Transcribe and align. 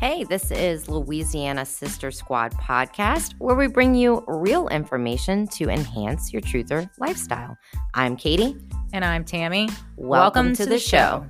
Hey, 0.00 0.24
this 0.24 0.50
is 0.50 0.88
Louisiana 0.88 1.66
Sister 1.66 2.10
Squad 2.10 2.54
podcast, 2.54 3.34
where 3.36 3.54
we 3.54 3.66
bring 3.66 3.94
you 3.94 4.24
real 4.26 4.66
information 4.68 5.46
to 5.48 5.68
enhance 5.68 6.32
your 6.32 6.40
truther 6.40 6.88
lifestyle. 6.96 7.54
I'm 7.92 8.16
Katie. 8.16 8.56
And 8.94 9.04
I'm 9.04 9.26
Tammy. 9.26 9.68
Welcome, 9.98 10.46
Welcome 10.46 10.50
to, 10.52 10.62
to, 10.62 10.64
the, 10.64 10.70
the 10.70 10.78
show. 10.78 11.26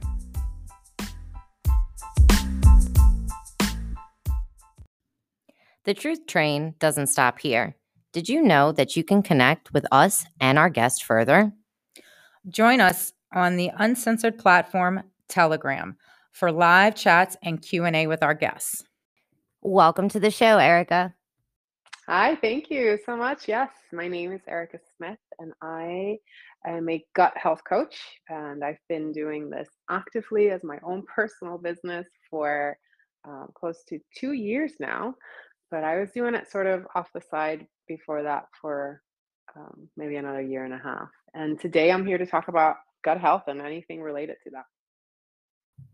show. 1.01 1.09
The 5.83 5.95
Truth 5.95 6.29
Train 6.29 6.77
doesn't 6.79 7.09
stop 7.09 7.41
here. 7.41 7.75
Did 8.13 8.29
you 8.29 8.41
know 8.41 8.71
that 8.71 8.95
you 8.95 9.03
can 9.03 9.25
connect 9.25 9.75
with 9.75 9.85
us 9.91 10.25
and 10.41 10.61
our 10.61 10.71
guest 10.71 11.03
further? 11.03 11.51
Join 12.49 12.81
us 12.81 13.15
on 13.35 13.57
the 13.57 13.73
uncensored 13.77 14.39
platform 14.39 15.03
Telegram 15.27 15.97
for 16.33 16.53
live 16.53 16.95
chats 16.95 17.37
and 17.43 17.61
Q&A 17.61 18.07
with 18.07 18.23
our 18.23 18.35
guests. 18.35 18.83
Welcome 19.63 20.09
to 20.11 20.21
the 20.21 20.31
show, 20.31 20.59
Erika. 20.59 21.15
Hi, 22.07 22.35
thank 22.37 22.71
you 22.71 22.99
so 23.07 23.17
much. 23.17 23.47
Yes, 23.47 23.71
my 23.93 24.09
name 24.09 24.33
is 24.33 24.41
Erika 24.49 24.79
Smith 24.97 25.19
and 25.39 25.53
I 25.63 26.19
am 26.67 26.89
a 26.89 27.05
gut 27.15 27.33
health 27.37 27.61
coach 27.69 27.97
and 28.29 28.65
I've 28.65 28.81
been 28.89 29.13
doing 29.13 29.49
this 29.49 29.69
actively 29.89 30.51
as 30.51 30.65
my 30.65 30.79
own 30.83 31.05
personal 31.15 31.59
business 31.59 32.07
for 32.31 32.77
um, 33.25 33.49
close 33.55 33.85
to 33.89 33.99
two 34.19 34.33
years 34.33 34.73
now. 34.81 35.15
But 35.71 35.85
I 35.85 36.01
was 36.01 36.11
doing 36.11 36.35
it 36.35 36.51
sort 36.51 36.67
of 36.67 36.85
off 36.95 37.09
the 37.15 37.21
side 37.21 37.67
before 37.87 38.23
that 38.25 38.47
for 38.61 39.03
um, 39.57 39.89
maybe 39.97 40.17
another 40.17 40.43
year 40.43 40.65
and 40.65 40.75
a 40.75 40.79
half. 40.79 41.09
And 41.35 41.61
today 41.61 41.93
I'm 41.93 42.07
here 42.07 42.19
to 42.19 42.27
talk 42.27 42.49
about 42.49 42.77
gut 43.05 43.21
health 43.21 43.45
and 43.47 43.61
anything 43.61 44.03
related 44.03 44.37
to 44.45 44.51
that 44.51 44.65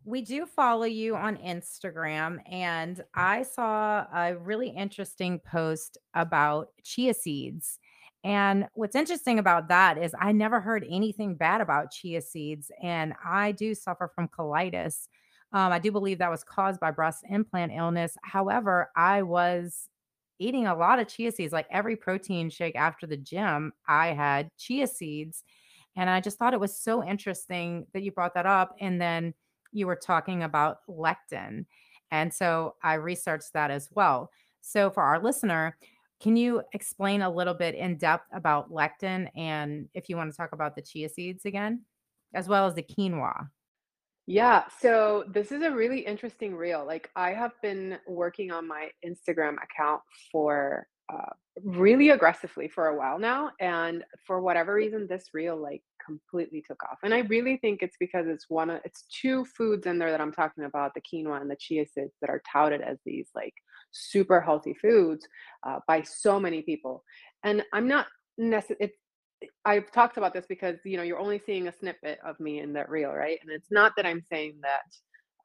we 0.05 0.23
do 0.23 0.47
follow 0.47 0.85
you 0.85 1.17
on 1.17 1.37
Instagram, 1.39 2.39
and 2.51 3.03
I 3.15 3.43
saw 3.43 4.07
a 4.15 4.37
really 4.37 4.69
interesting 4.69 5.41
post 5.41 5.99
about 6.15 6.69
chia 6.85 7.13
seeds. 7.15 7.79
And 8.23 8.69
what's 8.75 8.97
interesting 8.97 9.39
about 9.39 9.69
that 9.69 9.99
is 9.99 10.15
I 10.21 10.33
never 10.33 10.61
heard 10.61 10.87
anything 10.89 11.35
bad 11.35 11.61
about 11.61 11.91
chia 11.91 12.21
seeds, 12.21 12.71
and 12.83 13.15
I 13.25 13.53
do 13.53 13.75
suffer 13.75 14.11
from 14.15 14.29
colitis. 14.29 15.09
Um, 15.53 15.73
I 15.73 15.79
do 15.79 15.93
believe 15.93 16.19
that 16.19 16.31
was 16.31 16.45
caused 16.45 16.81
by 16.81 16.91
breast 16.91 17.25
implant 17.29 17.73
illness. 17.73 18.17
However, 18.23 18.91
I 18.97 19.23
was 19.23 19.89
eating 20.39 20.67
a 20.67 20.77
lot 20.77 20.99
of 20.99 21.09
chia 21.09 21.33
seeds, 21.33 21.53
like 21.53 21.67
every 21.71 21.97
protein 21.97 22.51
shake 22.51 22.77
after 22.77 23.07
the 23.07 23.17
gym, 23.17 23.73
I 23.89 24.09
had 24.09 24.51
chia 24.59 24.87
seeds. 24.87 25.45
And 25.97 26.11
I 26.11 26.21
just 26.21 26.39
thought 26.39 26.53
it 26.53 26.61
was 26.61 26.79
so 26.79 27.03
interesting 27.03 27.87
that 27.95 28.03
you 28.03 28.13
brought 28.13 28.35
that 28.35 28.45
up. 28.45 28.77
And 28.81 29.01
then 29.01 29.33
you 29.73 29.87
were 29.87 29.97
talking 29.97 30.43
about 30.43 30.79
lectin. 30.89 31.67
And 32.11 32.33
so 32.33 32.75
I 32.83 32.95
researched 32.95 33.53
that 33.55 33.71
as 33.71 33.89
well. 33.93 34.31
So 34.61 34.91
for 34.91 35.03
our 35.03 35.23
listener, 35.23 35.77
can 36.21 36.37
you 36.37 36.63
explain 36.73 37.23
a 37.23 37.31
little 37.31 37.55
bit 37.55 37.75
in 37.75 37.99
depth 37.99 38.27
about 38.33 38.71
lectin 38.71 39.29
and 39.37 39.89
if 39.93 40.09
you 40.09 40.17
want 40.17 40.31
to 40.31 40.37
talk 40.37 40.53
about 40.53 40.75
the 40.75 40.83
chia 40.83 41.09
seeds 41.09 41.45
again, 41.45 41.83
as 42.35 42.49
well 42.49 42.67
as 42.67 42.75
the 42.75 42.83
quinoa? 42.83 43.49
Yeah, 44.27 44.65
so 44.81 45.25
this 45.29 45.53
is 45.53 45.63
a 45.63 45.71
really 45.71 46.01
interesting 46.01 46.57
reel. 46.57 46.85
Like 46.85 47.11
I 47.15 47.31
have 47.31 47.53
been 47.63 47.99
working 48.09 48.51
on 48.51 48.67
my 48.67 48.91
Instagram 49.07 49.55
account 49.63 50.03
for 50.33 50.89
uh, 51.13 51.31
really 51.63 52.11
aggressively 52.11 52.67
for 52.67 52.89
a 52.89 52.97
while 52.97 53.21
now, 53.21 53.53
and 53.61 54.05
for 54.27 54.41
whatever 54.41 54.75
reason, 54.75 55.07
this 55.07 55.29
reel 55.33 55.57
like 55.57 55.83
completely 56.07 56.63
took 56.67 56.83
off. 56.85 56.99
And 57.03 57.13
I 57.13 57.21
really 57.21 57.57
think 57.59 57.83
it's 57.83 57.97
because 57.99 58.27
it's 58.29 58.47
one 58.49 58.71
of 58.71 58.81
it's 58.85 59.05
two 59.11 59.45
foods 59.45 59.87
in 59.87 59.99
there 59.99 60.11
that 60.11 60.21
I'm 60.21 60.33
talking 60.33 60.65
about, 60.65 60.93
the 60.95 61.01
quinoa 61.01 61.41
and 61.41 61.51
the 61.51 61.57
chia 61.57 61.85
seeds 61.87 62.15
that 62.21 62.31
are 62.31 62.43
touted 62.51 62.81
as 62.81 62.99
these 63.05 63.29
like 63.35 63.55
super 63.91 64.41
healthy 64.41 64.75
foods 64.75 65.27
uh, 65.67 65.81
by 65.87 66.03
so 66.03 66.39
many 66.41 66.63
people. 66.63 67.03
And 67.45 67.63
I'm 67.73 67.89
not 67.89 68.07
necessarily 68.39 68.93
I've 69.65 69.91
talked 69.93 70.17
about 70.17 70.33
this 70.33 70.47
because 70.49 70.77
you 70.85 70.97
know 70.97 71.03
you're 71.03 71.19
only 71.19 71.41
seeing 71.45 71.69
a 71.69 71.73
snippet 71.73 72.19
of 72.25 72.39
me 72.41 72.61
in 72.61 72.73
that 72.75 72.89
reel, 72.89 73.13
right? 73.13 73.39
And 73.43 73.51
it's 73.51 73.71
not 73.71 73.93
that 73.97 74.07
I'm 74.07 74.23
saying 74.31 74.59
that 74.63 74.83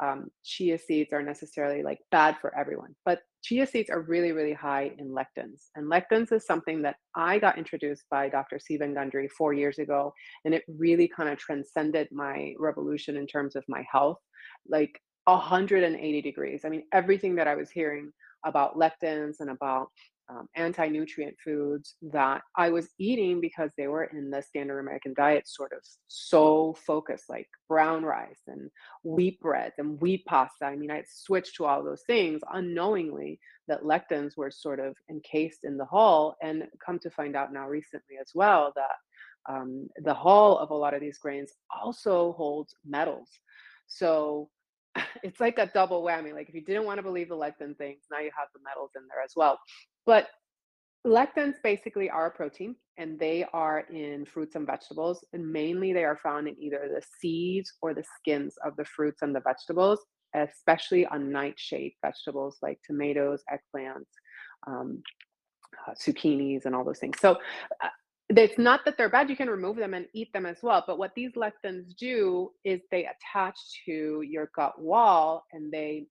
um, 0.02 0.30
chia 0.44 0.78
seeds 0.78 1.14
are 1.14 1.22
necessarily 1.22 1.84
like 1.84 2.00
bad 2.12 2.38
for 2.42 2.58
everyone, 2.58 2.96
but 3.06 3.22
chia 3.44 3.66
seeds 3.66 3.90
are 3.90 4.02
really, 4.02 4.32
really 4.32 4.54
high 4.54 4.92
in 4.98 5.10
lectins. 5.10 5.70
And 5.76 5.90
lectins 5.92 6.32
is 6.32 6.46
something 6.46 6.82
that 6.84 6.96
I 7.16 7.40
got 7.40 7.58
introduced 7.58 8.06
by 8.10 8.30
Dr. 8.30 8.60
Steven 8.60 8.94
Gundry 8.94 9.28
four 9.30 9.54
years 9.54 9.80
ago. 9.80 10.14
And 10.46 10.54
it 10.54 10.64
really 10.68 11.08
kind 11.08 11.30
of 11.30 11.38
transcended 11.38 12.08
my 12.12 12.54
revolution 12.60 13.18
in 13.18 13.28
terms 13.28 13.56
of 13.56 13.64
my 13.68 13.84
health, 13.92 14.20
like 14.68 15.00
180 15.26 16.22
degrees. 16.22 16.62
I 16.66 16.70
mean, 16.70 16.84
everything 16.94 17.36
that 17.36 17.48
I 17.48 17.56
was 17.56 17.70
hearing 17.70 18.12
about 18.46 18.76
lectins 18.76 19.40
and 19.40 19.50
about 19.50 19.90
um, 20.32 20.48
anti-nutrient 20.56 21.36
foods 21.44 21.96
that 22.14 22.42
I 22.56 22.70
was 22.70 22.90
eating 22.98 23.42
because 23.42 23.72
they 23.78 23.88
were 23.88 24.06
in 24.06 24.30
the 24.30 24.42
standard 24.42 24.80
American 24.80 25.14
diet, 25.14 25.48
sort 25.48 25.74
of 25.74 25.80
so 26.08 26.76
focused, 26.86 27.30
like 27.30 27.50
brown 27.68 28.04
rice 28.04 28.42
and 28.48 28.70
wheat 29.04 29.40
breads 29.42 29.76
and 29.78 30.00
wheat 30.02 30.26
pasta. 30.26 30.66
I 30.66 30.76
mean, 30.76 30.92
I 30.92 31.04
switched 31.08 31.56
to 31.58 31.66
all 31.66 31.84
those 31.84 32.04
things 32.08 32.42
unknowingly 32.54 33.40
that 33.68 33.84
lectins 33.84 34.38
were 34.38 34.52
sort 34.52 34.80
of 34.80 34.96
encased 35.10 35.64
in 35.64 35.78
the 35.78 35.86
hull, 35.86 36.36
and 36.42 36.64
come 36.86 37.00
to 37.00 37.10
find 37.10 37.36
out 37.36 37.54
now 37.54 37.68
recently 37.68 38.16
as 38.20 38.32
well 38.34 38.72
that 38.76 39.54
um, 39.54 39.90
the 40.04 40.14
hull 40.14 40.58
of 40.58 40.70
a 40.70 40.76
lot 40.76 40.94
of 40.94 41.02
these 41.02 41.18
grains 41.18 41.52
also 41.82 42.34
holds 42.34 42.76
metals. 42.88 43.30
So 43.88 44.50
it's 45.24 45.40
like 45.40 45.58
a 45.58 45.70
double 45.74 46.04
whammy. 46.04 46.34
Like 46.34 46.50
if 46.50 46.56
you 46.56 46.62
didn't 46.62 46.86
want 46.86 46.98
to 46.98 47.04
believe 47.04 47.30
the 47.30 47.36
lectin 47.36 47.78
things, 47.78 48.04
now 48.12 48.20
you 48.20 48.32
have 48.38 48.48
the 48.54 48.62
metals 48.64 48.92
in 48.96 49.04
there 49.08 49.24
as 49.24 49.34
well. 49.36 49.60
But 50.06 50.28
lectins 51.06 51.56
basically 51.64 52.10
are 52.10 52.28
a 52.28 52.32
protein 52.32 52.76
and 52.98 53.20
they 53.20 53.46
are 53.54 53.86
in 53.92 54.26
fruits 54.26 54.56
and 54.56 54.68
vegetables. 54.68 55.26
And 55.34 55.52
mainly 55.52 55.94
they 55.94 56.04
are 56.04 56.18
found 56.18 56.48
in 56.48 56.56
either 56.60 56.90
the 56.94 57.02
seeds 57.20 57.74
or 57.82 57.94
the 57.94 58.04
skins 58.18 58.56
of 58.66 58.76
the 58.76 58.86
fruits 58.86 59.22
and 59.22 59.36
the 59.36 59.42
vegetables, 59.42 60.00
especially 60.36 61.06
on 61.08 61.32
nightshade 61.32 61.94
vegetables 62.02 62.58
like 62.62 62.80
tomatoes, 62.86 63.44
eggplants, 63.52 64.12
um, 64.68 65.02
uh, 65.88 65.94
zucchinis, 65.94 66.66
and 66.66 66.76
all 66.76 66.84
those 66.84 67.00
things. 67.00 67.18
So 67.20 67.38
uh, 67.84 67.88
it's 68.38 68.58
not 68.58 68.82
that 68.86 68.98
they're 68.98 69.10
bad 69.10 69.30
you 69.30 69.36
can 69.36 69.50
remove 69.50 69.78
them 69.78 69.94
and 69.94 70.06
eat 70.14 70.32
them 70.34 70.46
as 70.46 70.58
well 70.62 70.84
but 70.86 70.98
what 70.98 71.12
these 71.16 71.32
lectins 71.34 71.96
do 71.98 72.50
is 72.64 72.82
they 72.92 73.06
attach 73.08 73.58
to 73.86 74.22
your 74.22 74.50
gut 74.56 74.80
wall 74.82 75.46
and 75.54 75.72
they 75.72 76.06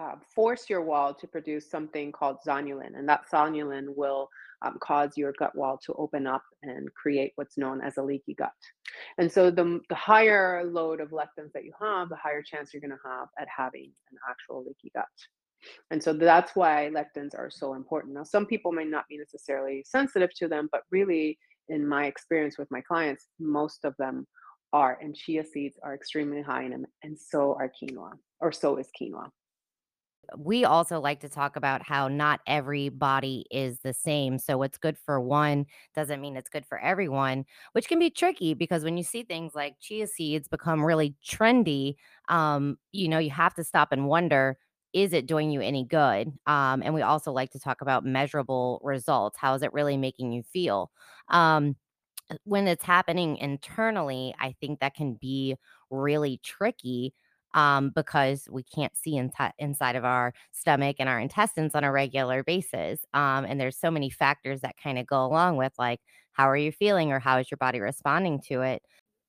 uh, 0.00 0.16
force 0.34 0.68
your 0.68 0.82
wall 0.82 1.14
to 1.14 1.26
produce 1.26 1.70
something 1.70 2.10
called 2.10 2.38
zonulin, 2.46 2.96
and 2.98 3.08
that 3.08 3.22
zonulin 3.32 3.94
will 3.96 4.28
um, 4.64 4.76
cause 4.80 5.12
your 5.16 5.32
gut 5.38 5.54
wall 5.56 5.78
to 5.84 5.92
open 5.94 6.26
up 6.26 6.42
and 6.62 6.92
create 6.94 7.32
what's 7.36 7.56
known 7.56 7.80
as 7.80 7.96
a 7.96 8.02
leaky 8.02 8.34
gut. 8.34 8.50
And 9.18 9.30
so, 9.30 9.50
the, 9.50 9.80
the 9.88 9.94
higher 9.94 10.64
load 10.64 11.00
of 11.00 11.10
lectins 11.10 11.52
that 11.54 11.64
you 11.64 11.72
have, 11.80 12.08
the 12.08 12.16
higher 12.16 12.42
chance 12.42 12.72
you're 12.72 12.80
going 12.80 12.90
to 12.90 13.08
have 13.08 13.28
at 13.38 13.48
having 13.54 13.92
an 14.10 14.18
actual 14.28 14.64
leaky 14.64 14.90
gut. 14.94 15.04
And 15.90 16.02
so 16.02 16.12
that's 16.12 16.54
why 16.54 16.90
lectins 16.92 17.36
are 17.36 17.50
so 17.50 17.74
important. 17.74 18.14
Now, 18.14 18.24
some 18.24 18.46
people 18.46 18.72
may 18.72 18.84
not 18.84 19.04
be 19.08 19.18
necessarily 19.18 19.84
sensitive 19.86 20.30
to 20.36 20.48
them, 20.48 20.68
but 20.72 20.82
really, 20.90 21.38
in 21.68 21.86
my 21.86 22.06
experience 22.06 22.58
with 22.58 22.70
my 22.70 22.82
clients, 22.82 23.28
most 23.38 23.84
of 23.84 23.94
them 23.98 24.26
are. 24.72 24.98
And 25.00 25.14
chia 25.14 25.44
seeds 25.44 25.78
are 25.82 25.94
extremely 25.94 26.42
high 26.42 26.64
in 26.64 26.70
them, 26.72 26.86
and 27.02 27.18
so 27.18 27.56
are 27.58 27.70
quinoa, 27.80 28.12
or 28.40 28.52
so 28.52 28.76
is 28.76 28.88
quinoa 29.00 29.30
we 30.36 30.64
also 30.64 31.00
like 31.00 31.20
to 31.20 31.28
talk 31.28 31.56
about 31.56 31.82
how 31.82 32.08
not 32.08 32.40
every 32.46 32.88
body 32.88 33.46
is 33.50 33.80
the 33.80 33.92
same. 33.92 34.38
So, 34.38 34.58
what's 34.58 34.78
good 34.78 34.96
for 34.98 35.20
one 35.20 35.66
doesn't 35.94 36.20
mean 36.20 36.36
it's 36.36 36.48
good 36.48 36.66
for 36.66 36.78
everyone, 36.78 37.44
which 37.72 37.88
can 37.88 37.98
be 37.98 38.10
tricky 38.10 38.54
because 38.54 38.84
when 38.84 38.96
you 38.96 39.02
see 39.02 39.22
things 39.22 39.54
like 39.54 39.78
chia 39.80 40.06
seeds 40.06 40.48
become 40.48 40.84
really 40.84 41.14
trendy, 41.24 41.96
um, 42.28 42.78
you 42.92 43.08
know, 43.08 43.18
you 43.18 43.30
have 43.30 43.54
to 43.54 43.64
stop 43.64 43.92
and 43.92 44.06
wonder 44.08 44.58
is 44.94 45.12
it 45.12 45.26
doing 45.26 45.50
you 45.50 45.60
any 45.60 45.84
good? 45.84 46.28
Um, 46.46 46.82
and 46.82 46.94
we 46.94 47.02
also 47.02 47.32
like 47.32 47.50
to 47.50 47.58
talk 47.58 47.80
about 47.82 48.04
measurable 48.06 48.80
results. 48.82 49.36
How 49.38 49.54
is 49.54 49.62
it 49.62 49.72
really 49.72 49.96
making 49.96 50.32
you 50.32 50.42
feel? 50.44 50.90
Um, 51.28 51.76
when 52.44 52.66
it's 52.68 52.84
happening 52.84 53.36
internally, 53.36 54.34
I 54.40 54.54
think 54.60 54.80
that 54.80 54.94
can 54.94 55.14
be 55.14 55.56
really 55.90 56.40
tricky 56.42 57.12
um, 57.54 57.90
because 57.94 58.48
we 58.50 58.62
can't 58.62 58.96
see 58.96 59.16
in 59.16 59.30
t- 59.30 59.44
inside 59.58 59.96
of 59.96 60.04
our 60.04 60.32
stomach 60.52 60.96
and 60.98 61.08
our 61.08 61.20
intestines 61.20 61.74
on 61.74 61.84
a 61.84 61.92
regular 61.92 62.42
basis. 62.42 63.00
Um, 63.14 63.44
and 63.44 63.60
there's 63.60 63.76
so 63.76 63.90
many 63.90 64.10
factors 64.10 64.60
that 64.62 64.76
kind 64.82 64.98
of 64.98 65.06
go 65.06 65.24
along 65.24 65.56
with 65.56 65.72
like, 65.78 66.00
how 66.32 66.48
are 66.48 66.56
you 66.56 66.72
feeling 66.72 67.12
or 67.12 67.18
how 67.18 67.38
is 67.38 67.50
your 67.50 67.58
body 67.58 67.80
responding 67.80 68.40
to 68.48 68.62
it? 68.62 68.82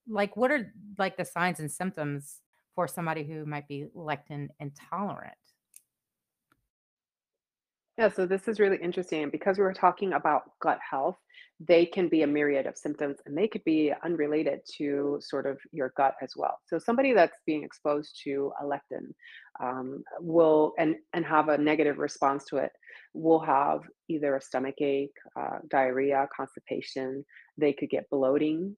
Like, 0.07 0.37
what 0.37 0.51
are 0.51 0.71
like 0.97 1.17
the 1.17 1.25
signs 1.25 1.59
and 1.59 1.71
symptoms 1.71 2.41
for 2.73 2.87
somebody 2.87 3.23
who 3.23 3.45
might 3.45 3.67
be 3.67 3.87
lectin 3.95 4.49
intolerant? 4.59 5.35
Yeah, 7.97 8.09
so 8.09 8.25
this 8.25 8.47
is 8.47 8.59
really 8.59 8.77
interesting. 8.81 9.29
Because 9.29 9.57
we 9.57 9.63
were 9.63 9.73
talking 9.73 10.13
about 10.13 10.43
gut 10.61 10.79
health, 10.89 11.17
they 11.59 11.85
can 11.85 12.09
be 12.09 12.23
a 12.23 12.27
myriad 12.27 12.65
of 12.65 12.77
symptoms 12.77 13.17
and 13.25 13.37
they 13.37 13.47
could 13.47 13.63
be 13.63 13.93
unrelated 14.03 14.59
to 14.77 15.17
sort 15.21 15.45
of 15.45 15.57
your 15.71 15.93
gut 15.95 16.15
as 16.21 16.33
well. 16.35 16.59
So 16.65 16.77
somebody 16.77 17.13
that's 17.13 17.39
being 17.45 17.63
exposed 17.63 18.19
to 18.25 18.51
a 18.61 18.65
lectin 18.65 19.13
um, 19.63 20.03
will 20.19 20.73
and 20.77 20.95
and 21.13 21.25
have 21.25 21.47
a 21.47 21.57
negative 21.57 21.97
response 21.97 22.43
to 22.45 22.57
it 22.57 22.71
will 23.13 23.39
have 23.39 23.81
either 24.09 24.35
a 24.35 24.41
stomach 24.41 24.81
ache, 24.81 25.15
uh, 25.39 25.59
diarrhea, 25.69 26.27
constipation. 26.35 27.23
They 27.57 27.71
could 27.71 27.89
get 27.89 28.09
bloating. 28.09 28.75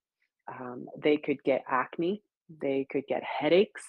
Um, 0.48 0.86
they 1.02 1.18
could 1.18 1.44
get 1.44 1.63
acne. 1.68 2.22
They 2.62 2.86
could 2.92 3.04
get 3.08 3.24
headaches. 3.24 3.84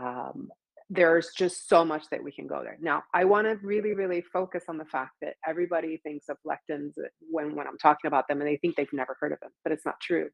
Um, 0.00 0.48
there's 0.94 1.30
just 1.34 1.70
so 1.70 1.86
much 1.86 2.04
that 2.10 2.22
we 2.22 2.30
can 2.30 2.46
go 2.46 2.62
there. 2.62 2.76
Now, 2.78 3.02
I 3.14 3.24
want 3.24 3.46
to 3.46 3.56
really, 3.66 3.94
really 3.94 4.20
focus 4.20 4.64
on 4.68 4.76
the 4.76 4.84
fact 4.84 5.12
that 5.22 5.36
everybody 5.46 5.96
thinks 5.96 6.28
of 6.28 6.36
lectins 6.46 6.92
when 7.30 7.56
when 7.56 7.66
I'm 7.66 7.78
talking 7.78 8.08
about 8.08 8.28
them, 8.28 8.40
and 8.40 8.48
they 8.48 8.58
think 8.58 8.76
they've 8.76 8.92
never 8.92 9.16
heard 9.18 9.32
of 9.32 9.40
them, 9.40 9.52
but 9.64 9.72
it's 9.72 9.86
not 9.86 9.98
true. 10.02 10.28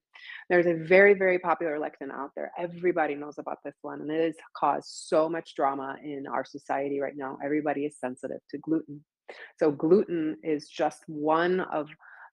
There's 0.51 0.67
a 0.67 0.75
very, 0.75 1.15
very 1.15 1.39
popular 1.39 1.79
lectin 1.79 2.11
out 2.13 2.31
there. 2.35 2.51
Everybody 2.59 3.15
knows 3.15 3.39
about 3.39 3.59
this 3.65 3.77
one, 3.83 4.01
and 4.01 4.11
it 4.11 4.25
has 4.25 4.35
caused 4.57 4.89
so 4.89 5.29
much 5.29 5.55
drama 5.55 5.97
in 6.03 6.27
our 6.27 6.45
society 6.45 6.99
right 6.99 7.17
now. 7.17 7.39
Everybody 7.45 7.85
is 7.87 7.97
sensitive 7.97 8.41
to 8.51 8.59
gluten. 8.59 9.05
So 9.61 9.71
gluten 9.71 10.39
is 10.43 10.69
just 10.69 11.05
one 11.07 11.61
of 11.61 11.89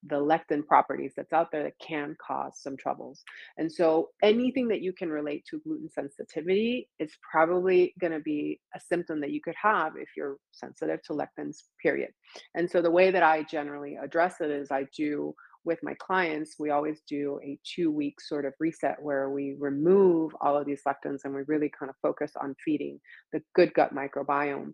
the 0.08 0.16
lectin 0.16 0.66
properties 0.66 1.14
that's 1.16 1.34
out 1.34 1.52
there 1.52 1.64
that 1.64 1.80
can 1.80 2.16
cause 2.26 2.54
some 2.62 2.78
troubles. 2.78 3.24
And 3.58 3.72
so 3.72 4.10
anything 4.24 4.68
that 4.70 4.82
you 4.82 4.94
can 4.94 5.10
relate 5.10 5.46
to 5.50 5.60
gluten 5.60 5.90
sensitivity 5.90 6.90
is 7.00 7.12
probably 7.30 7.94
going 8.00 8.14
to 8.14 8.20
be 8.20 8.60
a 8.76 8.80
symptom 8.80 9.20
that 9.22 9.32
you 9.32 9.42
could 9.42 9.56
have 9.62 9.94
if 9.98 10.10
you're 10.16 10.38
sensitive 10.52 11.02
to 11.04 11.14
lectins, 11.14 11.64
period. 11.82 12.12
And 12.56 12.70
so 12.70 12.82
the 12.82 12.92
way 12.92 13.12
that 13.12 13.24
I 13.24 13.44
generally 13.44 13.96
address 13.96 14.42
it 14.42 14.52
is 14.52 14.72
I 14.72 14.86
do 14.96 15.34
with 15.66 15.80
my 15.82 15.96
clients, 15.96 16.56
we 16.60 16.70
always 16.70 17.02
do 17.10 17.40
a 17.44 17.58
two 17.64 17.92
week 17.92 18.22
sort 18.22 18.46
of 18.46 18.54
reset 18.60 19.02
where 19.02 19.32
we 19.32 19.56
remove 19.60 20.32
all 20.40 20.56
of 20.56 20.66
these 20.66 20.82
lectins 20.88 21.22
and 21.24 21.34
we 21.34 21.42
really 21.48 21.72
kind 21.78 21.90
of 21.90 21.96
focus 22.02 22.32
on 22.40 22.56
feeding 22.64 23.00
the 23.34 23.42
good 23.56 23.74
gut 23.74 23.94
microbiome 23.94 24.74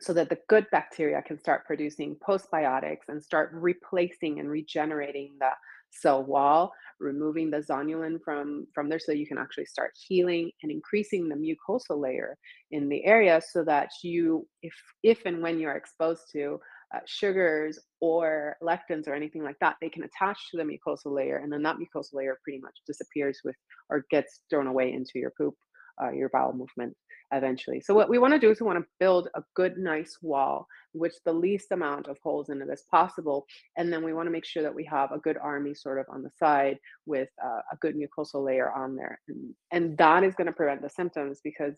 so 0.00 0.12
that 0.12 0.28
the 0.28 0.38
good 0.48 0.66
bacteria 0.70 1.22
can 1.22 1.38
start 1.38 1.66
producing 1.66 2.16
postbiotics 2.16 3.08
and 3.08 3.22
start 3.22 3.50
replacing 3.52 4.40
and 4.40 4.48
regenerating 4.48 5.36
the 5.40 5.50
cell 5.90 6.22
wall 6.22 6.72
removing 7.00 7.50
the 7.50 7.58
zonulin 7.58 8.18
from 8.24 8.66
from 8.74 8.88
there 8.88 8.98
so 8.98 9.12
you 9.12 9.26
can 9.26 9.38
actually 9.38 9.64
start 9.64 9.92
healing 10.08 10.50
and 10.62 10.72
increasing 10.72 11.28
the 11.28 11.34
mucosal 11.34 12.00
layer 12.00 12.36
in 12.72 12.88
the 12.88 13.04
area 13.04 13.40
so 13.52 13.64
that 13.64 13.88
you 14.02 14.46
if 14.62 14.74
if 15.02 15.24
and 15.24 15.40
when 15.40 15.58
you're 15.58 15.76
exposed 15.76 16.22
to 16.32 16.58
uh, 16.94 17.00
sugars 17.06 17.78
or 18.00 18.56
lectins 18.62 19.06
or 19.06 19.14
anything 19.14 19.42
like 19.42 19.58
that 19.60 19.76
they 19.80 19.88
can 19.88 20.04
attach 20.04 20.38
to 20.50 20.56
the 20.56 20.62
mucosal 20.62 21.14
layer 21.14 21.36
and 21.38 21.52
then 21.52 21.62
that 21.62 21.76
mucosal 21.76 22.14
layer 22.14 22.38
pretty 22.42 22.58
much 22.60 22.76
disappears 22.86 23.40
with 23.44 23.56
or 23.90 24.04
gets 24.10 24.40
thrown 24.50 24.66
away 24.66 24.92
into 24.92 25.12
your 25.16 25.32
poop 25.36 25.54
uh, 26.02 26.10
your 26.10 26.28
bowel 26.28 26.52
movement 26.52 26.94
eventually. 27.32 27.80
So 27.80 27.94
what 27.94 28.08
we 28.08 28.18
want 28.18 28.32
to 28.32 28.38
do 28.38 28.50
is 28.50 28.60
we 28.60 28.66
want 28.66 28.78
to 28.78 28.88
build 28.98 29.28
a 29.34 29.42
good, 29.54 29.76
nice 29.76 30.16
wall, 30.22 30.66
which 30.92 31.12
the 31.24 31.32
least 31.32 31.72
amount 31.72 32.08
of 32.08 32.16
holes 32.22 32.48
in 32.48 32.62
it 32.62 32.68
as 32.72 32.84
possible. 32.90 33.46
And 33.76 33.92
then 33.92 34.02
we 34.02 34.14
want 34.14 34.26
to 34.26 34.30
make 34.30 34.46
sure 34.46 34.62
that 34.62 34.74
we 34.74 34.84
have 34.84 35.12
a 35.12 35.18
good 35.18 35.36
army 35.36 35.74
sort 35.74 35.98
of 35.98 36.06
on 36.08 36.22
the 36.22 36.30
side 36.38 36.78
with 37.06 37.28
uh, 37.44 37.60
a 37.72 37.76
good 37.80 37.96
mucosal 37.96 38.44
layer 38.44 38.72
on 38.72 38.96
there. 38.96 39.20
And, 39.28 39.54
and 39.72 39.98
that 39.98 40.24
is 40.24 40.34
going 40.34 40.46
to 40.46 40.52
prevent 40.52 40.82
the 40.82 40.90
symptoms 40.90 41.40
because 41.44 41.74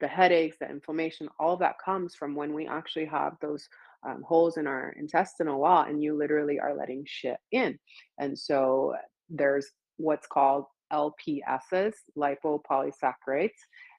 the 0.00 0.08
headaches, 0.08 0.56
the 0.60 0.68
inflammation, 0.68 1.28
all 1.38 1.56
that 1.58 1.76
comes 1.82 2.14
from 2.14 2.34
when 2.34 2.52
we 2.52 2.66
actually 2.66 3.06
have 3.06 3.34
those 3.40 3.66
um, 4.06 4.22
holes 4.26 4.56
in 4.56 4.66
our 4.66 4.94
intestinal 4.98 5.60
wall 5.60 5.84
and 5.84 6.02
you 6.02 6.16
literally 6.16 6.58
are 6.58 6.76
letting 6.76 7.04
shit 7.06 7.38
in. 7.52 7.78
And 8.18 8.38
so 8.38 8.94
there's 9.30 9.66
what's 9.96 10.26
called 10.26 10.66
LPSs, 10.92 11.94
lipopolysaccharides, 12.16 13.50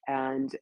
and 0.08 0.56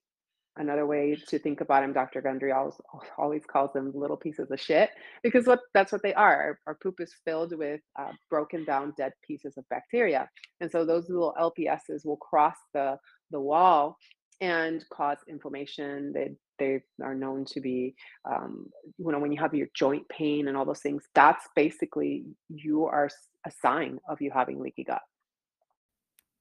another 0.58 0.86
way 0.86 1.18
to 1.28 1.40
think 1.40 1.62
about 1.62 1.82
them, 1.82 1.94
Dr. 1.94 2.22
Gundry 2.22 2.52
always, 2.52 2.76
always 3.18 3.44
calls 3.46 3.74
them 3.74 3.92
little 3.94 4.18
pieces 4.18 4.50
of 4.52 4.60
shit 4.60 4.90
because 5.24 5.46
what 5.46 5.60
that's 5.74 5.92
what 5.92 6.04
they 6.04 6.14
are. 6.14 6.60
Our, 6.68 6.76
poop 6.76 7.00
is 7.00 7.14
filled 7.26 7.58
with 7.58 7.82
uh, 8.00 8.12
broken 8.30 8.64
down 8.66 8.94
dead 8.98 9.14
pieces 9.26 9.58
of 9.58 9.68
bacteria, 9.70 10.30
and 10.62 10.72
so 10.72 10.86
those 10.86 11.10
little 11.10 11.34
LPSs 11.40 12.06
will 12.06 12.18
cross 12.18 12.56
the 12.74 12.98
the 13.32 13.40
wall 13.40 13.98
and 14.42 14.84
cause 14.92 15.18
inflammation. 15.28 16.14
They 16.14 16.36
they 16.58 16.82
are 17.04 17.16
known 17.16 17.44
to 17.46 17.60
be, 17.60 17.96
um, 18.30 18.68
you 18.98 19.12
know, 19.12 19.20
when 19.20 19.32
you 19.32 19.40
have 19.40 19.54
your 19.54 19.68
joint 19.76 20.08
pain 20.10 20.48
and 20.48 20.56
all 20.56 20.66
those 20.66 20.80
things. 20.80 21.04
That's 21.14 21.46
basically 21.56 22.24
you 22.50 22.86
are 22.86 23.10
a 23.46 23.52
sign 23.62 24.00
of 24.08 24.22
you 24.22 24.32
having 24.34 24.60
leaky 24.60 24.84
gut. 24.86 25.02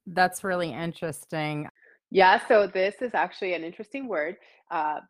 That's 0.06 0.44
really 0.44 0.72
interesting. 0.72 1.68
Yeah, 2.10 2.40
so 2.46 2.66
this 2.66 2.96
is 3.00 3.14
actually 3.14 3.54
an 3.54 3.64
interesting 3.64 4.06
word. 4.06 4.36
Uh, 4.70 5.00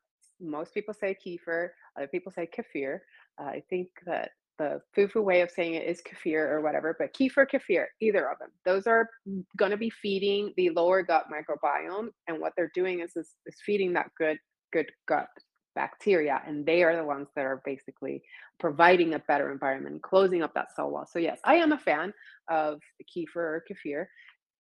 most 0.41 0.73
people 0.75 0.95
say 0.95 1.17
kefir, 1.25 1.69
other 1.97 2.09
people 2.09 2.33
say 2.33 2.49
kefir. 2.57 2.99
Uh, 3.41 3.45
I 3.47 3.63
think 3.69 3.89
that 4.07 4.31
the 4.59 4.81
fufu 4.97 5.23
way 5.23 5.41
of 5.41 5.51
saying 5.51 5.75
it 5.75 5.87
is 5.87 6.01
kefir 6.01 6.49
or 6.49 6.61
whatever, 6.61 6.97
but 6.99 7.13
kefir, 7.13 7.47
kefir, 7.51 7.87
either 8.01 8.31
of 8.31 8.39
them. 8.39 8.51
Those 8.65 8.87
are 8.87 9.09
going 9.57 9.73
to 9.73 9.77
be 9.77 9.91
feeding 9.91 10.53
the 10.57 10.71
lower 10.71 11.03
gut 11.03 11.27
microbiome, 11.33 12.09
and 12.29 12.41
what 12.41 12.53
they're 12.57 12.71
doing 12.75 13.01
is, 13.01 13.17
is 13.17 13.31
is 13.47 13.57
feeding 13.67 13.93
that 13.95 14.11
good 14.17 14.39
good 14.73 14.91
gut 15.09 15.29
bacteria, 15.75 16.41
and 16.47 16.65
they 16.65 16.85
are 16.85 16.97
the 16.97 17.05
ones 17.05 17.29
that 17.35 17.45
are 17.45 17.61
basically 17.65 18.23
providing 18.61 19.15
a 19.15 19.19
better 19.21 19.51
environment, 19.51 20.03
closing 20.03 20.43
up 20.43 20.55
that 20.55 20.75
cell 20.75 20.91
wall. 20.91 21.07
So 21.11 21.19
yes, 21.19 21.41
I 21.45 21.57
am 21.57 21.73
a 21.73 21.79
fan 21.79 22.13
of 22.49 22.81
kefir 23.15 23.37
or 23.37 23.65
kefir. 23.69 24.07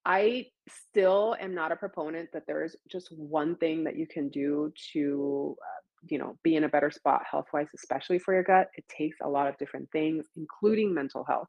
I 0.06 0.48
still 0.68 1.36
am 1.39 1.53
not 1.53 1.71
a 1.71 1.75
proponent 1.75 2.30
that 2.33 2.44
there 2.48 2.63
is 2.63 2.75
just 2.89 3.09
one 3.12 3.56
thing 3.57 3.83
that 3.83 3.98
you 3.98 4.07
can 4.07 4.30
do 4.30 4.71
to, 4.94 5.56
uh, 5.62 5.81
you 6.09 6.18
know, 6.18 6.38
be 6.44 6.56
in 6.56 6.63
a 6.63 6.69
better 6.69 6.89
spot 6.89 7.21
health 7.30 7.48
wise, 7.53 7.68
especially 7.75 8.18
for 8.19 8.33
your 8.33 8.44
gut. 8.44 8.69
It 8.75 8.86
takes 8.89 9.18
a 9.21 9.30
lot 9.30 9.48
of 9.48 9.57
different 9.57 9.89
things, 9.92 10.25
including 10.36 10.94
mental 10.94 11.24
health. 11.24 11.48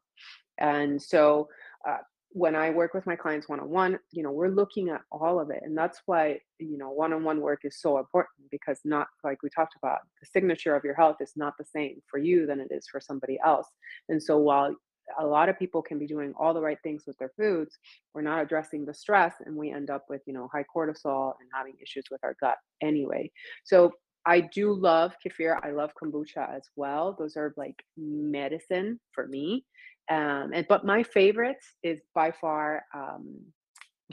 And 0.59 1.01
so, 1.01 1.49
uh, 1.87 1.97
when 2.35 2.55
I 2.55 2.71
work 2.71 2.95
with 2.95 3.05
my 3.05 3.15
clients 3.15 3.47
one 3.47 3.59
on 3.59 3.69
one, 3.69 3.99
you 4.11 4.23
know, 4.23 4.31
we're 4.31 4.49
looking 4.49 4.89
at 4.89 5.01
all 5.11 5.39
of 5.39 5.51
it. 5.51 5.61
And 5.63 5.77
that's 5.77 6.01
why, 6.07 6.39
you 6.59 6.79
know, 6.79 6.89
one 6.89 7.13
on 7.13 7.23
one 7.23 7.41
work 7.41 7.59
is 7.63 7.79
so 7.79 7.99
important 7.99 8.49
because 8.49 8.79
not 8.83 9.07
like 9.23 9.43
we 9.43 9.49
talked 9.49 9.75
about, 9.81 9.99
the 10.19 10.25
signature 10.25 10.75
of 10.75 10.83
your 10.83 10.95
health 10.95 11.17
is 11.21 11.33
not 11.35 11.53
the 11.59 11.65
same 11.65 12.01
for 12.09 12.17
you 12.17 12.47
than 12.47 12.59
it 12.59 12.69
is 12.71 12.87
for 12.91 12.99
somebody 12.99 13.37
else. 13.45 13.67
And 14.09 14.21
so 14.21 14.39
while 14.39 14.75
a 15.19 15.25
lot 15.25 15.49
of 15.49 15.59
people 15.59 15.81
can 15.81 15.99
be 15.99 16.07
doing 16.07 16.33
all 16.39 16.53
the 16.53 16.61
right 16.61 16.77
things 16.83 17.03
with 17.05 17.17
their 17.17 17.31
foods 17.37 17.77
we're 18.13 18.21
not 18.21 18.41
addressing 18.41 18.85
the 18.85 18.93
stress 18.93 19.33
and 19.45 19.55
we 19.55 19.71
end 19.71 19.89
up 19.89 20.05
with 20.09 20.21
you 20.25 20.33
know 20.33 20.49
high 20.51 20.65
cortisol 20.75 21.33
and 21.39 21.49
having 21.53 21.75
issues 21.81 22.05
with 22.11 22.21
our 22.23 22.35
gut 22.39 22.57
anyway. 22.81 23.29
So 23.63 23.91
i 24.25 24.39
do 24.39 24.73
love 24.73 25.13
kefir 25.21 25.59
i 25.63 25.71
love 25.71 25.91
kombucha 26.01 26.55
as 26.55 26.63
well 26.77 27.13
those 27.19 27.35
are 27.35 27.53
like 27.57 27.75
medicine 27.97 28.97
for 29.11 29.27
me 29.27 29.65
um, 30.09 30.51
and 30.53 30.65
but 30.69 30.85
my 30.85 31.03
favorite 31.03 31.61
is 31.83 31.99
by 32.15 32.31
far 32.31 32.85
um, 32.95 33.37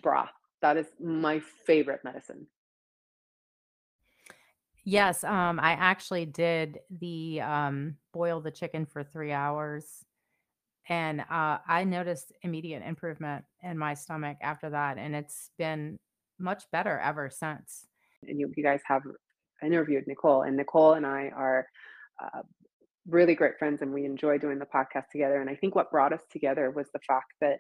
broth 0.03 0.31
that 0.63 0.77
is 0.77 0.87
my 1.01 1.41
favorite 1.67 2.01
medicine. 2.05 2.47
Yes, 4.85 5.25
um, 5.25 5.61
I 5.61 5.73
actually 5.73 6.27
did 6.27 6.81
the 6.91 7.41
um, 7.43 7.97
boil 8.13 8.41
the 8.41 8.51
chicken 8.51 8.87
for 8.87 9.05
three 9.05 9.33
hours 9.33 10.05
and 10.91 11.21
uh, 11.21 11.59
I 11.67 11.85
noticed 11.85 12.33
immediate 12.43 12.83
improvement 12.85 13.45
in 13.63 13.79
my 13.79 13.95
stomach 13.95 14.37
after 14.43 14.71
that, 14.71 14.99
and 14.99 15.15
it's 15.15 15.51
been 15.57 15.97
much 16.39 16.65
better 16.73 16.99
ever 16.99 17.31
since. 17.31 17.87
And 18.27 18.41
you, 18.41 18.53
you 18.57 18.65
guys 18.65 18.81
have 18.87 19.03
interviewed 19.63 20.05
Nicole, 20.09 20.43
and 20.43 20.57
Nicole 20.57 20.95
and 20.95 21.07
I 21.07 21.31
are 21.35 21.67
uh, 22.23 22.41
really 23.07 23.37
great 23.37 23.57
friends, 23.57 23.83
and 23.83 23.95
we 23.95 24.05
enjoy 24.05 24.39
doing 24.39 24.59
the 24.59 24.67
podcast 24.67 25.05
together. 25.13 25.41
And 25.41 25.49
I 25.49 25.55
think 25.55 25.77
what 25.77 25.93
brought 25.93 26.13
us 26.13 26.23
together 26.31 26.73
was 26.73 26.89
the 26.93 27.01
fact 27.07 27.33
that 27.41 27.59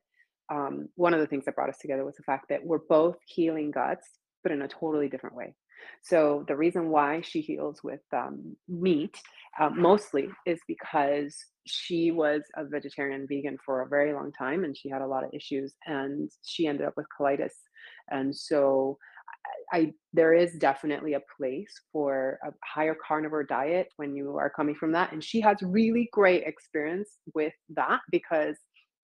um, 0.53 0.89
one 0.97 1.15
of 1.15 1.21
the 1.21 1.27
things 1.29 1.45
that 1.45 1.55
brought 1.55 1.69
us 1.69 1.79
together 1.79 2.05
was 2.05 2.17
the 2.17 2.25
fact 2.25 2.47
that 2.49 2.65
we're 2.65 2.79
both 2.89 3.17
healing 3.27 3.71
guts, 3.71 4.09
but 4.43 4.51
in 4.51 4.63
a 4.63 4.69
totally 4.69 5.09
different 5.09 5.37
way. 5.37 5.55
So 6.03 6.45
the 6.49 6.57
reason 6.57 6.89
why 6.89 7.21
she 7.21 7.41
heals 7.43 7.81
with 7.85 8.01
um, 8.13 8.57
meat 8.69 9.17
uh, 9.59 9.71
mostly 9.71 10.29
is 10.47 10.59
because 10.67 11.37
she 11.67 12.11
was 12.11 12.43
a 12.57 12.65
vegetarian 12.65 13.27
vegan 13.29 13.57
for 13.65 13.83
a 13.83 13.89
very 13.89 14.13
long 14.13 14.33
time 14.33 14.65
and 14.65 14.77
she 14.77 14.89
had 14.89 15.03
a 15.03 15.07
lot 15.07 15.25
of 15.25 15.31
issues 15.33 15.75
and 15.87 16.31
she 16.45 16.67
ended 16.67 16.87
up 16.87 16.95
with 16.97 17.07
colitis 17.19 17.53
and 18.11 18.35
so 18.35 18.99
I, 19.73 19.93
there 20.13 20.35
is 20.35 20.55
definitely 20.55 21.15
a 21.15 21.23
place 21.37 21.73
for 21.93 22.39
a 22.45 22.51
higher 22.65 22.97
carnivore 23.07 23.45
diet 23.45 23.89
when 23.97 24.15
you 24.15 24.37
are 24.37 24.51
coming 24.51 24.75
from 24.75 24.93
that 24.93 25.13
and 25.13 25.23
she 25.23 25.41
has 25.41 25.59
really 25.63 26.09
great 26.13 26.45
experience 26.45 27.19
with 27.35 27.53
that 27.71 28.01
because 28.11 28.57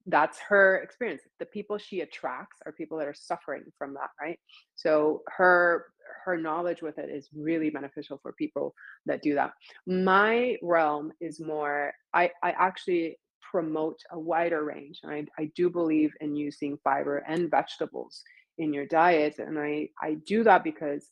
that's 0.06 0.38
her 0.48 0.78
experience. 0.78 1.22
The 1.38 1.46
people 1.46 1.78
she 1.78 2.00
attracts 2.00 2.58
are 2.64 2.72
people 2.72 2.98
that 2.98 3.08
are 3.08 3.14
suffering 3.14 3.64
from 3.76 3.94
that, 3.94 4.10
right? 4.20 4.38
So 4.74 5.22
her 5.36 5.86
her 6.24 6.36
knowledge 6.36 6.82
with 6.82 6.98
it 6.98 7.10
is 7.10 7.28
really 7.34 7.70
beneficial 7.70 8.18
for 8.22 8.32
people 8.32 8.74
that 9.06 9.22
do 9.22 9.34
that. 9.34 9.52
My 9.86 10.56
realm 10.62 11.12
is 11.20 11.40
more 11.40 11.92
I 12.14 12.30
I 12.42 12.50
actually 12.50 13.18
promote 13.50 13.98
a 14.10 14.18
wider 14.18 14.64
range. 14.64 15.00
I, 15.04 15.24
I 15.38 15.50
do 15.54 15.70
believe 15.70 16.12
in 16.20 16.36
using 16.36 16.78
fiber 16.82 17.18
and 17.28 17.50
vegetables 17.50 18.22
in 18.58 18.72
your 18.72 18.86
diet. 18.86 19.38
And 19.38 19.58
I, 19.58 19.88
I 20.02 20.16
do 20.26 20.44
that 20.44 20.64
because 20.64 21.10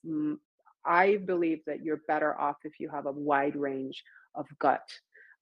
I 0.85 1.17
believe 1.25 1.61
that 1.67 1.83
you're 1.83 2.01
better 2.09 2.39
off 2.39 2.57
if 2.65 2.81
you 2.81 2.91
have 2.91 3.07
a 3.07 3.13
wide 3.13 3.57
range 3.57 4.03
of 4.35 4.47
gut 4.59 4.83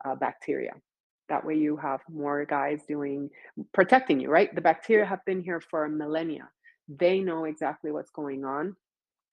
uh, 0.05 0.15
bacteria. 0.15 0.73
That 1.33 1.47
way 1.47 1.57
you 1.67 1.75
have 1.79 2.01
more 2.23 2.45
guys 2.45 2.81
doing 2.95 3.31
protecting 3.73 4.21
you, 4.21 4.29
right? 4.37 4.55
The 4.55 4.61
bacteria 4.71 5.07
have 5.07 5.25
been 5.25 5.43
here 5.49 5.63
for 5.71 5.89
millennia. 5.89 6.47
They 7.05 7.17
know 7.21 7.45
exactly 7.53 7.91
what's 7.91 8.11
going 8.21 8.45
on. 8.45 8.65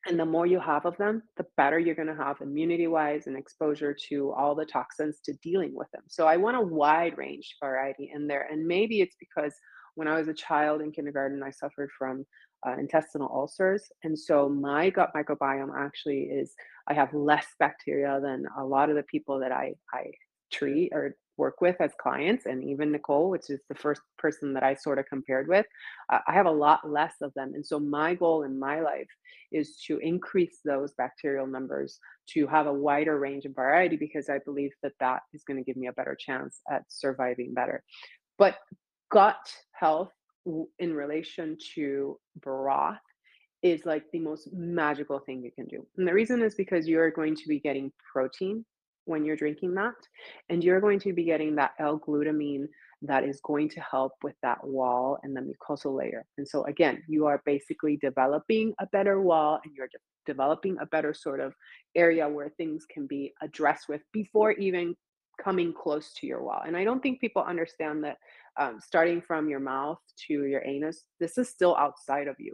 And 0.08 0.18
the 0.18 0.26
more 0.26 0.48
you 0.54 0.62
have 0.62 0.86
of 0.86 0.96
them, 0.96 1.16
the 1.36 1.46
better 1.58 1.78
you're 1.78 2.02
going 2.02 2.14
to 2.16 2.24
have 2.26 2.38
immunity 2.40 2.88
wise 2.88 3.28
and 3.28 3.38
exposure 3.38 3.94
to 4.08 4.32
all 4.32 4.56
the 4.56 4.66
toxins 4.66 5.20
to 5.26 5.34
dealing 5.44 5.74
with 5.76 5.90
them. 5.92 6.04
So 6.08 6.26
I 6.26 6.38
want 6.38 6.56
a 6.56 6.62
wide 6.62 7.18
range 7.18 7.58
variety 7.62 8.06
in 8.16 8.26
there. 8.26 8.48
And 8.50 8.66
maybe 8.66 9.02
it's 9.02 9.18
because 9.20 9.54
when 9.96 10.08
I 10.08 10.18
was 10.18 10.30
a 10.30 10.34
child 10.34 10.78
in 10.82 10.94
kindergarten, 10.94 11.44
I 11.44 11.52
suffered 11.52 11.90
from 11.98 12.26
uh, 12.66 12.76
intestinal 12.84 13.30
ulcers. 13.40 13.84
And 14.06 14.18
so 14.18 14.48
my 14.48 14.90
gut 14.90 15.12
microbiome 15.14 15.74
actually 15.78 16.22
is, 16.42 16.54
I 16.88 16.94
have 16.94 17.14
less 17.14 17.48
bacteria 17.60 18.22
than 18.22 18.46
a 18.58 18.64
lot 18.64 18.90
of 18.90 18.96
the 18.96 19.04
people 19.04 19.38
that 19.42 19.52
I, 19.52 19.74
I 19.94 20.04
treat 20.50 20.92
or 20.94 21.18
work 21.40 21.62
with 21.62 21.76
as 21.80 21.92
clients 22.00 22.46
and 22.46 22.64
even 22.64 22.92
nicole 22.92 23.30
which 23.30 23.50
is 23.50 23.62
the 23.70 23.76
first 23.76 24.02
person 24.18 24.54
that 24.54 24.64
i 24.64 24.76
sort 24.76 25.00
of 25.00 25.06
compared 25.08 25.48
with 25.48 25.66
i 26.10 26.34
have 26.34 26.46
a 26.46 26.52
lot 26.52 26.88
less 26.88 27.16
of 27.22 27.34
them 27.34 27.54
and 27.56 27.66
so 27.66 27.80
my 27.80 28.14
goal 28.14 28.44
in 28.44 28.60
my 28.60 28.82
life 28.82 29.08
is 29.52 29.78
to 29.88 29.98
increase 30.00 30.60
those 30.64 30.94
bacterial 30.98 31.48
numbers 31.48 31.98
to 32.28 32.46
have 32.46 32.68
a 32.68 32.74
wider 32.74 33.18
range 33.18 33.46
of 33.46 33.56
variety 33.56 33.96
because 33.96 34.30
i 34.30 34.38
believe 34.46 34.72
that 34.84 34.94
that 35.00 35.22
is 35.34 35.44
going 35.44 35.58
to 35.58 35.64
give 35.64 35.78
me 35.78 35.88
a 35.88 35.94
better 35.94 36.16
chance 36.20 36.60
at 36.70 36.84
surviving 36.90 37.54
better 37.54 37.82
but 38.38 38.58
gut 39.12 39.52
health 39.72 40.12
in 40.78 40.94
relation 40.94 41.58
to 41.76 42.20
broth 42.42 43.00
is 43.62 43.86
like 43.86 44.04
the 44.12 44.20
most 44.20 44.50
magical 44.54 45.20
thing 45.20 45.44
you 45.44 45.52
can 45.52 45.66
do. 45.66 45.86
And 45.98 46.08
the 46.08 46.14
reason 46.14 46.42
is 46.42 46.56
because 46.56 46.88
you're 46.88 47.12
going 47.12 47.36
to 47.36 47.48
be 47.48 47.60
getting 47.60 47.92
protein 48.12 48.66
when 49.10 49.26
you're 49.26 49.36
drinking 49.36 49.74
that. 49.74 49.96
And 50.50 50.64
you're 50.64 50.80
going 50.80 51.00
to 51.00 51.14
be 51.14 51.24
getting 51.24 51.56
that 51.56 51.74
L-glutamine 51.80 52.68
that 53.02 53.24
is 53.24 53.40
going 53.44 53.70
to 53.70 53.82
help 53.82 54.14
with 54.24 54.36
that 54.44 54.66
wall 54.66 55.18
and 55.24 55.36
the 55.36 55.42
mucosal 55.42 55.98
layer. 55.98 56.26
And 56.38 56.48
so 56.48 56.64
again, 56.66 57.02
you 57.08 57.26
are 57.26 57.42
basically 57.46 57.98
developing 57.98 58.74
a 58.80 58.88
better 58.88 59.22
wall 59.22 59.60
and 59.64 59.74
you're 59.76 59.88
de- 59.88 59.98
developing 60.26 60.78
a 60.80 60.86
better 60.86 61.14
sort 61.14 61.40
of 61.40 61.54
area 61.96 62.28
where 62.28 62.50
things 62.50 62.86
can 62.94 63.08
be 63.08 63.34
addressed 63.42 63.90
with 63.90 64.02
before 64.14 64.52
even 64.52 64.96
coming 65.42 65.74
close 65.74 66.14
to 66.14 66.28
your 66.28 66.44
wall. 66.44 66.62
And 66.66 66.76
I 66.76 66.84
don't 66.84 67.02
think 67.02 67.22
people 67.22 67.42
understand 67.42 68.04
that 68.04 68.18
um, 68.60 68.80
starting 68.82 69.22
from 69.22 69.50
your 69.50 69.62
mouth 69.62 70.00
to 70.28 70.46
your 70.46 70.64
anus, 70.66 71.06
this 71.20 71.38
is 71.38 71.50
still 71.50 71.76
outside 71.78 72.28
of 72.28 72.36
you. 72.38 72.54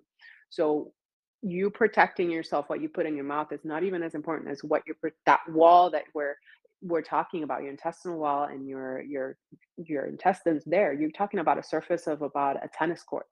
So 0.49 0.93
you 1.41 1.69
protecting 1.69 2.31
yourself 2.31 2.65
what 2.69 2.81
you 2.81 2.89
put 2.89 3.05
in 3.05 3.15
your 3.15 3.25
mouth 3.25 3.51
is 3.51 3.63
not 3.63 3.83
even 3.83 4.01
as 4.01 4.15
important 4.15 4.49
as 4.49 4.63
what 4.63 4.81
you're 4.85 5.11
that 5.25 5.41
wall 5.49 5.89
that 5.89 6.03
we're 6.13 6.35
we're 6.81 7.01
talking 7.01 7.43
about 7.43 7.61
your 7.61 7.71
intestinal 7.71 8.19
wall 8.19 8.45
and 8.45 8.67
your 8.67 9.01
your 9.01 9.37
your 9.77 10.05
intestines 10.05 10.63
there 10.65 10.93
you're 10.93 11.11
talking 11.11 11.39
about 11.39 11.57
a 11.57 11.63
surface 11.63 12.07
of 12.07 12.21
about 12.21 12.57
a 12.63 12.69
tennis 12.77 13.03
court. 13.03 13.27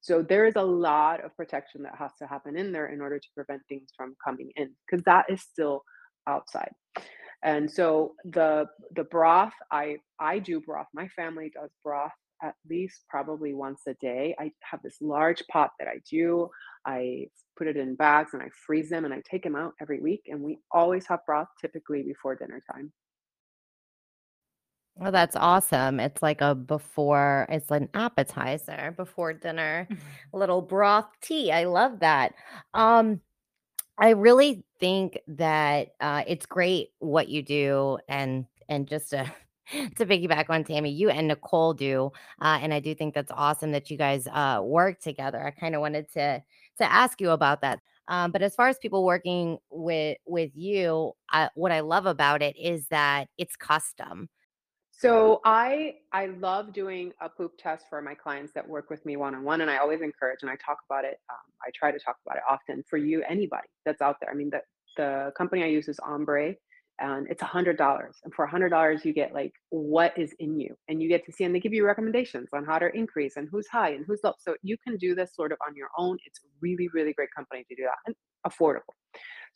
So 0.00 0.22
there 0.22 0.46
is 0.46 0.54
a 0.56 0.62
lot 0.62 1.24
of 1.24 1.36
protection 1.36 1.82
that 1.82 1.96
has 1.98 2.12
to 2.20 2.26
happen 2.26 2.56
in 2.56 2.72
there 2.72 2.86
in 2.86 3.00
order 3.00 3.18
to 3.18 3.28
prevent 3.34 3.62
things 3.68 3.90
from 3.96 4.16
coming 4.24 4.50
in 4.56 4.70
because 4.86 5.04
that 5.04 5.26
is 5.28 5.42
still 5.42 5.82
outside. 6.26 6.70
And 7.42 7.70
so 7.70 8.14
the 8.24 8.66
the 8.96 9.04
broth 9.04 9.52
i 9.70 9.96
i 10.18 10.38
do 10.38 10.60
broth 10.60 10.88
my 10.92 11.08
family 11.08 11.52
does 11.54 11.70
broth 11.84 12.12
at 12.42 12.54
least 12.68 13.04
probably 13.08 13.54
once 13.54 13.82
a 13.86 13.94
day. 13.94 14.34
I 14.38 14.52
have 14.62 14.82
this 14.82 14.96
large 15.00 15.42
pot 15.48 15.70
that 15.78 15.88
I 15.88 16.00
do. 16.08 16.48
I 16.86 17.26
put 17.56 17.66
it 17.66 17.76
in 17.76 17.94
bags 17.96 18.30
and 18.34 18.42
I 18.42 18.48
freeze 18.66 18.90
them 18.90 19.04
and 19.04 19.12
I 19.12 19.22
take 19.28 19.42
them 19.42 19.56
out 19.56 19.74
every 19.80 20.00
week. 20.00 20.22
And 20.28 20.40
we 20.40 20.58
always 20.70 21.06
have 21.06 21.26
broth 21.26 21.48
typically 21.60 22.02
before 22.02 22.36
dinner 22.36 22.62
time. 22.72 22.92
Well, 24.96 25.12
that's 25.12 25.36
awesome. 25.36 26.00
It's 26.00 26.22
like 26.22 26.40
a 26.40 26.56
before, 26.56 27.46
it's 27.50 27.70
an 27.70 27.88
appetizer 27.94 28.92
before 28.96 29.32
dinner, 29.32 29.86
a 30.32 30.36
little 30.36 30.60
broth 30.60 31.06
tea. 31.20 31.52
I 31.52 31.64
love 31.64 32.00
that. 32.00 32.34
Um, 32.74 33.20
I 33.96 34.10
really 34.10 34.64
think 34.80 35.18
that 35.28 35.88
uh, 36.00 36.22
it's 36.26 36.46
great 36.46 36.90
what 37.00 37.28
you 37.28 37.42
do, 37.42 37.98
and 38.08 38.46
and 38.68 38.86
just 38.86 39.10
to 39.10 39.30
to 39.96 40.06
piggyback 40.06 40.46
on 40.48 40.64
Tammy, 40.64 40.90
you 40.90 41.10
and 41.10 41.28
Nicole 41.28 41.74
do, 41.74 42.10
uh, 42.40 42.58
and 42.60 42.72
I 42.72 42.80
do 42.80 42.94
think 42.94 43.14
that's 43.14 43.32
awesome 43.34 43.72
that 43.72 43.90
you 43.90 43.96
guys 43.96 44.26
uh, 44.26 44.60
work 44.62 45.00
together. 45.00 45.44
I 45.44 45.50
kind 45.50 45.74
of 45.74 45.80
wanted 45.80 46.10
to 46.14 46.42
to 46.78 46.92
ask 46.92 47.20
you 47.20 47.30
about 47.30 47.60
that. 47.62 47.80
Um, 48.08 48.30
but 48.30 48.40
as 48.40 48.54
far 48.54 48.68
as 48.68 48.78
people 48.78 49.04
working 49.04 49.58
with 49.70 50.16
with 50.26 50.50
you, 50.54 51.12
uh, 51.32 51.48
what 51.54 51.72
I 51.72 51.80
love 51.80 52.06
about 52.06 52.42
it 52.42 52.56
is 52.56 52.86
that 52.88 53.28
it's 53.36 53.56
custom. 53.56 54.28
So 54.90 55.40
I 55.44 55.96
I 56.12 56.26
love 56.26 56.72
doing 56.72 57.12
a 57.20 57.28
poop 57.28 57.52
test 57.58 57.84
for 57.88 58.02
my 58.02 58.14
clients 58.14 58.52
that 58.54 58.66
work 58.66 58.90
with 58.90 59.04
me 59.06 59.16
one 59.16 59.34
on 59.34 59.44
one, 59.44 59.60
and 59.60 59.70
I 59.70 59.76
always 59.76 60.00
encourage 60.00 60.40
and 60.42 60.50
I 60.50 60.56
talk 60.56 60.78
about 60.90 61.04
it. 61.04 61.20
Um, 61.30 61.52
I 61.64 61.70
try 61.74 61.92
to 61.92 61.98
talk 61.98 62.16
about 62.26 62.38
it 62.38 62.42
often 62.50 62.82
for 62.88 62.96
you, 62.96 63.22
anybody 63.28 63.68
that's 63.84 64.00
out 64.00 64.16
there. 64.20 64.30
I 64.30 64.34
mean, 64.34 64.50
the 64.50 64.62
the 64.96 65.32
company 65.36 65.62
I 65.62 65.66
use 65.66 65.86
is 65.86 66.00
Ombre 66.00 66.54
and 67.00 67.28
it's 67.28 67.42
a 67.42 67.46
hundred 67.46 67.76
dollars 67.76 68.16
and 68.24 68.34
for 68.34 68.44
a 68.44 68.50
hundred 68.50 68.70
dollars 68.70 69.04
you 69.04 69.12
get 69.12 69.32
like 69.32 69.52
what 69.70 70.16
is 70.18 70.34
in 70.38 70.58
you 70.58 70.74
and 70.88 71.02
you 71.02 71.08
get 71.08 71.24
to 71.24 71.32
see 71.32 71.44
and 71.44 71.54
they 71.54 71.60
give 71.60 71.72
you 71.72 71.84
recommendations 71.84 72.48
on 72.52 72.64
how 72.64 72.78
to 72.78 72.94
increase 72.94 73.36
and 73.36 73.48
who's 73.50 73.68
high 73.68 73.90
and 73.90 74.04
who's 74.06 74.20
low 74.24 74.32
so 74.38 74.54
you 74.62 74.76
can 74.86 74.96
do 74.96 75.14
this 75.14 75.34
sort 75.34 75.52
of 75.52 75.58
on 75.66 75.74
your 75.76 75.88
own 75.96 76.16
it's 76.26 76.40
really 76.60 76.88
really 76.92 77.12
great 77.12 77.28
company 77.34 77.64
to 77.68 77.76
do 77.76 77.82
that 77.82 77.96
and 78.06 78.14
affordable 78.46 78.94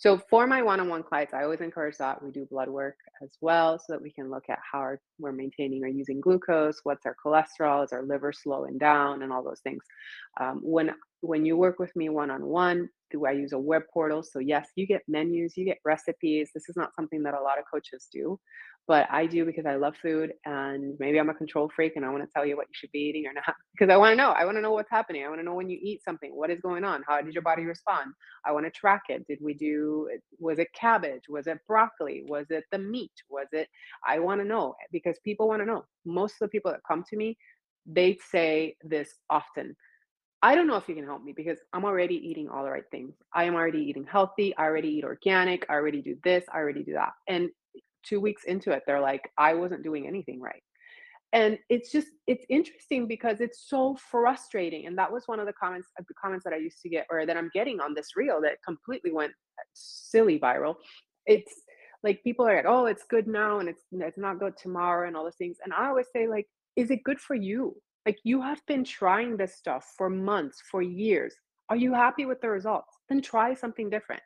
so 0.03 0.19
for 0.29 0.49
my 0.49 0.61
one-on-one 0.61 1.03
clients 1.03 1.33
i 1.33 1.45
always 1.45 1.61
encourage 1.61 1.97
that 1.97 2.23
we 2.23 2.31
do 2.31 2.45
blood 2.51 2.69
work 2.69 2.97
as 3.23 3.31
well 3.41 3.79
so 3.79 3.85
that 3.89 4.03
we 4.03 4.11
can 4.11 4.29
look 4.31 4.45
at 4.49 4.59
how 4.71 4.79
our, 4.79 5.01
we're 5.21 5.33
maintaining 5.33 5.85
or 5.85 5.89
using 5.89 6.21
glucose 6.21 6.81
what's 6.83 7.07
our 7.07 7.17
cholesterol 7.25 7.85
is 7.85 7.93
our 7.93 8.03
liver 8.03 8.33
slowing 8.33 8.79
down 8.79 9.23
and 9.23 9.33
all 9.33 9.45
those 9.45 9.61
things 9.61 9.85
um, 10.41 10.61
when 10.63 10.91
when 11.21 11.47
you 11.47 11.57
work 11.57 11.79
with 11.79 11.95
me 11.95 12.09
one-on-one 12.09 12.89
do 13.13 13.27
I 13.27 13.33
use 13.33 13.53
a 13.53 13.59
web 13.59 13.83
portal? 13.93 14.23
So 14.23 14.41
yes, 14.41 14.69
you 14.75 14.87
get 14.87 15.03
menus, 15.07 15.57
you 15.57 15.65
get 15.65 15.79
recipes. 15.85 16.51
This 16.53 16.69
is 16.69 16.77
not 16.77 16.95
something 16.97 17.23
that 17.23 17.35
a 17.35 17.41
lot 17.41 17.59
of 17.59 17.65
coaches 17.71 18.09
do, 18.11 18.41
but 18.89 19.07
I 19.11 19.27
do 19.27 19.45
because 19.45 19.65
I 19.67 19.77
love 19.77 19.95
food 20.03 20.33
and 20.45 20.97
maybe 20.99 21.19
I'm 21.19 21.31
a 21.31 21.35
control 21.35 21.71
freak 21.75 21.95
and 21.97 22.05
I 22.05 22.11
want 22.11 22.25
to 22.25 22.29
tell 22.35 22.45
you 22.45 22.57
what 22.57 22.67
you 22.69 22.75
should 22.75 22.91
be 22.93 22.99
eating 22.99 23.27
or 23.27 23.33
not 23.33 23.55
because 23.73 23.93
I 23.93 23.97
want 23.97 24.13
to 24.13 24.17
know. 24.17 24.31
I 24.31 24.45
want 24.45 24.57
to 24.57 24.61
know 24.61 24.73
what's 24.73 24.91
happening. 24.91 25.25
I 25.25 25.29
want 25.29 25.41
to 25.41 25.45
know 25.45 25.55
when 25.55 25.71
you 25.71 25.79
eat 25.81 26.03
something, 26.05 26.35
what 26.35 26.51
is 26.51 26.61
going 26.61 26.85
on? 26.85 27.03
How 27.07 27.21
did 27.21 27.33
your 27.35 27.43
body 27.43 27.65
respond? 27.65 28.13
I 28.45 28.53
want 28.53 28.67
to 28.67 28.71
track 28.71 29.03
it. 29.09 29.27
Did 29.27 29.39
we 29.41 29.55
do 29.55 30.09
was 30.39 30.59
it 30.59 30.69
cabbage? 30.79 31.23
Was 31.29 31.47
it 31.47 31.59
broccoli? 31.67 32.25
Was 32.27 32.47
it 32.51 32.65
the 32.73 32.79
meat? 32.79 33.13
Was 33.31 33.49
it 33.53 33.69
I 34.07 34.19
want 34.19 34.41
to 34.41 34.47
know 34.47 34.75
because 34.91 35.19
people 35.25 35.49
want 35.49 35.63
to 35.63 35.67
know. 35.67 35.85
Most 36.05 36.35
of 36.35 36.41
the 36.41 36.49
people 36.49 36.73
that 36.73 36.81
come 36.87 37.05
to 37.11 37.17
me, 37.17 37.39
they 37.87 38.19
say 38.31 38.77
this 38.83 39.15
often 39.31 39.77
I 40.45 40.57
don't 40.57 40.67
know 40.67 40.77
if 40.77 40.89
you 40.89 40.97
can 40.97 41.05
help 41.05 41.23
me 41.23 41.33
because 41.33 41.59
I'm 41.73 41.85
already 41.85 42.17
eating 42.17 42.49
all 42.49 42.65
the 42.65 42.71
right 42.71 42.83
things. 42.91 43.15
I 43.33 43.45
am 43.45 43.55
already 43.55 43.79
eating 43.79 44.05
healthy. 44.11 44.57
I 44.57 44.65
already 44.65 44.89
eat 44.89 45.05
organic. 45.05 45.65
I 45.71 45.75
already 45.75 46.03
do 46.03 46.17
this. 46.25 46.45
I 46.53 46.59
already 46.59 46.83
do 46.83 46.95
that. 46.95 47.13
And 47.29 47.49
two 48.03 48.21
weeks 48.21 48.45
into 48.45 48.73
it, 48.73 48.83
they're 48.87 49.01
like, 49.01 49.31
I 49.39 49.55
wasn't 49.55 49.83
doing 49.83 50.07
anything 50.07 50.41
right. 50.41 50.63
And 51.35 51.59
it's 51.71 51.91
just, 51.91 52.09
it's 52.27 52.45
interesting 52.51 53.07
because 53.07 53.41
it's 53.41 53.65
so 53.67 53.97
frustrating. 54.11 54.87
And 54.87 54.99
that 54.99 55.11
was 55.11 55.23
one 55.27 55.41
of 55.41 55.47
the 55.47 55.53
comments, 55.55 55.89
uh, 55.99 56.03
the 56.07 56.15
comments 56.23 56.45
that 56.45 56.53
I 56.53 56.59
used 56.59 56.83
to 56.83 56.91
get 56.91 57.07
or 57.11 57.25
that 57.25 57.37
I'm 57.39 57.51
getting 57.55 57.81
on 57.81 57.95
this 57.95 58.17
reel 58.17 58.41
that 58.43 58.63
completely 58.63 59.13
went 59.13 59.33
silly 59.73 60.39
viral. 60.39 60.75
It's 61.25 61.63
like 62.03 62.23
people 62.23 62.47
are 62.47 62.57
like, 62.57 62.67
oh, 62.69 62.85
it's 62.87 63.05
good 63.09 63.27
now 63.27 63.61
and 63.61 63.69
it's 63.69 63.83
it's 63.93 64.19
not 64.19 64.41
good 64.41 64.57
tomorrow 64.59 65.07
and 65.07 65.17
all 65.17 65.25
those 65.25 65.37
things. 65.37 65.57
And 65.65 65.73
I 65.73 65.87
always 65.87 66.09
say, 66.13 66.29
like, 66.29 66.47
is 66.77 66.91
it 66.91 67.05
good 67.05 67.19
for 67.19 67.35
you? 67.35 67.77
Like 68.05 68.19
you 68.25 68.43
have 68.43 68.61
been 68.67 68.85
trying 68.85 69.37
this 69.37 69.57
stuff 69.57 69.95
for 69.97 70.11
months, 70.11 70.61
for 70.71 70.83
years. 70.83 71.35
Are 71.71 71.77
you 71.77 71.95
happy 71.95 72.27
with 72.27 72.41
the 72.41 72.51
results? 72.51 72.93
Then 73.09 73.23
try 73.23 73.55
something 73.55 73.89
different. 73.89 74.23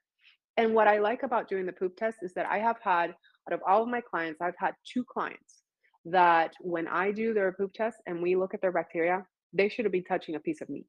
And 0.56 0.75
what 0.75 0.88
I 0.88 0.99
like 0.99 1.23
about 1.23 1.49
doing 1.49 1.66
the 1.66 1.73
poop 1.73 1.97
test 1.97 2.18
is 2.23 2.33
that 2.35 2.47
I 2.47 2.59
have 2.59 2.78
had, 2.80 3.14
out 3.48 3.54
of 3.54 3.60
all 3.66 3.82
of 3.82 3.88
my 3.88 4.00
clients, 4.00 4.40
I've 4.40 4.54
had 4.58 4.74
two 4.84 5.04
clients 5.04 5.62
that 6.04 6.52
when 6.60 6.86
I 6.88 7.10
do 7.10 7.34
their 7.34 7.52
poop 7.52 7.72
test 7.74 7.98
and 8.06 8.22
we 8.22 8.36
look 8.36 8.54
at 8.54 8.60
their 8.60 8.72
bacteria, 8.72 9.26
they 9.52 9.68
should 9.68 9.90
be 9.90 10.02
touching 10.02 10.34
a 10.34 10.40
piece 10.40 10.60
of 10.60 10.68
meat 10.68 10.86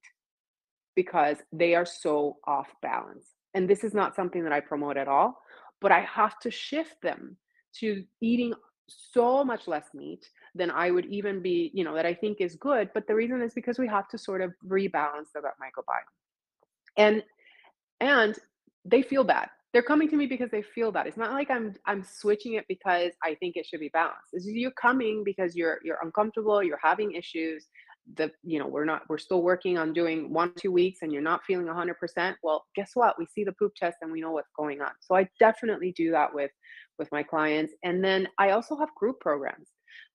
because 0.96 1.38
they 1.52 1.76
are 1.76 1.86
so 1.86 2.38
off 2.46 2.68
balance. 2.82 3.26
And 3.54 3.70
this 3.70 3.84
is 3.84 3.94
not 3.94 4.16
something 4.16 4.44
that 4.44 4.54
I 4.54 4.60
promote 4.60 4.98
at 4.98 5.08
all, 5.08 5.40
but 5.82 5.92
I 5.92 6.02
have 6.02 6.40
to 6.40 6.52
shift 6.52 7.02
them 7.02 7.38
to 7.80 8.04
eating 8.22 8.54
so 8.88 9.44
much 9.44 9.68
less 9.68 9.86
meat 9.94 10.26
than 10.56 10.72
I 10.72 10.92
would 10.92 11.06
even 11.06 11.42
be, 11.42 11.72
you 11.74 11.84
know, 11.84 11.94
that 11.96 12.06
I 12.06 12.14
think 12.14 12.38
is 12.40 12.56
good. 12.56 12.90
But 12.94 13.08
the 13.08 13.16
reason 13.16 13.42
is 13.42 13.54
because 13.54 13.78
we 13.78 13.88
have 13.88 14.08
to 14.10 14.18
sort 14.18 14.42
of 14.42 14.54
rebalance 14.66 15.32
the 15.34 15.42
gut 15.42 15.56
microbiome. 15.62 16.08
And 16.98 17.24
and 18.00 18.36
they 18.86 19.02
feel 19.02 19.24
bad. 19.24 19.50
They're 19.74 19.84
coming 19.84 20.10
to 20.10 20.16
me 20.16 20.28
because 20.28 20.50
they 20.50 20.62
feel 20.62 20.92
that. 20.94 21.08
It's 21.08 21.18
not 21.18 21.34
like 21.34 21.52
I'm 21.52 21.76
I'm 21.86 22.04
switching 22.04 22.54
it 22.54 22.66
because 22.68 23.12
I 23.24 23.36
think 23.36 23.58
it 23.58 23.66
should 23.66 23.80
be 23.80 23.90
balanced. 23.90 24.30
This 24.34 24.46
is 24.46 24.54
you 24.54 24.72
coming 24.72 25.24
because 25.24 25.56
you're 25.56 25.80
you're 25.84 26.00
uncomfortable, 26.02 26.64
you're 26.64 26.80
having 26.82 27.12
issues, 27.14 27.68
the 28.16 28.32
you 28.44 28.60
know 28.60 28.68
we're 28.68 28.86
not 28.86 29.02
we're 29.10 29.18
still 29.18 29.42
working 29.42 29.78
on 29.78 29.94
doing 29.94 30.32
one 30.32 30.54
two 30.58 30.72
weeks 30.72 31.00
and 31.02 31.12
you're 31.12 31.22
not 31.22 31.44
feeling 31.46 31.66
100% 31.66 32.36
well 32.44 32.66
guess 32.76 32.92
what? 32.94 33.16
We 33.20 33.26
see 33.26 33.44
the 33.44 33.52
poop 33.54 33.74
test 33.76 33.98
and 34.02 34.12
we 34.12 34.22
know 34.22 34.32
what's 34.32 34.52
going 34.58 34.82
on. 34.82 34.92
So 35.02 35.16
i 35.16 35.28
definitely 35.40 35.94
do 35.96 36.12
that 36.12 36.34
with 36.34 36.52
with 36.98 37.12
my 37.12 37.24
clients. 37.24 37.74
And 37.84 38.04
then 38.04 38.28
i 38.38 38.52
also 38.52 38.78
have 38.78 38.90
group 38.96 39.20
programs 39.20 39.70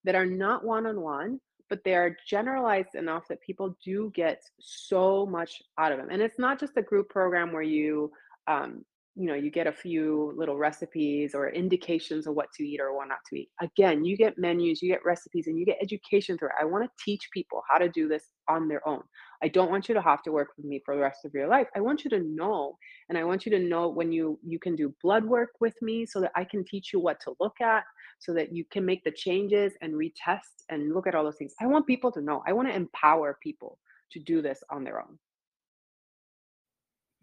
that 0.05 0.15
are 0.15 0.27
not 0.27 0.65
one-on-one 0.65 1.41
but 1.69 1.85
they 1.85 1.95
are 1.95 2.15
generalized 2.29 2.95
enough 2.95 3.23
that 3.29 3.41
people 3.41 3.75
do 3.83 4.13
get 4.15 4.43
so 4.61 5.25
much 5.25 5.63
out 5.79 5.91
of 5.91 5.97
them. 5.97 6.09
And 6.11 6.21
it's 6.21 6.39
not 6.39 6.61
just 6.61 6.77
a 6.77 6.83
group 6.83 7.09
program 7.09 7.51
where 7.51 7.63
you 7.63 8.13
um, 8.47 8.85
you 9.15 9.27
know 9.27 9.35
you 9.35 9.51
get 9.51 9.67
a 9.67 9.73
few 9.73 10.33
little 10.37 10.57
recipes 10.57 11.35
or 11.35 11.51
indications 11.51 12.27
of 12.27 12.35
what 12.35 12.49
to 12.55 12.65
eat 12.65 12.81
or 12.81 12.97
what 12.97 13.09
not 13.09 13.19
to 13.29 13.41
eat. 13.41 13.51
Again 13.61 14.05
you 14.05 14.17
get 14.17 14.39
menus 14.39 14.81
you 14.83 14.91
get 14.91 15.05
recipes 15.05 15.47
and 15.47 15.59
you 15.59 15.67
get 15.67 15.79
education 15.83 16.39
through 16.39 16.49
it. 16.49 16.55
I 16.61 16.65
want 16.65 16.85
to 16.85 17.05
teach 17.05 17.29
people 17.33 17.63
how 17.69 17.79
to 17.79 17.89
do 17.89 18.09
this 18.09 18.25
on 18.49 18.69
their 18.69 18.87
own. 18.89 19.03
I 19.43 19.49
don't 19.49 19.71
want 19.71 19.89
you 19.89 19.95
to 19.95 20.03
have 20.03 20.23
to 20.23 20.33
work 20.33 20.49
with 20.57 20.67
me 20.67 20.81
for 20.85 20.95
the 20.95 21.03
rest 21.03 21.25
of 21.25 21.35
your 21.35 21.49
life. 21.49 21.67
I 21.77 21.81
want 21.81 22.05
you 22.05 22.11
to 22.11 22.21
know 22.21 22.77
and 23.09 23.19
i 23.19 23.25
want 23.25 23.45
you 23.45 23.53
to 23.53 23.59
know 23.59 23.89
when 23.89 24.13
you 24.13 24.39
you 24.47 24.59
can 24.59 24.75
do 24.77 24.95
blood 25.03 25.25
work 25.25 25.51
with 25.61 25.75
me 25.83 26.07
so 26.07 26.21
that 26.21 26.33
i 26.37 26.45
can 26.45 26.65
teach 26.65 26.93
you 26.93 27.01
what 27.01 27.19
to 27.21 27.35
look 27.41 27.61
at 27.61 27.85
so 28.23 28.33
that 28.33 28.55
you 28.55 28.65
can 28.71 28.85
make 28.85 29.03
the 29.03 29.11
changes 29.11 29.73
and 29.83 29.95
retest 29.95 30.63
and 30.71 30.95
look 30.95 31.09
at 31.09 31.15
all 31.15 31.25
those 31.25 31.37
things. 31.37 31.55
I 31.61 31.67
want 31.67 31.89
people 31.89 32.13
to 32.13 32.21
know. 32.21 32.43
I 32.47 32.53
want 32.53 32.69
to 32.69 32.75
empower 32.75 33.37
people 33.43 33.79
to 34.13 34.21
do 34.21 34.41
this 34.41 34.63
on 34.71 34.85
their 34.85 35.01
own. 35.01 35.19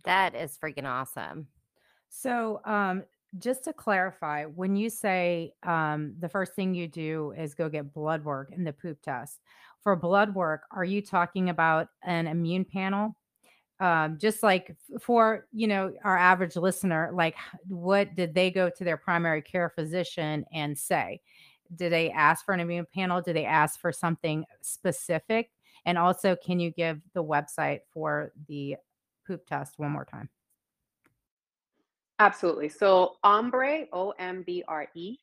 That 0.04 0.36
is 0.36 0.58
freaking 0.62 0.86
awesome 0.86 1.48
so, 2.10 2.62
um, 2.66 3.04
just 3.38 3.64
to 3.66 3.74
clarify, 3.74 4.46
when 4.46 4.76
you 4.76 4.90
say 4.90 5.54
um, 5.64 6.16
the 6.20 6.30
first 6.30 6.54
thing 6.56 6.74
you 6.74 6.88
do 6.88 7.32
is 7.38 7.54
go 7.54 7.70
get 7.70 7.94
blood 7.94 8.24
work 8.26 8.52
and 8.52 8.66
the 8.66 8.74
poop 8.74 9.02
test, 9.04 9.40
for 9.84 9.96
blood 9.96 10.34
work, 10.34 10.64
are 10.72 10.84
you 10.84 11.02
talking 11.02 11.50
about 11.50 11.90
an 12.04 12.28
immune 12.28 12.66
panel? 12.66 13.16
Um, 13.80 14.18
just 14.20 14.44
like 14.44 14.76
for 15.00 15.48
you 15.54 15.68
know 15.68 15.94
our 16.04 16.18
average 16.18 16.56
listener, 16.58 17.12
like 17.14 17.36
what 17.68 18.14
did 18.16 18.34
they 18.34 18.52
go 18.52 18.70
to 18.70 18.84
their 18.84 18.98
primary 18.98 19.42
care 19.42 19.70
physician 19.70 20.44
and 20.52 20.78
say? 20.78 21.22
Did 21.76 21.92
they 21.92 22.10
ask 22.12 22.44
for 22.44 22.54
an 22.54 22.60
immune 22.60 22.88
panel? 22.94 23.22
Did 23.22 23.36
they 23.36 23.46
ask 23.46 23.80
for 23.80 23.92
something 23.92 24.44
specific? 24.62 25.52
And 25.86 25.98
also, 25.98 26.36
can 26.36 26.60
you 26.60 26.72
give 26.72 27.00
the 27.14 27.24
website 27.24 27.82
for 27.94 28.34
the 28.48 28.76
poop 29.26 29.46
test 29.46 29.78
one 29.78 29.92
more 29.92 30.06
time? 30.06 30.30
Absolutely. 32.20 32.70
So 32.70 33.16
ombre, 33.24 33.86
O 33.94 34.12
M 34.20 34.44
B 34.46 34.64
R 34.68 34.88
E, 34.96 35.18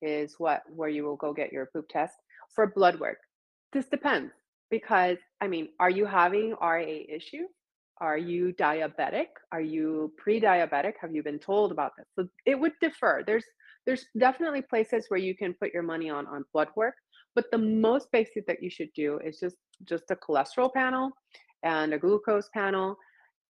is 0.00 0.34
what 0.38 0.62
where 0.74 0.88
you 0.88 1.04
will 1.04 1.16
go 1.16 1.32
get 1.32 1.52
your 1.52 1.66
poop 1.66 1.88
test 1.88 2.16
for 2.54 2.72
blood 2.74 2.98
work. 2.98 3.18
This 3.72 3.86
depends 3.86 4.32
because 4.70 5.18
I 5.40 5.48
mean, 5.48 5.68
are 5.78 5.90
you 5.90 6.06
having 6.06 6.54
RA 6.60 6.80
issue? 6.80 7.44
Are 8.00 8.18
you 8.18 8.52
diabetic? 8.54 9.26
Are 9.52 9.60
you 9.60 10.12
pre-diabetic? 10.18 10.94
Have 11.00 11.14
you 11.14 11.22
been 11.22 11.38
told 11.38 11.70
about 11.70 11.92
this? 11.96 12.06
So 12.18 12.26
it 12.46 12.58
would 12.58 12.72
differ. 12.80 13.22
There's 13.26 13.44
there's 13.86 14.06
definitely 14.18 14.62
places 14.62 15.06
where 15.08 15.20
you 15.20 15.36
can 15.36 15.54
put 15.54 15.72
your 15.74 15.82
money 15.82 16.10
on 16.10 16.26
on 16.26 16.44
blood 16.52 16.68
work, 16.76 16.94
but 17.34 17.44
the 17.52 17.58
most 17.58 18.08
basic 18.12 18.46
that 18.46 18.62
you 18.62 18.70
should 18.70 18.90
do 18.94 19.18
is 19.24 19.38
just 19.38 19.56
just 19.88 20.10
a 20.10 20.16
cholesterol 20.16 20.72
panel 20.72 21.10
and 21.62 21.92
a 21.94 21.98
glucose 21.98 22.48
panel, 22.54 22.96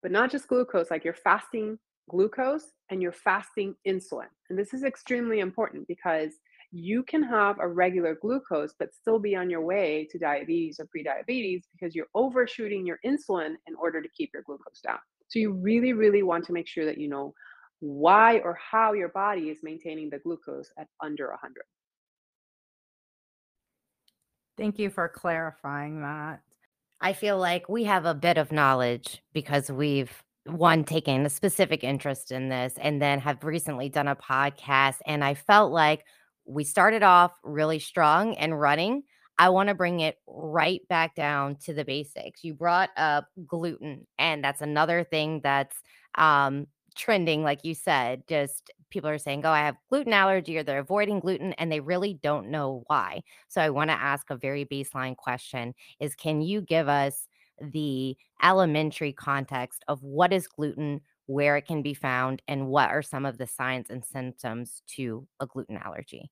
but 0.01 0.11
not 0.11 0.31
just 0.31 0.47
glucose, 0.47 0.91
like 0.91 1.05
your 1.05 1.13
fasting 1.13 1.77
glucose 2.10 2.72
and 2.89 3.01
you're 3.01 3.12
fasting 3.12 3.75
insulin. 3.88 4.27
And 4.50 4.58
this 4.58 4.74
is 4.74 4.84
extremely 4.84 5.39
important 5.39 5.88
because 5.88 6.34
you 6.72 7.03
can 7.03 7.22
have 7.24 7.58
a 7.60 7.67
regular 7.67 8.15
glucose 8.22 8.74
but 8.79 8.93
still 8.93 9.20
be 9.20 9.36
on 9.36 9.50
your 9.50 9.62
way 9.62 10.08
to 10.10 10.17
diabetes 10.17 10.79
or 10.79 10.88
prediabetes 10.88 11.63
because 11.74 11.93
you're 11.93 12.08
overshooting 12.15 12.86
your 12.86 13.00
insulin 13.05 13.55
in 13.67 13.75
order 13.79 14.01
to 14.01 14.08
keep 14.17 14.31
your 14.34 14.43
glucose 14.43 14.79
down. 14.81 15.00
So 15.27 15.39
you 15.39 15.51
really, 15.53 15.93
really 15.93 16.24
want 16.24 16.46
to 16.46 16.53
make 16.53 16.68
sure 16.68 16.85
that 16.85 16.98
you 16.98 17.09
know 17.09 17.33
why 17.79 18.40
or 18.40 18.57
how 18.72 18.94
your 18.94 19.09
body 19.09 19.50
is 19.50 19.59
maintaining 19.64 20.09
the 20.09 20.20
glucose 20.20 20.70
at 20.77 20.87
under 21.01 21.29
100. 21.29 21.64
Thank 24.57 24.77
you 24.77 24.90
for 24.90 25.09
clarifying 25.09 26.01
that. 26.01 26.42
I 27.00 27.14
feel 27.14 27.40
like 27.40 27.68
we 27.68 27.85
have 27.85 28.05
a 28.05 28.14
bit 28.14 28.37
of 28.37 28.51
knowledge 28.51 29.24
because 29.33 29.72
we've 29.72 30.24
one 30.46 30.84
taken 30.84 31.25
a 31.25 31.30
specific 31.30 31.84
interest 31.84 32.32
in 32.32 32.50
this 32.50 32.74
and 32.82 33.01
then 33.01 33.20
have 33.20 33.44
recently 33.44 33.90
done 33.90 34.08
a 34.08 34.16
podcast 34.16 34.98
and 35.06 35.24
I 35.24 35.36
felt 35.36 35.72
like 35.72 36.06
we 36.46 36.64
started 36.64 37.04
off 37.04 37.32
really 37.44 37.80
strong 37.80 38.36
and 38.36 38.60
running. 38.60 39.04
I 39.38 39.50
want 39.50 39.70
to 39.70 39.75
bring 39.75 40.00
it 40.00 40.18
right 40.27 40.82
back 40.88 41.16
down 41.16 41.58
to 41.66 41.74
the 41.74 41.86
basics. 41.86 42.44
You 42.44 42.54
brought 42.56 42.90
up 42.98 43.27
gluten 43.48 44.08
and 44.18 44.44
that's 44.44 44.62
another 44.62 45.04
thing 45.04 45.42
that's 45.44 45.77
um 46.16 46.68
trending 46.96 47.44
like 47.44 47.64
you 47.64 47.74
said. 47.75 48.24
Just 48.27 48.72
people 48.90 49.10
are 49.10 49.18
saying, 49.18 49.46
"Oh, 49.46 49.51
I 49.51 49.60
have 49.60 49.75
gluten 49.90 50.14
allergy," 50.14 50.58
or 50.58 50.64
they're 50.64 50.80
avoiding 50.80 51.20
gluten 51.20 51.54
and 51.54 51.72
they 51.72 51.80
really 51.80 52.16
don't 52.16 52.50
know 52.50 52.84
why. 52.88 53.22
So 53.48 53.62
I 53.62 53.70
want 53.70 53.90
to 53.90 53.94
ask 54.00 54.30
a 54.30 54.36
very 54.36 54.66
baseline 54.66 55.16
question 55.16 55.74
is 56.00 56.16
can 56.16 56.42
you 56.42 56.62
give 56.62 56.88
us 56.90 57.27
the 57.61 58.17
elementary 58.43 59.13
context 59.13 59.83
of 59.87 60.01
what 60.03 60.33
is 60.33 60.47
gluten, 60.47 61.01
where 61.25 61.57
it 61.57 61.65
can 61.65 61.81
be 61.81 61.93
found, 61.93 62.41
and 62.47 62.67
what 62.67 62.89
are 62.89 63.01
some 63.01 63.25
of 63.25 63.37
the 63.37 63.47
signs 63.47 63.89
and 63.89 64.03
symptoms 64.03 64.81
to 64.95 65.27
a 65.39 65.45
gluten 65.45 65.77
allergy? 65.77 66.29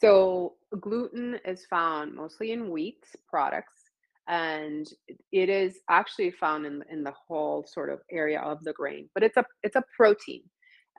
So, 0.00 0.54
gluten 0.80 1.38
is 1.44 1.66
found 1.66 2.14
mostly 2.14 2.52
in 2.52 2.70
wheat 2.70 3.04
products, 3.28 3.82
and 4.28 4.86
it 5.32 5.48
is 5.48 5.78
actually 5.88 6.32
found 6.32 6.66
in 6.66 6.82
in 6.90 7.02
the 7.02 7.14
whole 7.26 7.66
sort 7.66 7.90
of 7.90 8.00
area 8.10 8.40
of 8.40 8.62
the 8.64 8.72
grain. 8.72 9.08
But 9.14 9.22
it's 9.22 9.36
a 9.36 9.44
it's 9.62 9.76
a 9.76 9.84
protein 9.96 10.42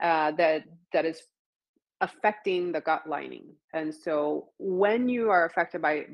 uh, 0.02 0.32
that 0.32 0.64
that 0.92 1.04
is 1.04 1.22
affecting 2.00 2.72
the 2.72 2.80
gut 2.80 3.08
lining. 3.08 3.54
And 3.72 3.94
so, 3.94 4.48
when 4.58 5.08
you 5.08 5.30
are 5.30 5.46
affected 5.46 5.82
by 5.82 6.06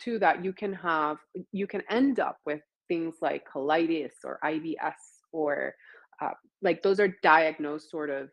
to 0.00 0.18
that 0.18 0.44
you 0.44 0.52
can 0.52 0.72
have 0.72 1.18
you 1.52 1.66
can 1.66 1.82
end 1.90 2.20
up 2.20 2.38
with 2.46 2.60
things 2.88 3.16
like 3.20 3.44
colitis 3.52 4.12
or 4.24 4.38
IBS 4.44 4.94
or 5.32 5.74
uh, 6.20 6.30
like 6.62 6.82
those 6.82 7.00
are 7.00 7.14
diagnosed 7.22 7.90
sort 7.90 8.10
of 8.10 8.28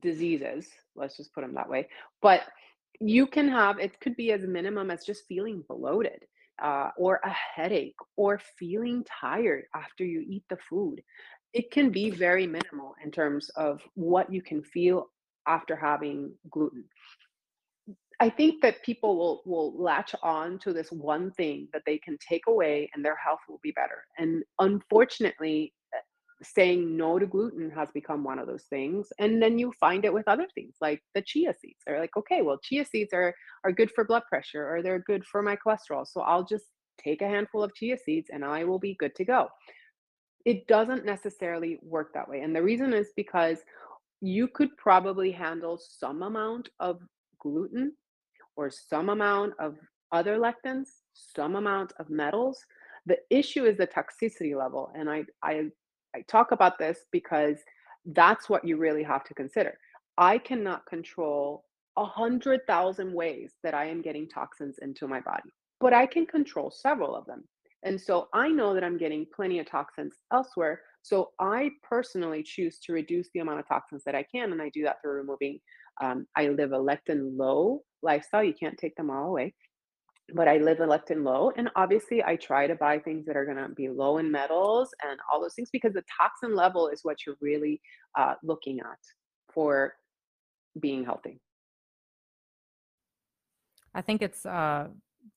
diseases 0.00 0.68
let's 0.96 1.16
just 1.16 1.32
put 1.34 1.42
them 1.42 1.54
that 1.54 1.68
way 1.68 1.88
but 2.20 2.42
you 3.00 3.26
can 3.26 3.48
have 3.48 3.78
it 3.78 3.98
could 4.00 4.16
be 4.16 4.32
as 4.32 4.42
minimum 4.42 4.90
as 4.90 5.04
just 5.04 5.26
feeling 5.28 5.62
bloated 5.68 6.24
uh, 6.62 6.90
or 6.96 7.20
a 7.24 7.30
headache 7.30 7.96
or 8.16 8.40
feeling 8.58 9.04
tired 9.04 9.64
after 9.74 10.04
you 10.04 10.24
eat 10.28 10.44
the 10.48 10.56
food. 10.56 11.02
It 11.52 11.70
can 11.70 11.90
be 11.90 12.10
very 12.10 12.46
minimal 12.46 12.94
in 13.02 13.10
terms 13.10 13.48
of 13.50 13.80
what 13.94 14.32
you 14.32 14.42
can 14.42 14.62
feel 14.62 15.08
after 15.46 15.76
having 15.76 16.32
gluten 16.50 16.84
I 18.20 18.30
think 18.30 18.62
that 18.62 18.82
people 18.82 19.16
will 19.16 19.42
will 19.44 19.74
latch 19.80 20.14
on 20.22 20.58
to 20.60 20.72
this 20.72 20.90
one 20.92 21.32
thing 21.32 21.68
that 21.72 21.82
they 21.84 21.98
can 21.98 22.16
take 22.26 22.42
away 22.46 22.88
and 22.94 23.04
their 23.04 23.16
health 23.16 23.40
will 23.48 23.60
be 23.62 23.72
better. 23.72 24.04
And 24.18 24.44
unfortunately, 24.60 25.72
eh, 25.94 25.98
saying 26.42 26.96
no 26.96 27.18
to 27.18 27.26
gluten 27.26 27.70
has 27.70 27.90
become 27.92 28.22
one 28.22 28.38
of 28.38 28.46
those 28.46 28.64
things. 28.64 29.08
And 29.18 29.42
then 29.42 29.58
you 29.58 29.72
find 29.80 30.04
it 30.04 30.14
with 30.14 30.28
other 30.28 30.46
things 30.54 30.76
like 30.80 31.02
the 31.14 31.22
chia 31.22 31.54
seeds. 31.60 31.80
They're 31.86 32.00
like, 32.00 32.16
okay, 32.16 32.42
well, 32.42 32.58
chia 32.62 32.84
seeds 32.84 33.12
are 33.12 33.34
are 33.64 33.72
good 33.72 33.90
for 33.90 34.04
blood 34.04 34.22
pressure 34.28 34.68
or 34.68 34.82
they're 34.82 35.00
good 35.00 35.24
for 35.24 35.42
my 35.42 35.56
cholesterol. 35.56 36.06
So 36.06 36.20
I'll 36.20 36.44
just 36.44 36.66
take 37.02 37.22
a 37.22 37.28
handful 37.28 37.62
of 37.62 37.74
chia 37.74 37.98
seeds 37.98 38.30
and 38.32 38.44
I 38.44 38.64
will 38.64 38.78
be 38.78 38.94
good 38.98 39.14
to 39.16 39.24
go. 39.24 39.48
It 40.44 40.66
doesn't 40.68 41.04
necessarily 41.04 41.78
work 41.82 42.12
that 42.14 42.28
way. 42.28 42.40
And 42.40 42.54
the 42.54 42.62
reason 42.62 42.92
is 42.92 43.08
because 43.16 43.58
you 44.20 44.46
could 44.46 44.76
probably 44.76 45.32
handle 45.32 45.78
some 45.78 46.22
amount 46.22 46.68
of 46.78 47.00
gluten 47.40 47.92
or 48.56 48.70
some 48.70 49.08
amount 49.08 49.54
of 49.58 49.76
other 50.12 50.38
lectins, 50.38 50.88
some 51.12 51.56
amount 51.56 51.92
of 51.98 52.10
metals. 52.10 52.64
The 53.06 53.18
issue 53.30 53.64
is 53.64 53.76
the 53.76 53.86
toxicity 53.86 54.56
level. 54.56 54.90
And 54.94 55.10
I, 55.10 55.24
I, 55.42 55.66
I 56.14 56.22
talk 56.28 56.52
about 56.52 56.78
this 56.78 57.00
because 57.12 57.58
that's 58.06 58.48
what 58.48 58.64
you 58.66 58.76
really 58.76 59.02
have 59.02 59.24
to 59.24 59.34
consider. 59.34 59.78
I 60.16 60.38
cannot 60.38 60.86
control 60.86 61.64
a 61.96 62.04
hundred 62.04 62.60
thousand 62.66 63.12
ways 63.12 63.54
that 63.62 63.74
I 63.74 63.86
am 63.86 64.02
getting 64.02 64.28
toxins 64.28 64.76
into 64.82 65.06
my 65.06 65.20
body, 65.20 65.50
but 65.80 65.92
I 65.92 66.06
can 66.06 66.26
control 66.26 66.70
several 66.70 67.14
of 67.14 67.26
them. 67.26 67.44
And 67.84 68.00
so 68.00 68.28
I 68.32 68.48
know 68.48 68.74
that 68.74 68.82
I'm 68.82 68.96
getting 68.96 69.26
plenty 69.34 69.58
of 69.58 69.68
toxins 69.68 70.14
elsewhere. 70.32 70.80
So 71.02 71.30
I 71.38 71.70
personally 71.82 72.42
choose 72.42 72.78
to 72.80 72.92
reduce 72.92 73.28
the 73.34 73.40
amount 73.40 73.60
of 73.60 73.68
toxins 73.68 74.02
that 74.04 74.14
I 74.14 74.24
can. 74.24 74.52
And 74.52 74.62
I 74.62 74.70
do 74.70 74.82
that 74.84 75.02
through 75.02 75.18
removing 75.18 75.60
Um, 76.00 76.26
I 76.36 76.48
live 76.48 76.72
a 76.72 76.78
lectin 76.78 77.36
low 77.36 77.82
lifestyle. 78.02 78.44
You 78.44 78.54
can't 78.54 78.78
take 78.78 78.96
them 78.96 79.10
all 79.10 79.28
away 79.28 79.54
but 80.32 80.48
I 80.48 80.56
live 80.56 80.80
a 80.80 80.86
lectin 80.86 81.24
low. 81.24 81.52
And 81.56 81.68
obviously, 81.76 82.22
I 82.24 82.36
try 82.36 82.66
to 82.66 82.74
buy 82.74 82.98
things 82.98 83.26
that 83.26 83.36
are 83.36 83.44
going 83.44 83.58
to 83.58 83.68
be 83.68 83.88
low 83.88 84.18
in 84.18 84.30
metals 84.30 84.90
and 85.02 85.18
all 85.30 85.40
those 85.40 85.54
things 85.54 85.68
because 85.70 85.92
the 85.92 86.04
toxin 86.20 86.54
level 86.54 86.88
is 86.88 87.00
what 87.02 87.18
you're 87.26 87.36
really 87.40 87.80
uh, 88.18 88.34
looking 88.42 88.80
at 88.80 88.98
for 89.52 89.94
being 90.80 91.04
healthy. 91.04 91.40
I 93.94 94.00
think 94.00 94.22
it's 94.22 94.46
uh, 94.46 94.88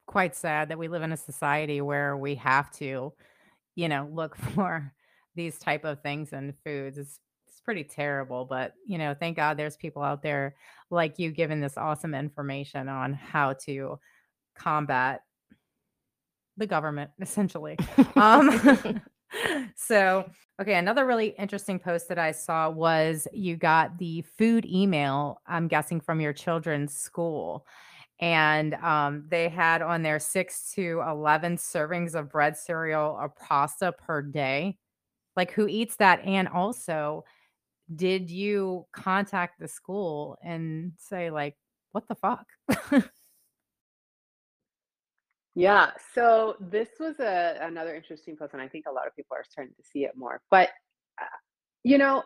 quite 0.07 0.35
sad 0.35 0.69
that 0.69 0.79
we 0.79 0.87
live 0.87 1.03
in 1.03 1.11
a 1.11 1.17
society 1.17 1.81
where 1.81 2.15
we 2.15 2.35
have 2.35 2.71
to, 2.73 3.13
you 3.75 3.89
know, 3.89 4.09
look 4.11 4.35
for 4.55 4.93
these 5.35 5.59
type 5.59 5.83
of 5.83 6.01
things 6.01 6.31
in 6.31 6.53
foods. 6.65 6.97
It's 6.97 7.19
pretty 7.67 7.83
terrible, 7.83 8.45
but 8.45 8.75
you 8.85 8.97
know, 8.97 9.13
thank 9.13 9.35
God 9.35 9.57
there's 9.57 9.75
people 9.75 10.01
out 10.01 10.23
there 10.23 10.55
like 10.89 11.19
you 11.19 11.31
giving 11.31 11.59
this 11.59 11.77
awesome 11.77 12.15
information 12.15 12.87
on 12.87 13.11
how 13.11 13.51
to 13.65 13.99
combat 14.55 15.19
the 16.55 16.65
government 16.65 17.11
essentially. 17.21 17.77
Um, 18.15 19.01
so, 19.75 20.29
okay, 20.61 20.75
another 20.75 21.05
really 21.05 21.35
interesting 21.37 21.77
post 21.77 22.07
that 22.07 22.17
I 22.17 22.31
saw 22.31 22.69
was 22.69 23.27
you 23.33 23.57
got 23.57 23.97
the 23.97 24.21
food 24.37 24.65
email, 24.65 25.41
I'm 25.45 25.67
guessing 25.67 25.99
from 25.99 26.21
your 26.21 26.31
children's 26.31 26.95
school. 26.95 27.65
And 28.21 28.75
um, 28.75 29.25
they 29.27 29.49
had 29.49 29.81
on 29.81 30.03
their 30.03 30.19
six 30.19 30.71
to 30.75 31.03
11 31.05 31.57
servings 31.57 32.15
of 32.15 32.31
bread, 32.31 32.55
cereal, 32.55 33.17
or 33.19 33.27
pasta 33.27 33.91
per 33.91 34.21
day. 34.21 34.77
Like, 35.35 35.51
who 35.51 35.67
eats 35.67 35.97
that? 35.97 36.23
And 36.23 36.47
also, 36.47 37.25
did 37.93 38.29
you 38.29 38.85
contact 38.93 39.59
the 39.59 39.67
school 39.67 40.37
and 40.43 40.93
say, 40.97 41.29
like, 41.31 41.55
what 41.91 42.07
the 42.07 42.15
fuck? 42.15 42.45
Yeah, 45.57 45.89
so 46.13 46.55
this 46.59 46.87
was 46.99 47.19
a 47.19 47.57
another 47.59 47.95
interesting 47.95 48.37
post, 48.37 48.53
and 48.53 48.61
I 48.61 48.67
think 48.67 48.85
a 48.87 48.91
lot 48.91 49.07
of 49.07 49.15
people 49.15 49.35
are 49.35 49.43
starting 49.43 49.73
to 49.73 49.83
see 49.91 50.05
it 50.05 50.11
more. 50.15 50.39
But 50.51 50.69
uh, 51.19 51.25
you 51.83 51.97
know, 51.97 52.21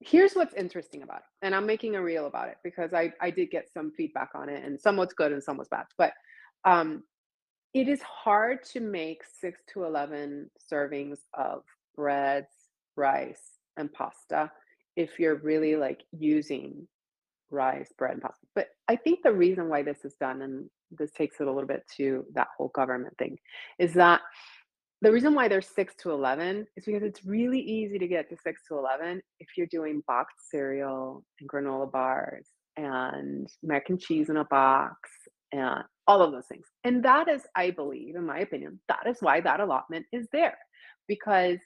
here's 0.00 0.32
what's 0.32 0.54
interesting 0.54 1.02
about 1.02 1.18
it, 1.18 1.24
and 1.42 1.54
I'm 1.54 1.66
making 1.66 1.94
a 1.94 2.02
reel 2.02 2.26
about 2.26 2.48
it 2.48 2.56
because 2.64 2.94
I 2.94 3.12
I 3.20 3.28
did 3.28 3.50
get 3.50 3.70
some 3.70 3.92
feedback 3.94 4.30
on 4.34 4.48
it, 4.48 4.64
and 4.64 4.80
some 4.80 4.96
was 4.96 5.12
good 5.12 5.30
and 5.30 5.42
some 5.42 5.58
was 5.58 5.68
bad. 5.68 5.84
But 5.98 6.14
um, 6.64 7.02
it 7.74 7.86
is 7.86 8.00
hard 8.00 8.64
to 8.72 8.80
make 8.80 9.24
six 9.24 9.60
to 9.74 9.84
eleven 9.84 10.50
servings 10.72 11.18
of 11.34 11.64
breads, 11.94 12.48
rice, 12.96 13.58
and 13.76 13.92
pasta 13.92 14.50
if 14.96 15.18
you're 15.18 15.36
really 15.36 15.76
like 15.76 16.02
using 16.12 16.86
rice, 17.50 17.92
bread, 17.96 18.12
and 18.12 18.22
pasta. 18.22 18.46
But 18.54 18.68
I 18.88 18.96
think 18.96 19.20
the 19.22 19.32
reason 19.32 19.68
why 19.68 19.82
this 19.82 20.04
is 20.04 20.14
done, 20.20 20.42
and 20.42 20.68
this 20.90 21.12
takes 21.12 21.40
it 21.40 21.46
a 21.46 21.52
little 21.52 21.68
bit 21.68 21.84
to 21.96 22.24
that 22.34 22.48
whole 22.56 22.70
government 22.74 23.16
thing, 23.18 23.38
is 23.78 23.94
that 23.94 24.20
the 25.02 25.12
reason 25.12 25.34
why 25.34 25.48
there's 25.48 25.68
6 25.68 25.94
to 25.96 26.12
11 26.12 26.66
is 26.76 26.84
because 26.84 27.02
it's 27.02 27.24
really 27.24 27.60
easy 27.60 27.98
to 27.98 28.08
get 28.08 28.30
to 28.30 28.36
6 28.42 28.62
to 28.68 28.78
11 28.78 29.20
if 29.38 29.48
you're 29.56 29.66
doing 29.66 30.02
boxed 30.06 30.50
cereal 30.50 31.24
and 31.40 31.48
granola 31.48 31.90
bars 31.90 32.46
and 32.76 33.48
mac 33.62 33.90
and 33.90 34.00
cheese 34.00 34.30
in 34.30 34.38
a 34.38 34.44
box 34.44 35.10
and 35.52 35.84
all 36.06 36.22
of 36.22 36.32
those 36.32 36.46
things. 36.46 36.66
And 36.84 37.04
that 37.04 37.28
is, 37.28 37.42
I 37.54 37.70
believe, 37.70 38.16
in 38.16 38.24
my 38.24 38.38
opinion, 38.38 38.80
that 38.88 39.06
is 39.06 39.18
why 39.20 39.40
that 39.42 39.60
allotment 39.60 40.06
is 40.12 40.26
there 40.32 40.56
because 41.06 41.58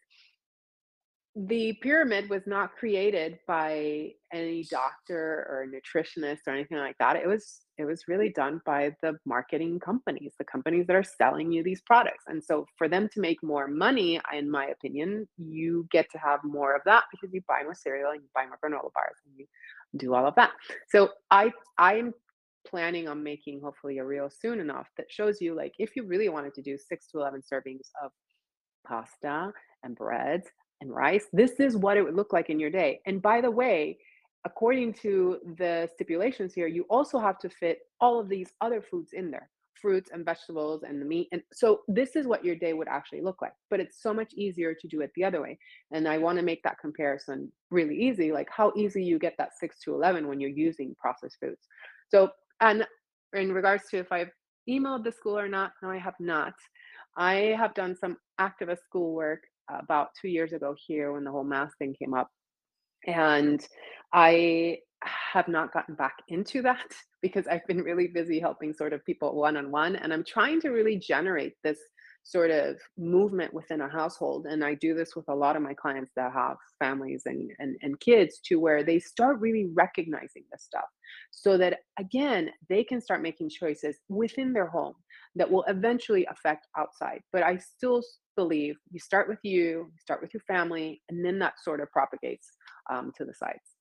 the 1.46 1.72
pyramid 1.82 2.28
was 2.28 2.42
not 2.46 2.74
created 2.74 3.38
by 3.46 4.10
any 4.32 4.64
doctor 4.64 5.46
or 5.48 5.66
nutritionist 5.68 6.38
or 6.48 6.52
anything 6.52 6.78
like 6.78 6.98
that. 6.98 7.14
It 7.14 7.28
was 7.28 7.60
it 7.76 7.84
was 7.84 8.08
really 8.08 8.30
done 8.30 8.60
by 8.66 8.96
the 9.02 9.16
marketing 9.24 9.78
companies, 9.78 10.34
the 10.36 10.44
companies 10.44 10.88
that 10.88 10.96
are 10.96 11.04
selling 11.04 11.52
you 11.52 11.62
these 11.62 11.80
products. 11.82 12.24
And 12.26 12.42
so 12.42 12.66
for 12.76 12.88
them 12.88 13.08
to 13.14 13.20
make 13.20 13.40
more 13.40 13.68
money, 13.68 14.20
in 14.36 14.50
my 14.50 14.66
opinion, 14.66 15.28
you 15.36 15.86
get 15.92 16.10
to 16.10 16.18
have 16.18 16.40
more 16.42 16.74
of 16.74 16.82
that 16.86 17.04
because 17.12 17.32
you 17.32 17.40
buy 17.46 17.62
more 17.62 17.74
cereal 17.74 18.10
and 18.10 18.20
you 18.20 18.28
buy 18.34 18.44
more 18.44 18.58
granola 18.62 18.92
bars 18.92 19.14
and 19.24 19.34
you 19.36 19.46
do 19.96 20.14
all 20.14 20.26
of 20.26 20.34
that. 20.34 20.50
So 20.88 21.10
I 21.30 21.52
I'm 21.78 22.14
planning 22.66 23.06
on 23.06 23.22
making 23.22 23.60
hopefully 23.62 23.98
a 23.98 24.04
reel 24.04 24.28
soon 24.28 24.58
enough 24.58 24.88
that 24.96 25.06
shows 25.08 25.40
you 25.40 25.54
like 25.54 25.74
if 25.78 25.94
you 25.94 26.04
really 26.04 26.28
wanted 26.28 26.52
to 26.54 26.62
do 26.62 26.76
6 26.76 27.06
to 27.12 27.18
11 27.18 27.42
servings 27.50 27.86
of 28.02 28.10
pasta 28.84 29.52
and 29.84 29.94
breads 29.94 30.48
and 30.80 30.94
rice. 30.94 31.26
This 31.32 31.60
is 31.60 31.76
what 31.76 31.96
it 31.96 32.02
would 32.02 32.14
look 32.14 32.32
like 32.32 32.50
in 32.50 32.60
your 32.60 32.70
day. 32.70 33.00
And 33.06 33.20
by 33.20 33.40
the 33.40 33.50
way, 33.50 33.98
according 34.44 34.94
to 34.94 35.38
the 35.56 35.88
stipulations 35.94 36.54
here, 36.54 36.66
you 36.66 36.84
also 36.88 37.18
have 37.18 37.38
to 37.40 37.48
fit 37.48 37.80
all 38.00 38.18
of 38.18 38.28
these 38.28 38.50
other 38.60 38.80
foods 38.80 39.12
in 39.12 39.30
there 39.30 39.50
fruits 39.80 40.10
and 40.12 40.24
vegetables 40.24 40.82
and 40.82 41.00
the 41.00 41.06
meat. 41.06 41.28
And 41.32 41.42
so 41.52 41.80
this 41.88 42.16
is 42.16 42.26
what 42.26 42.44
your 42.44 42.56
day 42.56 42.72
would 42.72 42.88
actually 42.88 43.22
look 43.22 43.40
like. 43.40 43.52
But 43.70 43.80
it's 43.80 44.02
so 44.02 44.12
much 44.12 44.32
easier 44.34 44.74
to 44.74 44.88
do 44.88 45.00
it 45.00 45.10
the 45.14 45.24
other 45.24 45.40
way. 45.40 45.58
And 45.92 46.08
I 46.08 46.18
want 46.18 46.38
to 46.38 46.44
make 46.44 46.62
that 46.64 46.78
comparison 46.80 47.52
really 47.70 47.96
easy, 47.96 48.32
like 48.32 48.48
how 48.54 48.72
easy 48.76 49.04
you 49.04 49.18
get 49.18 49.34
that 49.38 49.56
6 49.58 49.78
to 49.84 49.94
11 49.94 50.26
when 50.26 50.40
you're 50.40 50.50
using 50.50 50.94
processed 50.98 51.36
foods. 51.40 51.66
So, 52.08 52.30
and 52.60 52.86
in 53.34 53.52
regards 53.52 53.84
to 53.90 53.98
if 53.98 54.10
I've 54.12 54.30
emailed 54.68 55.04
the 55.04 55.12
school 55.12 55.38
or 55.38 55.48
not, 55.48 55.72
no, 55.82 55.90
I 55.90 55.98
have 55.98 56.16
not. 56.18 56.54
I 57.16 57.54
have 57.56 57.74
done 57.74 57.96
some 57.96 58.16
activist 58.40 58.84
schoolwork 58.84 59.44
about 59.68 60.08
two 60.20 60.28
years 60.28 60.52
ago 60.52 60.74
here 60.86 61.12
when 61.12 61.24
the 61.24 61.30
whole 61.30 61.44
mask 61.44 61.78
thing 61.78 61.94
came 61.98 62.14
up. 62.14 62.28
And 63.06 63.66
I 64.12 64.78
have 65.02 65.48
not 65.48 65.72
gotten 65.72 65.94
back 65.94 66.16
into 66.28 66.62
that 66.62 66.92
because 67.22 67.46
I've 67.46 67.66
been 67.66 67.82
really 67.82 68.08
busy 68.08 68.40
helping 68.40 68.72
sort 68.72 68.92
of 68.92 69.04
people 69.04 69.34
one 69.34 69.56
on 69.56 69.70
one. 69.70 69.96
And 69.96 70.12
I'm 70.12 70.24
trying 70.24 70.60
to 70.62 70.70
really 70.70 70.96
generate 70.96 71.54
this 71.64 71.78
sort 72.24 72.50
of 72.50 72.76
movement 72.98 73.54
within 73.54 73.80
a 73.80 73.88
household. 73.88 74.46
And 74.46 74.62
I 74.62 74.74
do 74.74 74.94
this 74.94 75.16
with 75.16 75.28
a 75.28 75.34
lot 75.34 75.56
of 75.56 75.62
my 75.62 75.72
clients 75.72 76.10
that 76.16 76.32
have 76.32 76.56
families 76.78 77.22
and, 77.24 77.50
and, 77.58 77.76
and 77.80 77.98
kids 78.00 78.40
to 78.46 78.56
where 78.56 78.84
they 78.84 78.98
start 78.98 79.40
really 79.40 79.70
recognizing 79.74 80.44
this 80.52 80.64
stuff 80.64 80.84
so 81.30 81.56
that, 81.56 81.78
again, 81.98 82.50
they 82.68 82.84
can 82.84 83.00
start 83.00 83.22
making 83.22 83.48
choices 83.48 83.96
within 84.08 84.52
their 84.52 84.66
home 84.66 84.94
that 85.36 85.50
will 85.50 85.64
eventually 85.68 86.26
affect 86.26 86.66
outside. 86.76 87.20
But 87.32 87.44
I 87.44 87.56
still 87.56 88.02
believe 88.38 88.76
you 88.92 89.00
start 89.00 89.28
with 89.28 89.40
you, 89.42 89.90
start 89.98 90.22
with 90.22 90.32
your 90.32 90.42
family, 90.46 91.02
and 91.08 91.24
then 91.24 91.40
that 91.40 91.54
sort 91.60 91.80
of 91.80 91.90
propagates 91.90 92.46
um, 92.88 93.10
to 93.16 93.24
the 93.24 93.34
sides. 93.34 93.77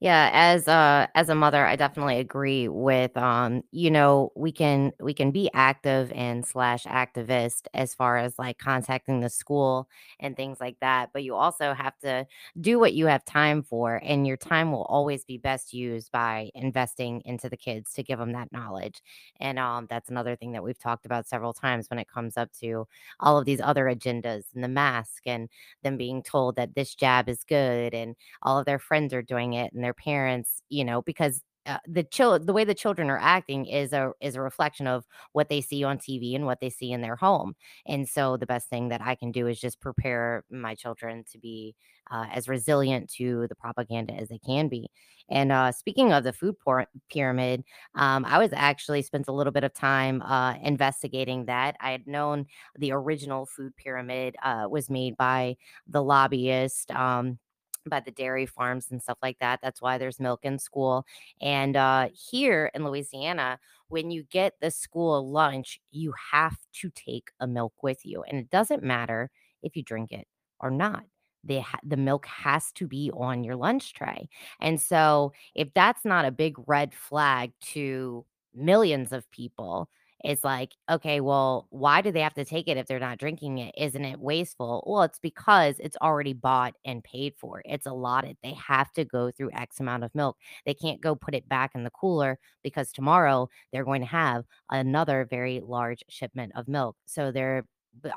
Yeah, 0.00 0.28
as 0.30 0.68
a 0.68 1.08
as 1.14 1.30
a 1.30 1.34
mother, 1.34 1.64
I 1.64 1.74
definitely 1.74 2.18
agree 2.18 2.68
with 2.68 3.16
um, 3.16 3.62
you 3.72 3.90
know, 3.90 4.30
we 4.36 4.52
can 4.52 4.92
we 5.00 5.14
can 5.14 5.30
be 5.30 5.48
active 5.54 6.12
and 6.14 6.44
slash 6.44 6.84
activist 6.84 7.62
as 7.72 7.94
far 7.94 8.18
as 8.18 8.38
like 8.38 8.58
contacting 8.58 9.20
the 9.20 9.30
school 9.30 9.88
and 10.20 10.36
things 10.36 10.60
like 10.60 10.76
that, 10.80 11.10
but 11.14 11.24
you 11.24 11.34
also 11.34 11.72
have 11.72 11.98
to 12.00 12.26
do 12.60 12.78
what 12.78 12.92
you 12.92 13.06
have 13.06 13.24
time 13.24 13.62
for, 13.62 13.98
and 14.04 14.26
your 14.26 14.36
time 14.36 14.70
will 14.70 14.84
always 14.84 15.24
be 15.24 15.38
best 15.38 15.72
used 15.72 16.12
by 16.12 16.50
investing 16.54 17.22
into 17.24 17.48
the 17.48 17.56
kids 17.56 17.94
to 17.94 18.02
give 18.02 18.18
them 18.18 18.32
that 18.32 18.52
knowledge. 18.52 19.00
And 19.40 19.58
um, 19.58 19.86
that's 19.88 20.10
another 20.10 20.36
thing 20.36 20.52
that 20.52 20.62
we've 20.62 20.78
talked 20.78 21.06
about 21.06 21.26
several 21.26 21.54
times 21.54 21.88
when 21.88 21.98
it 21.98 22.08
comes 22.08 22.36
up 22.36 22.50
to 22.60 22.86
all 23.20 23.38
of 23.38 23.46
these 23.46 23.60
other 23.62 23.84
agendas 23.86 24.44
and 24.54 24.62
the 24.62 24.68
mask 24.68 25.22
and 25.26 25.48
them 25.82 25.96
being 25.96 26.22
told 26.22 26.56
that 26.56 26.74
this 26.74 26.94
jab 26.94 27.28
is 27.28 27.44
good 27.44 27.94
and 27.94 28.16
all 28.42 28.58
of 28.58 28.66
their 28.66 28.78
friends 28.78 29.12
are 29.14 29.22
doing 29.22 29.54
it 29.54 29.72
and 29.72 29.84
their 29.86 29.94
parents, 29.94 30.62
you 30.68 30.84
know, 30.84 31.00
because 31.02 31.42
uh, 31.66 31.78
the 31.86 32.04
the 32.44 32.52
way 32.52 32.64
the 32.64 32.74
children 32.74 33.10
are 33.10 33.18
acting 33.18 33.66
is 33.66 33.92
a 33.92 34.12
is 34.20 34.36
a 34.36 34.40
reflection 34.40 34.86
of 34.86 35.04
what 35.32 35.48
they 35.48 35.60
see 35.60 35.82
on 35.84 35.98
TV 35.98 36.34
and 36.34 36.46
what 36.46 36.60
they 36.60 36.70
see 36.70 36.92
in 36.92 37.00
their 37.00 37.16
home. 37.16 37.54
And 37.86 38.08
so 38.08 38.36
the 38.36 38.46
best 38.46 38.68
thing 38.68 38.88
that 38.88 39.02
I 39.02 39.14
can 39.14 39.32
do 39.32 39.46
is 39.48 39.60
just 39.60 39.80
prepare 39.80 40.44
my 40.50 40.74
children 40.74 41.24
to 41.32 41.38
be 41.38 41.74
uh, 42.10 42.26
as 42.32 42.48
resilient 42.48 43.10
to 43.14 43.46
the 43.48 43.54
propaganda 43.56 44.14
as 44.14 44.28
they 44.28 44.38
can 44.38 44.68
be. 44.68 44.88
And 45.28 45.50
uh, 45.50 45.72
speaking 45.72 46.12
of 46.12 46.22
the 46.22 46.32
food 46.32 46.54
por- 46.64 46.86
pyramid, 47.10 47.64
um, 47.96 48.24
I 48.24 48.38
was 48.38 48.52
actually 48.52 49.02
spent 49.02 49.26
a 49.26 49.32
little 49.32 49.52
bit 49.52 49.64
of 49.64 49.74
time 49.74 50.22
uh, 50.22 50.54
investigating 50.62 51.46
that. 51.46 51.76
I 51.80 51.90
had 51.90 52.06
known 52.06 52.46
the 52.78 52.92
original 52.92 53.46
food 53.46 53.76
pyramid 53.76 54.36
uh, 54.44 54.68
was 54.70 54.88
made 54.88 55.16
by 55.16 55.56
the 55.88 56.02
lobbyist. 56.02 56.92
Um, 56.92 57.40
by 57.88 58.00
the 58.00 58.10
dairy 58.10 58.46
farms 58.46 58.90
and 58.90 59.02
stuff 59.02 59.18
like 59.22 59.38
that. 59.40 59.60
That's 59.62 59.80
why 59.82 59.98
there's 59.98 60.20
milk 60.20 60.40
in 60.44 60.58
school. 60.58 61.04
And 61.40 61.76
uh, 61.76 62.08
here 62.30 62.70
in 62.74 62.84
Louisiana, 62.84 63.58
when 63.88 64.10
you 64.10 64.24
get 64.24 64.54
the 64.60 64.70
school 64.70 65.30
lunch, 65.30 65.80
you 65.90 66.12
have 66.32 66.56
to 66.74 66.90
take 66.90 67.30
a 67.40 67.46
milk 67.46 67.74
with 67.82 68.04
you. 68.04 68.22
And 68.22 68.38
it 68.38 68.50
doesn't 68.50 68.82
matter 68.82 69.30
if 69.62 69.76
you 69.76 69.82
drink 69.82 70.12
it 70.12 70.26
or 70.60 70.70
not. 70.70 71.04
The, 71.44 71.62
the 71.84 71.96
milk 71.96 72.26
has 72.26 72.72
to 72.72 72.88
be 72.88 73.10
on 73.12 73.44
your 73.44 73.54
lunch 73.54 73.94
tray. 73.94 74.28
And 74.60 74.80
so, 74.80 75.32
if 75.54 75.72
that's 75.74 76.04
not 76.04 76.24
a 76.24 76.32
big 76.32 76.56
red 76.66 76.92
flag 76.92 77.52
to 77.72 78.24
millions 78.52 79.12
of 79.12 79.30
people, 79.30 79.88
It's 80.24 80.42
like, 80.44 80.72
okay, 80.90 81.20
well, 81.20 81.66
why 81.70 82.00
do 82.00 82.10
they 82.10 82.20
have 82.22 82.34
to 82.34 82.44
take 82.44 82.68
it 82.68 82.76
if 82.76 82.86
they're 82.86 82.98
not 82.98 83.18
drinking 83.18 83.58
it? 83.58 83.74
Isn't 83.76 84.04
it 84.04 84.18
wasteful? 84.18 84.82
Well, 84.86 85.02
it's 85.02 85.18
because 85.18 85.76
it's 85.78 85.96
already 86.02 86.32
bought 86.32 86.74
and 86.84 87.04
paid 87.04 87.34
for. 87.38 87.62
It's 87.64 87.86
allotted. 87.86 88.36
They 88.42 88.54
have 88.54 88.90
to 88.94 89.04
go 89.04 89.30
through 89.30 89.52
X 89.52 89.78
amount 89.80 90.04
of 90.04 90.14
milk. 90.14 90.36
They 90.64 90.74
can't 90.74 91.00
go 91.00 91.14
put 91.14 91.34
it 91.34 91.48
back 91.48 91.72
in 91.74 91.84
the 91.84 91.90
cooler 91.90 92.38
because 92.62 92.92
tomorrow 92.92 93.48
they're 93.72 93.84
going 93.84 94.00
to 94.02 94.06
have 94.08 94.44
another 94.70 95.26
very 95.28 95.60
large 95.60 96.02
shipment 96.08 96.52
of 96.56 96.66
milk. 96.68 96.96
So 97.06 97.30
they're 97.30 97.64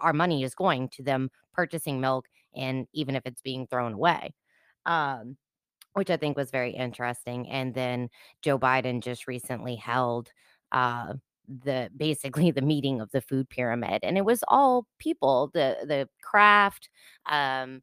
our 0.01 0.13
money 0.13 0.43
is 0.43 0.55
going 0.55 0.89
to 0.89 1.03
them 1.03 1.29
purchasing 1.53 2.01
milk 2.01 2.27
and 2.55 2.85
even 2.93 3.15
if 3.15 3.23
it's 3.25 3.41
being 3.41 3.67
thrown 3.67 3.93
away. 3.93 4.33
Um 4.85 5.37
which 5.93 6.09
I 6.09 6.17
think 6.17 6.37
was 6.37 6.51
very 6.51 6.71
interesting. 6.71 7.49
And 7.49 7.73
then 7.73 8.09
Joe 8.41 8.59
Biden 8.59 9.01
just 9.03 9.27
recently 9.27 9.75
held 9.75 10.31
uh, 10.71 11.13
the 11.63 11.89
basically 11.97 12.51
the 12.51 12.61
meeting 12.61 13.01
of 13.01 13.11
the 13.11 13.21
food 13.21 13.49
pyramid, 13.49 13.99
and 14.03 14.17
it 14.17 14.25
was 14.25 14.43
all 14.47 14.85
people, 14.99 15.51
the 15.53 15.77
the 15.85 16.09
Kraft 16.21 16.89
um, 17.25 17.81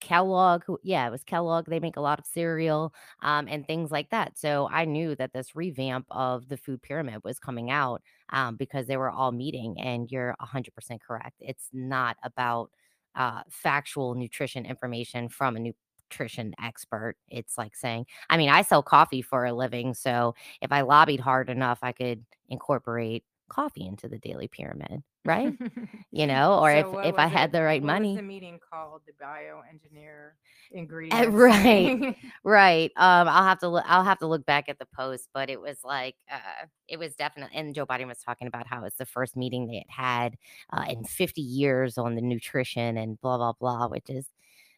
Kellogg, 0.00 0.62
yeah, 0.82 1.06
it 1.06 1.10
was 1.10 1.24
Kellogg. 1.24 1.66
They 1.66 1.80
make 1.80 1.96
a 1.96 2.00
lot 2.00 2.18
of 2.18 2.26
cereal 2.26 2.92
um, 3.22 3.48
and 3.48 3.66
things 3.66 3.90
like 3.90 4.10
that. 4.10 4.38
So 4.38 4.68
I 4.70 4.84
knew 4.84 5.14
that 5.16 5.32
this 5.32 5.56
revamp 5.56 6.06
of 6.10 6.48
the 6.48 6.56
food 6.56 6.82
pyramid 6.82 7.22
was 7.24 7.38
coming 7.38 7.70
out 7.70 8.02
um, 8.30 8.56
because 8.56 8.86
they 8.86 8.96
were 8.98 9.10
all 9.10 9.32
meeting. 9.32 9.80
And 9.80 10.10
you're 10.10 10.36
100% 10.40 11.00
correct. 11.00 11.36
It's 11.40 11.68
not 11.72 12.16
about 12.22 12.70
uh, 13.14 13.42
factual 13.50 14.14
nutrition 14.14 14.66
information 14.66 15.28
from 15.30 15.56
a 15.56 15.72
nutrition 16.10 16.54
expert. 16.62 17.16
It's 17.28 17.56
like 17.56 17.74
saying, 17.74 18.06
I 18.28 18.36
mean, 18.36 18.50
I 18.50 18.62
sell 18.62 18.82
coffee 18.82 19.22
for 19.22 19.46
a 19.46 19.52
living. 19.54 19.94
So 19.94 20.34
if 20.60 20.72
I 20.72 20.82
lobbied 20.82 21.20
hard 21.20 21.48
enough, 21.48 21.78
I 21.82 21.92
could 21.92 22.24
incorporate 22.48 23.24
coffee 23.48 23.86
into 23.86 24.08
the 24.08 24.18
daily 24.18 24.48
pyramid, 24.48 25.02
right? 25.24 25.54
You 26.12 26.26
know, 26.26 26.58
or 26.60 26.72
if 26.72 26.86
So 26.86 26.90
what 26.92 27.04
if 27.06 27.18
I 27.18 27.26
had 27.26 27.50
it? 27.50 27.52
the 27.52 27.62
right 27.62 27.82
money. 27.82 28.16
the 28.16 28.22
meeting 28.22 28.58
called? 28.72 29.02
The 29.06 29.12
bioengineer 29.22 30.30
Eh, 30.72 30.78
ingredients 30.80 31.30
right. 31.30 32.16
Right. 32.44 32.90
Um, 32.96 33.28
I'll 33.28 33.44
have 33.44 33.58
to 33.60 33.68
look 33.68 33.84
I'll 33.86 34.04
have 34.04 34.18
to 34.20 34.26
look 34.26 34.44
back 34.46 34.68
at 34.68 34.78
the 34.78 34.86
post, 34.86 35.28
but 35.34 35.50
it 35.50 35.60
was 35.60 35.78
like 35.84 36.16
uh 36.30 36.66
it 36.88 36.98
was 36.98 37.14
definitely 37.16 37.56
and 37.56 37.74
Joe 37.74 37.86
Biden 37.86 38.06
was 38.08 38.18
talking 38.18 38.46
about 38.48 38.66
how 38.66 38.84
it's 38.84 38.96
the 38.96 39.06
first 39.06 39.36
meeting 39.36 39.66
they 39.66 39.84
had 39.88 40.06
had 40.32 40.36
uh, 40.72 40.84
in 40.90 41.04
50 41.04 41.42
years 41.42 41.98
on 41.98 42.14
the 42.14 42.22
nutrition 42.22 42.96
and 42.96 43.20
blah 43.20 43.36
blah 43.36 43.52
blah, 43.52 43.88
which 43.88 44.08
is 44.10 44.26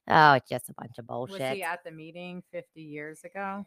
oh, 0.08 0.32
it's 0.34 0.48
just 0.48 0.68
a 0.68 0.74
bunch 0.74 0.98
of 0.98 1.06
bullshit. 1.06 1.40
Was 1.40 1.50
he 1.50 1.62
at 1.62 1.84
the 1.84 1.90
meeting 1.90 2.42
50 2.52 2.80
years 2.80 3.24
ago 3.24 3.64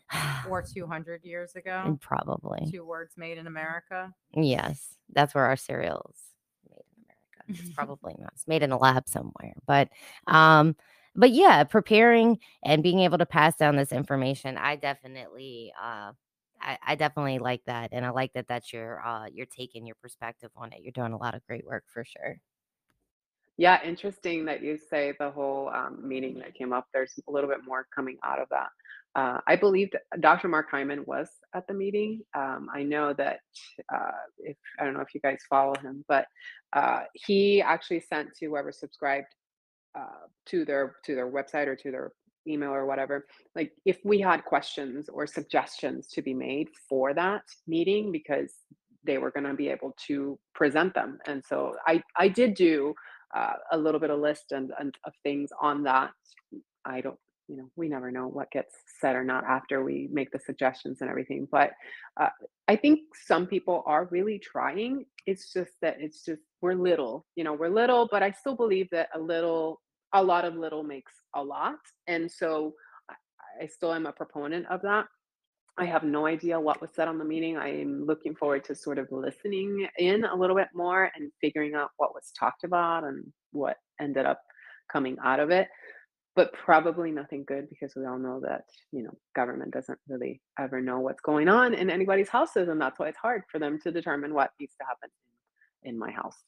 or 0.50 0.62
200 0.74 1.24
years 1.24 1.56
ago? 1.56 1.98
Probably. 2.02 2.70
Two 2.72 2.86
words 2.86 3.14
made 3.18 3.38
in 3.38 3.48
America. 3.48 4.14
Yes, 4.34 4.98
that's 5.12 5.36
where 5.36 5.46
our 5.46 5.56
cereal's 5.56 6.18
made 6.70 6.84
in 6.98 7.04
America. 7.04 7.64
It's 7.64 7.70
probably 7.76 8.16
not. 8.20 8.32
It's 8.34 8.48
made 8.48 8.64
in 8.64 8.72
a 8.72 8.78
lab 8.78 9.08
somewhere. 9.08 9.54
But 9.66 9.90
um 10.28 10.76
but 11.16 11.32
yeah, 11.32 11.64
preparing 11.66 12.40
and 12.64 12.82
being 12.84 13.00
able 13.00 13.18
to 13.18 13.26
pass 13.26 13.56
down 13.58 13.76
this 13.76 13.92
information, 13.92 14.58
I 14.58 14.76
definitely 14.78 15.74
uh 15.82 16.14
I, 16.64 16.78
I 16.86 16.96
definitely 16.96 17.40
like 17.40 17.64
that. 17.66 17.90
And 17.92 18.06
I 18.06 18.12
like 18.12 18.34
that 18.34 18.48
that's 18.48 18.72
your 18.72 19.06
uh 19.06 19.26
you're 19.32 19.46
taking 19.46 19.86
your 19.86 19.96
perspective 20.02 20.52
on 20.56 20.74
it. 20.74 20.82
You're 20.82 20.92
doing 20.92 21.14
a 21.14 21.18
lot 21.18 21.36
of 21.36 21.46
great 21.46 21.66
work 21.66 21.84
for 21.88 22.04
sure. 22.06 22.40
Yeah, 23.62 23.78
interesting 23.86 24.46
that 24.46 24.64
you 24.64 24.80
say 24.90 25.14
the 25.20 25.30
whole 25.30 25.70
um, 25.70 26.00
meeting 26.02 26.40
that 26.40 26.56
came 26.56 26.74
up. 26.74 26.88
There's 26.96 27.14
a 27.30 27.32
little 27.32 27.48
bit 27.48 27.60
more 27.64 27.86
coming 27.96 28.18
out 28.24 28.40
of 28.42 28.48
that. 28.50 28.70
Uh, 29.14 29.40
I 29.46 29.56
believe 29.56 29.92
Dr. 30.20 30.48
Mark 30.48 30.72
Hyman 30.72 31.04
was 31.06 31.30
at 31.54 31.68
the 31.68 31.76
meeting. 31.76 32.22
Um, 32.36 32.70
I 32.74 32.82
know 32.82 33.14
that 33.14 33.42
uh, 33.94 34.14
if 34.40 34.58
I 34.80 34.84
don't 34.84 34.96
know 34.96 35.02
if 35.02 35.14
you 35.14 35.22
guys 35.22 35.42
follow 35.48 35.76
him, 35.76 36.04
but 36.08 36.26
uh, 36.74 37.02
he 37.14 37.62
actually 37.62 38.00
sent 38.00 38.30
to 38.38 38.48
whoever 38.48 38.72
subscribed 38.72 39.28
uh, 39.94 40.26
to 40.48 40.66
their 40.66 40.96
to 41.06 41.14
their 41.14 41.32
website 41.32 41.68
or 41.68 41.76
to 41.76 41.92
their 41.92 42.14
email 42.48 42.72
or 42.72 42.88
whatever 42.88 43.28
like 43.56 43.72
if 43.86 44.00
we 44.04 44.20
had 44.20 44.44
questions 44.44 45.08
or 45.10 45.28
suggestions 45.28 46.08
to 46.08 46.24
be 46.24 46.34
made 46.34 46.68
for 46.90 47.14
that 47.14 47.44
meeting 47.68 48.12
because 48.12 48.52
they 49.06 49.20
were 49.20 49.30
going 49.30 49.44
to 49.44 49.54
be 49.54 49.70
able 49.70 49.94
to 50.08 50.40
present 50.56 50.92
them 50.96 51.20
and 51.28 51.44
so 51.48 51.72
i 51.86 52.02
i 52.18 52.28
did 52.28 52.56
do 52.56 52.96
uh, 53.36 53.54
a 53.72 53.78
little 53.78 54.00
bit 54.00 54.10
of 54.10 54.20
list 54.20 54.52
and, 54.52 54.72
and 54.80 54.96
of 55.06 55.14
things 55.24 55.50
on 55.62 55.84
that. 55.84 56.12
I 56.86 57.02
don't 57.02 57.18
you 57.52 57.58
know 57.58 57.70
we 57.76 57.90
never 57.90 58.12
know 58.12 58.28
what 58.28 58.50
gets 58.52 58.74
said 59.02 59.16
or 59.16 59.24
not 59.26 59.44
after 59.44 59.84
we 59.84 60.08
make 60.12 60.32
the 60.32 60.40
suggestions 60.40 61.02
and 61.02 61.10
everything 61.10 61.48
but 61.52 61.72
uh, 62.20 62.30
i 62.70 62.76
think 62.76 63.02
some 63.28 63.46
people 63.46 63.84
are 63.86 64.08
really 64.12 64.40
trying. 64.40 65.06
It's 65.28 65.54
just 65.54 65.72
that 65.82 65.98
it's 66.00 66.24
just 66.24 66.42
we're 66.62 66.74
little 66.74 67.26
you 67.36 67.44
know 67.44 67.54
we're 67.54 67.70
little 67.70 68.08
but 68.10 68.24
i 68.24 68.32
still 68.32 68.56
believe 68.56 68.88
that 68.92 69.10
a 69.14 69.20
little 69.20 69.82
a 70.14 70.24
lot 70.24 70.46
of 70.46 70.56
little 70.56 70.84
makes 70.84 71.14
a 71.36 71.44
lot 71.44 71.80
and 72.08 72.32
so 72.32 72.74
i, 73.62 73.68
still 73.68 73.94
am 73.94 74.06
a 74.06 74.12
proponent 74.12 74.66
of 74.70 74.82
that 74.82 75.06
i 75.78 75.86
have 75.86 76.04
no 76.04 76.26
idea 76.26 76.60
what 76.60 76.82
was 76.82 76.92
said 76.94 77.08
on 77.08 77.18
the 77.18 77.26
meeting 77.26 77.58
i 77.58 77.68
am 77.68 78.06
looking 78.06 78.36
forward 78.36 78.64
to 78.64 78.76
sort 78.76 78.98
of 78.98 79.08
listening 79.12 79.88
in 79.98 80.24
a 80.26 80.36
little 80.36 80.56
bit 80.56 80.70
more 80.74 81.12
and 81.16 81.32
figuring 81.42 81.74
out 81.76 81.90
what 81.98 82.14
was 82.14 82.32
talked 82.38 82.64
about 82.64 83.04
and 83.04 83.24
what 83.52 83.78
ended 84.00 84.26
up 84.26 84.42
coming 84.92 85.18
out 85.24 85.40
of 85.40 85.50
it 85.50 85.68
but 86.36 86.54
probably 86.54 87.12
nothing 87.12 87.44
good 87.46 87.70
because 87.70 87.94
we 87.96 88.06
all 88.06 88.18
know 88.18 88.40
that 88.40 88.64
you 88.92 89.04
know 89.04 89.14
government 89.36 89.72
doesn't 89.74 90.00
really 90.08 90.42
ever 90.60 90.82
know 90.82 91.00
what's 91.00 91.22
going 91.22 91.48
on 91.48 91.74
in 91.74 91.90
anybody's 91.90 92.30
houses 92.30 92.70
and 92.70 92.82
that's 92.82 93.00
why 93.00 93.08
it's 93.08 93.18
hard 93.18 93.44
for 93.52 93.60
them 93.60 93.80
to 93.80 93.92
determine 93.92 94.34
what 94.34 94.52
needs 94.60 94.76
to 94.76 94.86
happen 94.86 95.10
in 95.84 95.98
my 95.98 96.12
house 96.12 96.44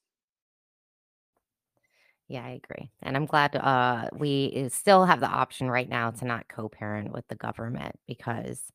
Yeah, 2.28 2.46
I 2.46 2.52
agree. 2.52 2.90
And 3.02 3.16
I'm 3.16 3.26
glad 3.26 3.56
uh 3.56 4.10
we 4.18 4.64
uh, 4.66 4.70
still 4.70 5.06
have 5.06 5.20
the 5.20 5.28
option 5.28 5.70
right 5.70 5.90
now 5.90 6.12
to 6.12 6.26
not 6.26 6.48
co-parent 6.48 7.14
with 7.14 7.28
the 7.28 7.36
government 7.36 8.00
because 8.08 8.72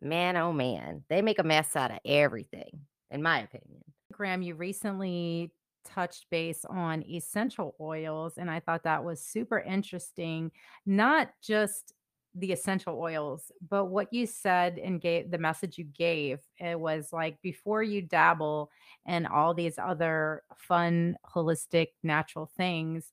man, 0.00 0.36
oh 0.36 0.52
man, 0.52 1.04
they 1.08 1.22
make 1.22 1.38
a 1.38 1.44
mess 1.44 1.76
out 1.76 1.90
of 1.90 1.98
everything, 2.04 2.80
in 3.10 3.22
my 3.22 3.40
opinion. 3.40 3.82
Graham, 4.12 4.42
you 4.42 4.54
recently 4.54 5.52
touched 5.84 6.26
base 6.30 6.64
on 6.68 7.02
essential 7.02 7.74
oils, 7.80 8.34
and 8.38 8.50
I 8.50 8.60
thought 8.60 8.84
that 8.84 9.04
was 9.04 9.20
super 9.20 9.58
interesting. 9.58 10.50
Not 10.86 11.30
just 11.42 11.94
the 12.34 12.52
essential 12.52 12.98
oils, 12.98 13.52
but 13.68 13.86
what 13.86 14.12
you 14.12 14.26
said 14.26 14.78
and 14.78 15.00
gave 15.00 15.30
the 15.30 15.38
message 15.38 15.78
you 15.78 15.84
gave. 15.84 16.40
It 16.58 16.78
was 16.78 17.12
like 17.12 17.40
before 17.42 17.82
you 17.82 18.02
dabble 18.02 18.70
in 19.06 19.26
all 19.26 19.54
these 19.54 19.78
other 19.78 20.42
fun, 20.56 21.16
holistic, 21.24 21.88
natural 22.02 22.50
things, 22.56 23.12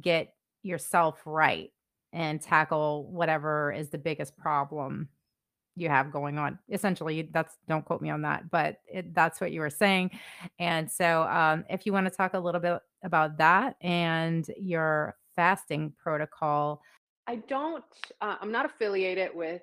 get 0.00 0.32
yourself 0.62 1.20
right 1.26 1.70
and 2.12 2.40
tackle 2.40 3.10
whatever 3.10 3.70
is 3.70 3.90
the 3.90 3.98
biggest 3.98 4.36
problem 4.36 5.08
you 5.80 5.88
have 5.88 6.12
going 6.12 6.38
on. 6.38 6.58
Essentially, 6.70 7.28
that's 7.32 7.56
don't 7.68 7.84
quote 7.84 8.02
me 8.02 8.10
on 8.10 8.22
that, 8.22 8.50
but 8.50 8.80
it, 8.86 9.14
that's 9.14 9.40
what 9.40 9.52
you 9.52 9.60
were 9.60 9.70
saying. 9.70 10.10
And 10.58 10.90
so, 10.90 11.22
um, 11.22 11.64
if 11.70 11.86
you 11.86 11.92
want 11.92 12.06
to 12.06 12.10
talk 12.10 12.34
a 12.34 12.38
little 12.38 12.60
bit 12.60 12.80
about 13.04 13.38
that 13.38 13.76
and 13.80 14.46
your 14.58 15.16
fasting 15.36 15.92
protocol, 16.02 16.82
i 17.28 17.36
don't 17.36 17.84
uh, 18.20 18.36
i'm 18.40 18.50
not 18.50 18.66
affiliated 18.66 19.30
with 19.34 19.62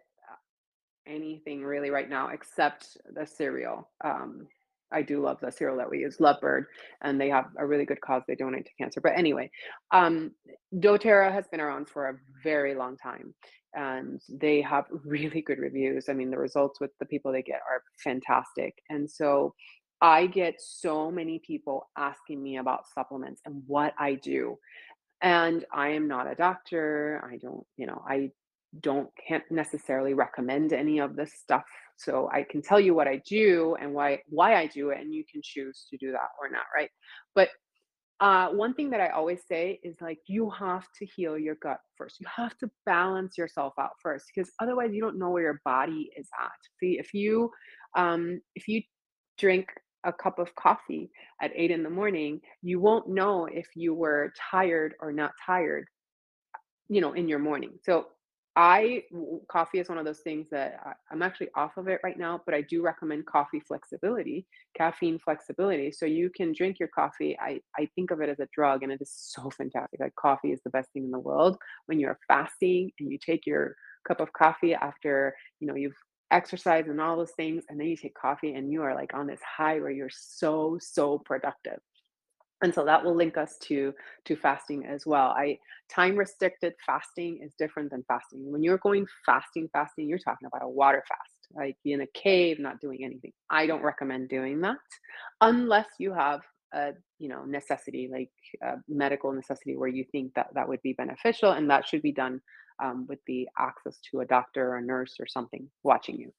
anything 1.08 1.63
really 1.63 1.89
right 1.89 2.10
now 2.10 2.30
except 2.30 2.97
the 3.13 3.25
cereal. 3.25 3.89
Um, 4.04 4.47
I 4.91 5.01
do 5.01 5.21
love 5.21 5.39
the 5.41 5.51
cereal 5.51 5.78
that 5.78 5.89
we 5.89 5.99
use, 5.99 6.17
Lovebird, 6.17 6.65
and 7.01 7.19
they 7.19 7.30
have 7.30 7.45
a 7.58 7.65
really 7.65 7.86
good 7.86 8.01
cause. 8.01 8.23
They 8.28 8.36
donate 8.36 8.65
to 8.65 8.71
cancer. 8.80 9.01
But 9.01 9.17
anyway, 9.17 9.49
um, 9.91 10.32
doTERRA 10.75 11.32
has 11.32 11.47
been 11.47 11.60
around 11.60 11.89
for 11.89 12.10
a 12.10 12.17
very 12.43 12.75
long 12.75 12.95
time, 12.97 13.34
and 13.75 14.21
they 14.29 14.61
have 14.61 14.85
really 15.05 15.41
good 15.41 15.59
reviews. 15.59 16.09
I 16.09 16.13
mean, 16.13 16.31
the 16.31 16.38
results 16.38 16.79
with 16.79 16.91
the 16.99 17.05
people 17.05 17.31
they 17.31 17.43
get 17.43 17.61
are 17.69 17.81
fantastic. 18.03 18.75
And 18.89 19.09
so 19.09 19.53
I 20.01 20.27
get 20.27 20.55
so 20.59 21.09
many 21.09 21.39
people 21.45 21.89
asking 21.97 22.41
me 22.43 22.57
about 22.57 22.85
supplements 22.93 23.41
and 23.45 23.63
what 23.67 23.93
I 23.97 24.15
do. 24.15 24.57
And 25.21 25.65
I 25.73 25.89
am 25.89 26.07
not 26.07 26.29
a 26.31 26.35
doctor. 26.35 27.23
I 27.25 27.38
don't, 27.38 27.65
you 27.77 27.88
know, 27.88 28.03
I 28.07 28.31
don't 28.81 29.09
can't 29.27 29.43
necessarily 29.49 30.13
recommend 30.13 30.73
any 30.73 30.99
of 30.99 31.15
this 31.15 31.31
stuff. 31.41 31.63
So 31.97 32.29
I 32.31 32.43
can 32.43 32.61
tell 32.61 32.79
you 32.79 32.93
what 32.93 33.07
I 33.07 33.21
do 33.27 33.75
and 33.79 33.93
why 33.93 34.19
why 34.27 34.55
I 34.55 34.67
do 34.67 34.89
it, 34.89 34.99
and 34.99 35.13
you 35.13 35.23
can 35.31 35.41
choose 35.43 35.88
to 35.89 35.97
do 35.97 36.11
that 36.11 36.29
or 36.41 36.49
not, 36.49 36.65
right? 36.75 36.89
But 37.33 37.49
uh, 38.19 38.49
one 38.49 38.73
thing 38.73 38.89
that 38.91 39.01
I 39.01 39.10
always 39.10 39.41
say 39.47 39.80
is 39.84 39.97
like 39.99 40.19
you 40.28 40.49
have 40.49 40.86
to 40.99 41.06
heal 41.06 41.38
your 41.38 41.56
gut 41.56 41.80
first. 41.97 42.19
You 42.19 42.28
have 42.34 42.58
to 42.60 42.69
balance 42.86 43.38
yourself 43.38 43.73
out 43.80 43.91
first, 44.01 44.25
because 44.34 44.51
otherwise 44.62 44.91
you 44.93 45.01
don't 45.01 45.19
know 45.19 45.32
where 45.32 45.43
your 45.43 45.62
body 45.65 46.10
is 46.17 46.28
at. 46.41 46.51
See, 46.80 46.97
if 46.97 47.13
you 47.13 47.51
um, 47.97 48.41
if 48.56 48.67
you 48.67 48.82
drink 49.38 49.67
a 50.06 50.13
cup 50.13 50.39
of 50.39 50.54
coffee 50.56 51.10
at 51.41 51.51
eight 51.56 51.71
in 51.71 51.84
the 51.84 51.89
morning, 51.89 52.39
you 52.62 52.80
won't 52.80 53.10
know 53.10 53.47
if 53.47 53.67
you 53.75 53.93
were 53.93 54.32
tired 54.51 54.93
or 55.01 55.12
not 55.12 55.32
tired, 55.45 55.86
you 56.88 57.01
know, 57.01 57.13
in 57.13 57.28
your 57.28 57.39
morning. 57.39 57.71
So 57.84 58.08
I 58.55 59.03
coffee 59.49 59.79
is 59.79 59.89
one 59.89 59.97
of 59.97 60.05
those 60.05 60.21
things 60.21 60.47
that 60.51 60.79
I, 60.85 60.93
I'm 61.11 61.21
actually 61.21 61.49
off 61.55 61.75
of 61.77 61.87
it 61.89 61.99
right 62.03 62.17
now, 62.17 62.41
but 62.45 62.55
I 62.55 62.61
do 62.61 62.81
recommend 62.81 63.25
coffee 63.25 63.59
flexibility, 63.59 64.47
caffeine 64.77 65.19
flexibility. 65.19 65.91
So 65.91 66.05
you 66.05 66.29
can 66.29 66.53
drink 66.53 66.79
your 66.79 66.87
coffee. 66.87 67.37
I, 67.39 67.59
I 67.77 67.89
think 67.95 68.11
of 68.11 68.21
it 68.21 68.29
as 68.29 68.39
a 68.39 68.47
drug 68.53 68.83
and 68.83 68.91
it 68.91 69.01
is 69.01 69.11
so 69.13 69.49
fantastic. 69.49 69.99
Like 69.99 70.15
coffee 70.15 70.51
is 70.53 70.61
the 70.63 70.69
best 70.69 70.89
thing 70.93 71.03
in 71.03 71.11
the 71.11 71.19
world 71.19 71.57
when 71.87 71.99
you're 71.99 72.19
fasting 72.27 72.91
and 72.99 73.11
you 73.11 73.17
take 73.17 73.45
your 73.45 73.75
cup 74.07 74.21
of 74.21 74.31
coffee 74.31 74.73
after, 74.73 75.35
you 75.59 75.67
know, 75.67 75.75
you've 75.75 75.97
exercised 76.31 76.87
and 76.87 77.01
all 77.01 77.17
those 77.17 77.31
things, 77.31 77.63
and 77.69 77.79
then 77.79 77.87
you 77.87 77.97
take 77.97 78.15
coffee 78.15 78.53
and 78.53 78.71
you 78.71 78.81
are 78.83 78.95
like 78.95 79.13
on 79.13 79.27
this 79.27 79.41
high 79.41 79.79
where 79.79 79.91
you're 79.91 80.09
so, 80.11 80.77
so 80.79 81.19
productive 81.19 81.79
and 82.63 82.73
so 82.73 82.85
that 82.85 83.03
will 83.03 83.15
link 83.15 83.37
us 83.37 83.57
to 83.63 83.93
to 84.25 84.35
fasting 84.35 84.85
as 84.85 85.05
well. 85.05 85.29
I 85.37 85.59
time 85.89 86.15
restricted 86.15 86.73
fasting 86.85 87.39
is 87.43 87.53
different 87.57 87.91
than 87.91 88.03
fasting. 88.07 88.51
When 88.51 88.63
you're 88.63 88.77
going 88.77 89.05
fasting 89.25 89.69
fasting 89.73 90.07
you're 90.07 90.19
talking 90.19 90.47
about 90.47 90.65
a 90.65 90.69
water 90.69 91.03
fast 91.07 91.35
like 91.53 91.77
in 91.85 92.01
a 92.01 92.07
cave 92.07 92.59
not 92.59 92.79
doing 92.81 93.03
anything. 93.03 93.33
I 93.49 93.67
don't 93.67 93.83
recommend 93.83 94.29
doing 94.29 94.61
that 94.61 94.77
unless 95.41 95.87
you 95.99 96.13
have 96.13 96.41
a 96.73 96.93
you 97.19 97.29
know 97.29 97.45
necessity 97.45 98.09
like 98.11 98.31
a 98.63 98.75
medical 98.87 99.31
necessity 99.31 99.75
where 99.75 99.89
you 99.89 100.03
think 100.11 100.33
that 100.33 100.47
that 100.53 100.67
would 100.67 100.81
be 100.81 100.93
beneficial 100.93 101.51
and 101.51 101.69
that 101.69 101.87
should 101.87 102.01
be 102.01 102.11
done 102.11 102.41
um, 102.83 103.05
with 103.07 103.19
the 103.25 103.47
access 103.57 103.99
to 104.11 104.19
a 104.19 104.25
doctor 104.25 104.71
or 104.71 104.77
a 104.77 104.81
nurse 104.81 105.15
or 105.19 105.27
something 105.27 105.69
watching 105.83 106.17
you. 106.17 106.33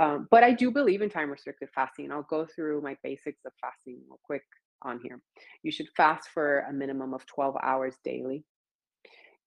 Um, 0.00 0.26
but 0.30 0.42
i 0.42 0.52
do 0.52 0.70
believe 0.70 1.02
in 1.02 1.10
time 1.10 1.30
restricted 1.30 1.68
fasting 1.74 2.06
and 2.06 2.14
i'll 2.14 2.22
go 2.22 2.46
through 2.46 2.80
my 2.80 2.96
basics 3.02 3.44
of 3.44 3.52
fasting 3.60 3.98
real 4.08 4.20
quick 4.24 4.42
on 4.82 5.00
here. 5.02 5.20
You 5.62 5.70
should 5.70 5.88
fast 5.96 6.28
for 6.32 6.60
a 6.60 6.72
minimum 6.72 7.14
of 7.14 7.26
12 7.26 7.56
hours 7.62 7.94
daily. 8.04 8.44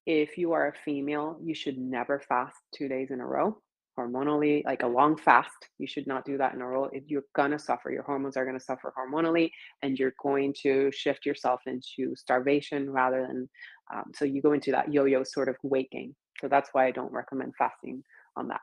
If 0.06 0.38
you 0.38 0.54
are 0.54 0.68
a 0.68 0.74
female, 0.74 1.38
you 1.44 1.54
should 1.54 1.78
never 1.78 2.20
fast 2.20 2.58
two 2.74 2.88
days 2.88 3.12
in 3.12 3.20
a 3.20 3.26
row. 3.26 3.62
Hormonally, 3.98 4.64
like 4.66 4.84
a 4.84 4.88
long 4.88 5.18
fast, 5.18 5.70
you 5.78 5.86
should 5.86 6.08
not 6.08 6.26
do 6.26 6.38
that 6.38 6.54
in 6.54 6.62
a 6.62 6.66
row. 6.66 6.86
If 6.86 7.04
you're 7.08 7.26
gonna 7.36 7.60
suffer, 7.60 7.92
your 7.92 8.04
hormones 8.04 8.38
are 8.38 8.46
gonna 8.46 8.60
suffer 8.60 8.94
hormonally, 8.98 9.52
and 9.82 10.00
you're 10.00 10.14
going 10.22 10.54
to 10.64 10.90
shift 10.92 11.26
yourself 11.26 11.62
into 11.68 12.16
starvation 12.16 12.90
rather 12.90 13.28
than. 13.28 13.50
Um, 13.94 14.12
so 14.16 14.24
you 14.24 14.42
go 14.42 14.54
into 14.54 14.72
that 14.72 14.94
yo-yo 14.94 15.24
sort 15.24 15.50
of 15.50 15.58
weight 15.64 15.92
gain. 15.92 16.16
So 16.40 16.48
that's 16.48 16.70
why 16.72 16.86
I 16.86 16.92
don't 16.92 17.12
recommend 17.12 17.54
fasting 17.58 18.04
on 18.38 18.48
that. 18.48 18.62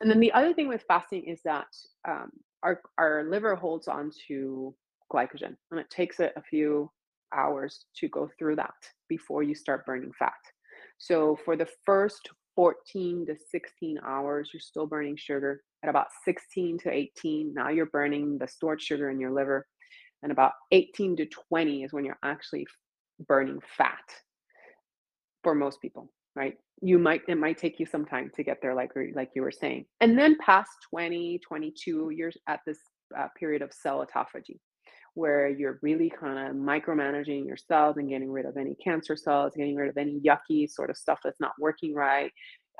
And 0.00 0.10
then 0.10 0.20
the 0.20 0.32
other 0.32 0.54
thing 0.54 0.68
with 0.68 0.84
fasting 0.88 1.24
is 1.24 1.40
that 1.44 1.66
um, 2.06 2.30
our 2.62 2.80
our 2.96 3.24
liver 3.24 3.54
holds 3.54 3.88
on 3.88 4.10
to 4.28 4.74
glycogen. 5.12 5.56
And 5.70 5.80
it 5.80 5.90
takes 5.90 6.20
it 6.20 6.32
a 6.36 6.42
few 6.42 6.90
hours 7.34 7.84
to 7.96 8.08
go 8.08 8.30
through 8.38 8.56
that 8.56 8.74
before 9.08 9.42
you 9.42 9.54
start 9.54 9.86
burning 9.86 10.12
fat. 10.18 10.32
So 10.98 11.38
for 11.44 11.56
the 11.56 11.68
first 11.84 12.28
14 12.56 13.26
to 13.26 13.36
16 13.50 14.00
hours, 14.04 14.50
you're 14.52 14.60
still 14.60 14.86
burning 14.86 15.16
sugar. 15.16 15.62
At 15.84 15.90
about 15.90 16.08
16 16.24 16.78
to 16.78 16.90
18, 16.90 17.54
now 17.54 17.68
you're 17.68 17.86
burning 17.86 18.38
the 18.38 18.48
stored 18.48 18.82
sugar 18.82 19.10
in 19.10 19.20
your 19.20 19.30
liver. 19.30 19.66
And 20.22 20.32
about 20.32 20.52
18 20.72 21.16
to 21.18 21.26
20 21.50 21.84
is 21.84 21.92
when 21.92 22.04
you're 22.04 22.18
actually 22.24 22.66
burning 23.28 23.60
fat 23.76 24.02
for 25.44 25.54
most 25.54 25.80
people, 25.80 26.10
right? 26.34 26.56
You 26.82 26.98
might, 26.98 27.22
it 27.28 27.36
might 27.36 27.58
take 27.58 27.78
you 27.78 27.86
some 27.86 28.04
time 28.04 28.30
to 28.34 28.42
get 28.42 28.58
there, 28.60 28.74
like, 28.74 28.90
like 29.14 29.30
you 29.36 29.42
were 29.42 29.52
saying. 29.52 29.86
And 30.00 30.18
then 30.18 30.36
past 30.44 30.70
20, 30.90 31.40
22, 31.46 32.10
you're 32.10 32.32
at 32.48 32.60
this 32.66 32.78
uh, 33.16 33.28
period 33.38 33.62
of 33.62 33.72
cell 33.72 34.04
autophagy 34.04 34.58
where 35.14 35.48
you're 35.48 35.78
really 35.82 36.10
kind 36.10 36.38
of 36.38 36.56
micromanaging 36.56 37.46
your 37.46 37.56
cells 37.56 37.96
and 37.96 38.08
getting 38.08 38.30
rid 38.30 38.46
of 38.46 38.56
any 38.56 38.74
cancer 38.76 39.16
cells, 39.16 39.54
getting 39.56 39.76
rid 39.76 39.88
of 39.88 39.96
any 39.96 40.20
yucky 40.20 40.70
sort 40.70 40.90
of 40.90 40.96
stuff 40.96 41.20
that's 41.22 41.40
not 41.40 41.52
working 41.58 41.94
right. 41.94 42.32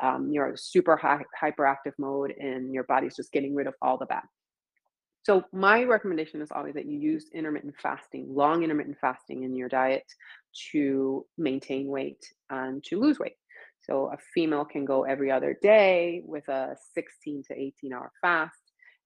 Um, 0.02 0.30
you're 0.30 0.48
in 0.48 0.54
a 0.54 0.58
super 0.58 0.96
high, 0.96 1.24
hyperactive 1.40 1.92
mode 1.98 2.32
and 2.38 2.72
your 2.72 2.84
body's 2.84 3.16
just 3.16 3.32
getting 3.32 3.54
rid 3.54 3.66
of 3.66 3.74
all 3.82 3.98
the 3.98 4.06
bad. 4.06 4.22
So 5.22 5.42
my 5.52 5.84
recommendation 5.84 6.40
is 6.40 6.50
always 6.50 6.74
that 6.74 6.86
you 6.86 6.98
use 6.98 7.26
intermittent 7.34 7.74
fasting, 7.82 8.26
long 8.30 8.62
intermittent 8.62 8.96
fasting 9.00 9.42
in 9.42 9.54
your 9.54 9.68
diet 9.68 10.04
to 10.72 11.26
maintain 11.36 11.88
weight 11.88 12.24
and 12.48 12.82
to 12.84 12.98
lose 12.98 13.18
weight. 13.18 13.36
So 13.80 14.10
a 14.12 14.16
female 14.34 14.64
can 14.64 14.84
go 14.84 15.04
every 15.04 15.30
other 15.30 15.56
day 15.60 16.22
with 16.24 16.48
a 16.48 16.76
16 16.94 17.42
to 17.48 17.54
18 17.54 17.92
hour 17.92 18.10
fast 18.20 18.57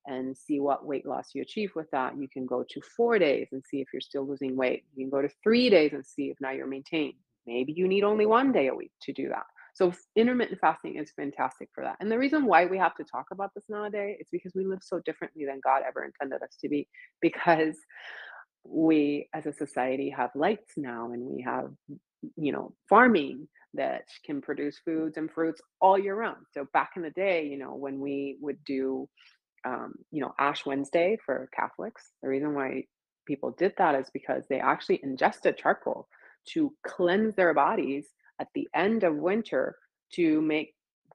and 0.07 0.37
see 0.37 0.61
what 0.61 0.87
weight 0.87 1.07
loss 1.07 1.31
you 1.35 1.43
achieve 1.43 1.73
with 1.75 1.91
that. 1.93 2.17
You 2.19 2.29
can 2.29 2.47
go 2.47 2.65
to 2.69 2.81
four 2.97 3.19
days 3.19 3.49
and 3.53 3.63
see 3.65 3.81
if 3.81 3.89
you're 3.93 4.01
still 4.01 4.27
losing 4.27 4.57
weight. 4.57 4.85
You 4.95 5.05
can 5.05 5.11
go 5.11 5.23
to 5.23 5.35
three 5.43 5.71
days 5.71 5.93
and 5.93 6.05
see 6.05 6.31
if 6.31 6.41
now 6.41 6.51
you're 6.51 6.67
maintained. 6.67 7.15
Maybe 7.47 7.73
you 7.73 7.89
need 7.89 8.05
only 8.05 8.27
one 8.27 8.53
day 8.53 8.69
a 8.69 8.75
week 8.75 8.93
to 9.03 9.13
do 9.13 9.29
that. 9.29 9.45
So 9.75 9.93
intermittent 10.17 10.61
fasting 10.61 10.97
is 10.97 11.13
fantastic 11.17 11.71
for 11.75 11.83
that. 11.85 11.97
And 12.01 12.11
the 12.11 12.19
reason 12.19 12.45
why 12.45 12.67
we 12.67 12.79
have 12.79 12.95
to 12.97 13.05
talk 13.05 13.27
about 13.33 13.51
this 13.55 13.65
nowadays 13.69 14.19
is 14.21 14.29
because 14.31 14.53
we 14.55 14.67
live 14.67 14.81
so 14.83 15.01
differently 15.01 15.47
than 15.47 15.61
God 15.65 15.83
ever 15.87 16.05
intended 16.05 16.43
us 16.43 16.57
to 16.61 16.69
be. 16.69 16.89
Because 17.21 17.77
we 18.65 19.29
as 19.35 19.47
a 19.47 19.53
society 19.53 20.11
have 20.11 20.31
lights 20.35 20.75
now 20.77 21.13
and 21.13 21.23
we 21.23 21.43
have 21.43 21.71
you 22.37 22.53
know 22.53 22.73
farming 22.89 23.49
that 23.75 24.05
can 24.25 24.41
produce 24.41 24.79
foods 24.85 25.17
and 25.17 25.31
fruits 25.31 25.61
all 25.81 25.99
year 25.99 26.15
round 26.15 26.45
so 26.53 26.67
back 26.73 26.91
in 26.97 27.03
the 27.03 27.11
day 27.11 27.45
you 27.47 27.59
know 27.59 27.75
when 27.75 27.99
we 27.99 28.37
would 28.41 28.63
do 28.65 29.09
um, 29.65 29.95
you 30.11 30.21
know, 30.21 30.35
Ash 30.39 30.67
Wednesday 30.67 31.17
for 31.25 31.49
Catholics. 31.55 32.13
The 32.23 32.29
reason 32.29 32.55
why 32.55 32.85
people 33.27 33.53
did 33.53 33.73
that 33.79 33.95
is 33.95 34.11
because 34.13 34.45
they 34.49 34.61
actually 34.61 35.01
ingested 35.03 35.57
charcoal 35.57 36.09
to 36.51 36.73
cleanse 36.87 37.35
their 37.37 37.55
bodies 37.55 38.07
at 38.41 38.49
the 38.55 38.69
end 38.75 39.05
of 39.05 39.15
winter 39.17 39.77
to 40.15 40.41
make 40.43 40.75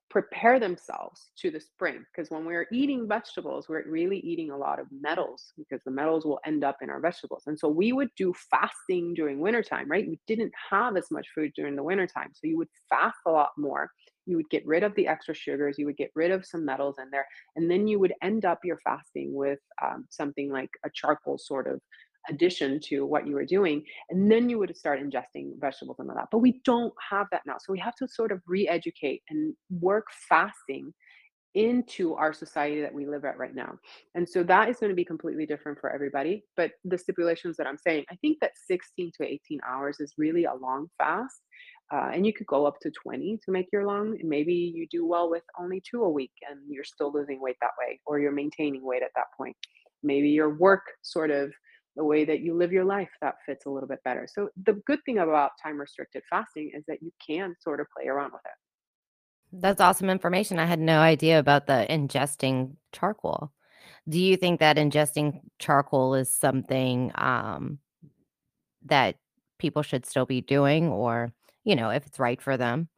prepare 0.10 0.58
themselves 0.58 1.32
to 1.38 1.52
the 1.52 1.60
spring. 1.60 2.06
Because 2.16 2.32
when 2.32 2.46
we're 2.46 2.68
eating 2.72 3.08
vegetables 3.10 3.68
we're 3.68 3.84
really 3.90 4.20
eating 4.20 4.52
a 4.52 4.58
lot 4.58 4.80
of 4.80 4.88
metals 4.90 5.52
because 5.58 5.82
the 5.84 5.92
metals 5.92 6.26
will 6.26 6.40
end 6.46 6.64
up 6.64 6.78
in 6.82 6.90
our 6.90 7.02
vegetables. 7.02 7.44
And 7.48 7.60
so 7.60 7.68
we 7.68 7.92
would 7.92 8.10
do 8.16 8.34
fasting 8.50 9.14
during 9.14 9.40
wintertime 9.42 9.92
right? 9.92 10.08
We 10.08 10.20
didn't 10.26 10.54
have 10.70 10.96
as 10.96 11.12
much 11.12 11.28
food 11.36 11.52
during 11.56 11.76
the 11.76 11.84
wintertime 11.84 12.30
so 12.34 12.48
you 12.48 12.58
would 12.58 12.70
fast 12.90 13.18
a 13.26 13.32
lot 13.32 13.50
more 13.58 13.92
you 14.28 14.38
would 14.38 14.50
get 14.50 14.66
rid 14.66 14.84
of 14.84 14.94
the 14.96 15.08
extra 15.08 15.34
sugars, 15.34 15.78
you 15.78 15.86
would 15.86 15.98
get 15.98 16.12
rid 16.16 16.32
of 16.32 16.46
some 16.46 16.66
metals 16.66 16.96
in 17.02 17.10
there, 17.10 17.26
and 17.56 17.70
then 17.70 17.88
you 17.88 18.00
would 18.00 18.14
end 18.22 18.46
up 18.46 18.60
your 18.64 18.78
fasting 18.84 19.34
with 19.34 19.60
um, 19.84 20.06
something 20.10 20.52
like 20.52 20.70
a 20.86 20.90
charcoal 20.94 21.38
sort 21.38 21.68
of 21.68 21.80
addition 22.30 22.80
to 22.80 23.06
what 23.06 23.26
you 23.26 23.34
were 23.34 23.46
doing 23.46 23.82
and 24.10 24.30
then 24.30 24.50
you 24.50 24.60
would 24.60 24.76
start 24.76 25.00
ingesting 25.00 25.52
vegetables 25.60 25.98
and 26.00 26.10
all 26.10 26.16
that 26.16 26.28
but 26.30 26.40
we 26.40 26.60
don't 26.66 26.94
have 27.10 27.26
that 27.32 27.42
now 27.46 27.56
so 27.58 27.72
we 27.72 27.80
have 27.80 27.96
to 27.96 28.06
sort 28.06 28.34
of 28.34 28.42
re-educate 28.48 29.22
and 29.30 29.54
work 29.80 30.08
fasting 30.28 30.94
into 31.58 32.14
our 32.14 32.32
society 32.34 32.82
that 32.82 32.94
we 32.94 33.08
live 33.08 33.26
at 33.26 33.40
right 33.40 33.56
now. 33.56 33.78
And 34.14 34.30
so 34.30 34.44
that 34.44 34.70
is 34.70 34.78
going 34.78 34.92
to 34.92 34.96
be 34.96 35.04
completely 35.04 35.48
different 35.48 35.80
for 35.80 35.90
everybody. 35.90 36.44
But 36.56 36.72
the 36.86 36.98
stipulations 36.98 37.58
that 37.58 37.66
I'm 37.66 37.80
saying, 37.80 38.06
I 38.12 38.16
think 38.18 38.38
that 38.42 38.52
16 38.68 39.12
to 39.18 39.28
18 39.28 39.60
hours 39.68 39.98
is 40.00 40.14
really 40.20 40.46
a 40.46 40.54
long 40.54 40.88
fast. 41.00 41.42
Uh, 41.92 42.12
and 42.14 42.28
you 42.28 42.34
could 42.34 42.46
go 42.46 42.68
up 42.68 42.76
to 42.82 42.92
20 42.92 43.40
to 43.44 43.52
make 43.52 43.68
your 43.74 43.88
long. 43.88 44.18
Maybe 44.22 44.54
you 44.54 44.86
do 44.92 45.06
well 45.06 45.32
with 45.32 45.44
only 45.60 45.82
two 45.90 46.04
a 46.04 46.10
week 46.10 46.34
and 46.48 46.60
you're 46.70 46.84
still 46.84 47.12
losing 47.12 47.42
weight 47.42 47.56
that 47.62 47.72
way, 47.80 48.00
or 48.06 48.20
you're 48.20 48.32
maintaining 48.32 48.86
weight 48.86 49.02
at 49.02 49.12
that 49.16 49.28
point. 49.36 49.56
Maybe 50.04 50.30
your 50.30 50.56
work 50.56 50.84
sort 51.02 51.32
of 51.32 51.52
the 51.96 52.04
way 52.04 52.24
that 52.24 52.42
you 52.42 52.56
live 52.56 52.72
your 52.72 52.86
life 52.86 53.10
that 53.22 53.36
fits 53.48 53.66
a 53.66 53.70
little 53.70 53.90
bit 53.90 54.04
better. 54.06 54.28
So 54.32 54.50
the 54.66 54.80
good 54.86 55.00
thing 55.06 55.18
about 55.18 55.52
time 55.64 55.80
restricted 55.80 56.22
fasting 56.30 56.72
is 56.76 56.84
that 56.88 57.02
you 57.02 57.12
can 57.26 57.56
sort 57.60 57.80
of 57.80 57.88
play 57.98 58.08
around 58.08 58.32
with 58.34 58.42
it. 58.46 58.67
That's 59.52 59.82
awesome 59.82 60.10
information. 60.10 60.60
I 60.60 60.66
had 60.66 60.80
no 60.80 61.00
idea 61.00 61.40
about 61.40 61.68
the 61.68 61.86
ingesting 61.90 62.76
charcoal. 62.92 63.52
Do 64.10 64.20
you 64.20 64.38
think 64.38 64.60
that 64.60 64.78
ingesting 64.78 65.42
charcoal 65.60 66.16
is 66.16 66.32
something 66.32 67.12
um, 67.16 67.80
that 68.86 69.16
people 69.58 69.82
should 69.84 70.06
still 70.06 70.26
be 70.26 70.42
doing, 70.42 70.90
or 70.90 71.34
you 71.64 71.76
know, 71.76 71.90
if 71.90 72.06
it's 72.06 72.20
right 72.20 72.42
for 72.42 72.58
them? 72.58 72.90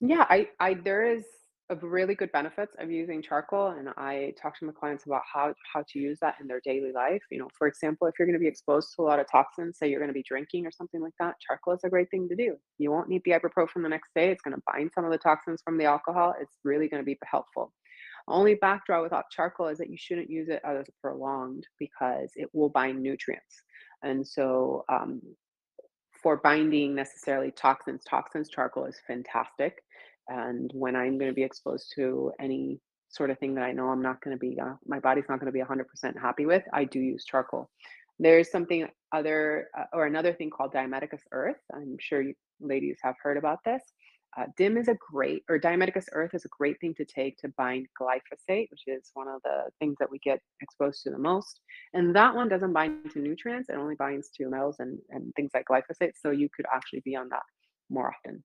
Yeah, 0.00 0.26
I, 0.28 0.48
I 0.60 0.74
there 0.74 1.06
is 1.06 1.24
a 1.70 1.76
really 1.76 2.14
good 2.14 2.30
benefits 2.32 2.76
of 2.78 2.90
using 2.90 3.22
charcoal, 3.22 3.68
and 3.68 3.88
I 3.96 4.34
talk 4.40 4.58
to 4.58 4.66
my 4.66 4.72
clients 4.72 5.06
about 5.06 5.22
how 5.32 5.54
how 5.72 5.82
to 5.88 5.98
use 5.98 6.18
that 6.20 6.36
in 6.40 6.46
their 6.46 6.60
daily 6.62 6.92
life. 6.92 7.22
You 7.30 7.38
know, 7.38 7.48
for 7.56 7.66
example, 7.66 8.06
if 8.06 8.14
you're 8.18 8.26
going 8.26 8.38
to 8.38 8.42
be 8.42 8.48
exposed 8.48 8.94
to 8.94 9.02
a 9.02 9.04
lot 9.04 9.18
of 9.18 9.26
toxins, 9.30 9.78
say 9.78 9.88
you're 9.88 10.00
going 10.00 10.10
to 10.10 10.14
be 10.14 10.24
drinking 10.28 10.66
or 10.66 10.70
something 10.70 11.00
like 11.00 11.14
that, 11.20 11.36
charcoal 11.40 11.74
is 11.74 11.80
a 11.84 11.88
great 11.88 12.10
thing 12.10 12.28
to 12.28 12.36
do. 12.36 12.56
You 12.78 12.90
won't 12.90 13.08
need 13.08 13.22
the 13.24 13.32
ibuprofen 13.32 13.82
the 13.82 13.88
next 13.88 14.10
day. 14.14 14.30
It's 14.30 14.42
going 14.42 14.54
to 14.54 14.62
bind 14.70 14.90
some 14.94 15.06
of 15.06 15.10
the 15.10 15.18
toxins 15.18 15.62
from 15.64 15.78
the 15.78 15.86
alcohol. 15.86 16.34
It's 16.38 16.56
really 16.64 16.88
going 16.88 17.02
to 17.02 17.06
be 17.06 17.18
helpful. 17.24 17.72
Only 18.28 18.56
backdraw 18.56 19.02
without 19.02 19.30
charcoal 19.30 19.68
is 19.68 19.78
that 19.78 19.90
you 19.90 19.96
shouldn't 19.98 20.30
use 20.30 20.48
it 20.48 20.60
as 20.64 20.86
prolonged 21.00 21.66
because 21.78 22.30
it 22.36 22.48
will 22.52 22.70
bind 22.70 23.02
nutrients. 23.02 23.62
And 24.02 24.26
so, 24.26 24.84
um, 24.90 25.22
for 26.22 26.38
binding 26.38 26.94
necessarily 26.94 27.50
toxins, 27.50 28.02
toxins 28.04 28.48
charcoal 28.48 28.86
is 28.86 28.98
fantastic 29.06 29.82
and 30.28 30.70
when 30.74 30.96
i'm 30.96 31.18
going 31.18 31.30
to 31.30 31.34
be 31.34 31.42
exposed 31.42 31.92
to 31.94 32.32
any 32.40 32.80
sort 33.08 33.30
of 33.30 33.38
thing 33.38 33.54
that 33.54 33.64
i 33.64 33.72
know 33.72 33.88
i'm 33.88 34.02
not 34.02 34.20
going 34.22 34.36
to 34.36 34.40
be 34.40 34.58
uh, 34.60 34.74
my 34.86 34.98
body's 34.98 35.24
not 35.28 35.40
going 35.40 35.52
to 35.52 35.52
be 35.52 35.62
100% 35.62 35.84
happy 36.20 36.46
with 36.46 36.62
i 36.72 36.84
do 36.84 37.00
use 37.00 37.24
charcoal. 37.24 37.70
There's 38.20 38.48
something 38.48 38.86
other 39.10 39.68
uh, 39.76 39.86
or 39.92 40.06
another 40.06 40.32
thing 40.32 40.48
called 40.48 40.72
diatomaceous 40.72 41.22
earth 41.32 41.60
i'm 41.74 41.96
sure 41.98 42.22
you 42.22 42.34
ladies 42.60 42.98
have 43.02 43.16
heard 43.22 43.36
about 43.36 43.58
this. 43.64 43.82
Uh, 44.36 44.46
dim 44.56 44.76
is 44.76 44.88
a 44.88 44.96
great 45.12 45.44
or 45.48 45.60
diatomaceous 45.60 46.06
earth 46.12 46.34
is 46.34 46.44
a 46.44 46.48
great 46.48 46.76
thing 46.80 46.92
to 46.92 47.04
take 47.04 47.36
to 47.36 47.48
bind 47.56 47.86
glyphosate 48.00 48.68
which 48.68 48.82
is 48.88 49.12
one 49.14 49.28
of 49.28 49.40
the 49.44 49.62
things 49.78 49.94
that 50.00 50.10
we 50.10 50.18
get 50.18 50.40
exposed 50.60 51.04
to 51.04 51.10
the 51.10 51.18
most 51.18 51.60
and 51.92 52.16
that 52.16 52.34
one 52.34 52.48
doesn't 52.48 52.72
bind 52.72 53.08
to 53.12 53.20
nutrients 53.20 53.68
it 53.68 53.76
only 53.76 53.94
binds 53.94 54.30
to 54.30 54.48
metals 54.48 54.74
and, 54.80 54.98
and 55.10 55.32
things 55.36 55.52
like 55.54 55.64
glyphosate 55.70 56.10
so 56.20 56.32
you 56.32 56.48
could 56.56 56.66
actually 56.74 57.00
be 57.04 57.14
on 57.14 57.28
that 57.28 57.44
more 57.90 58.12
often 58.12 58.42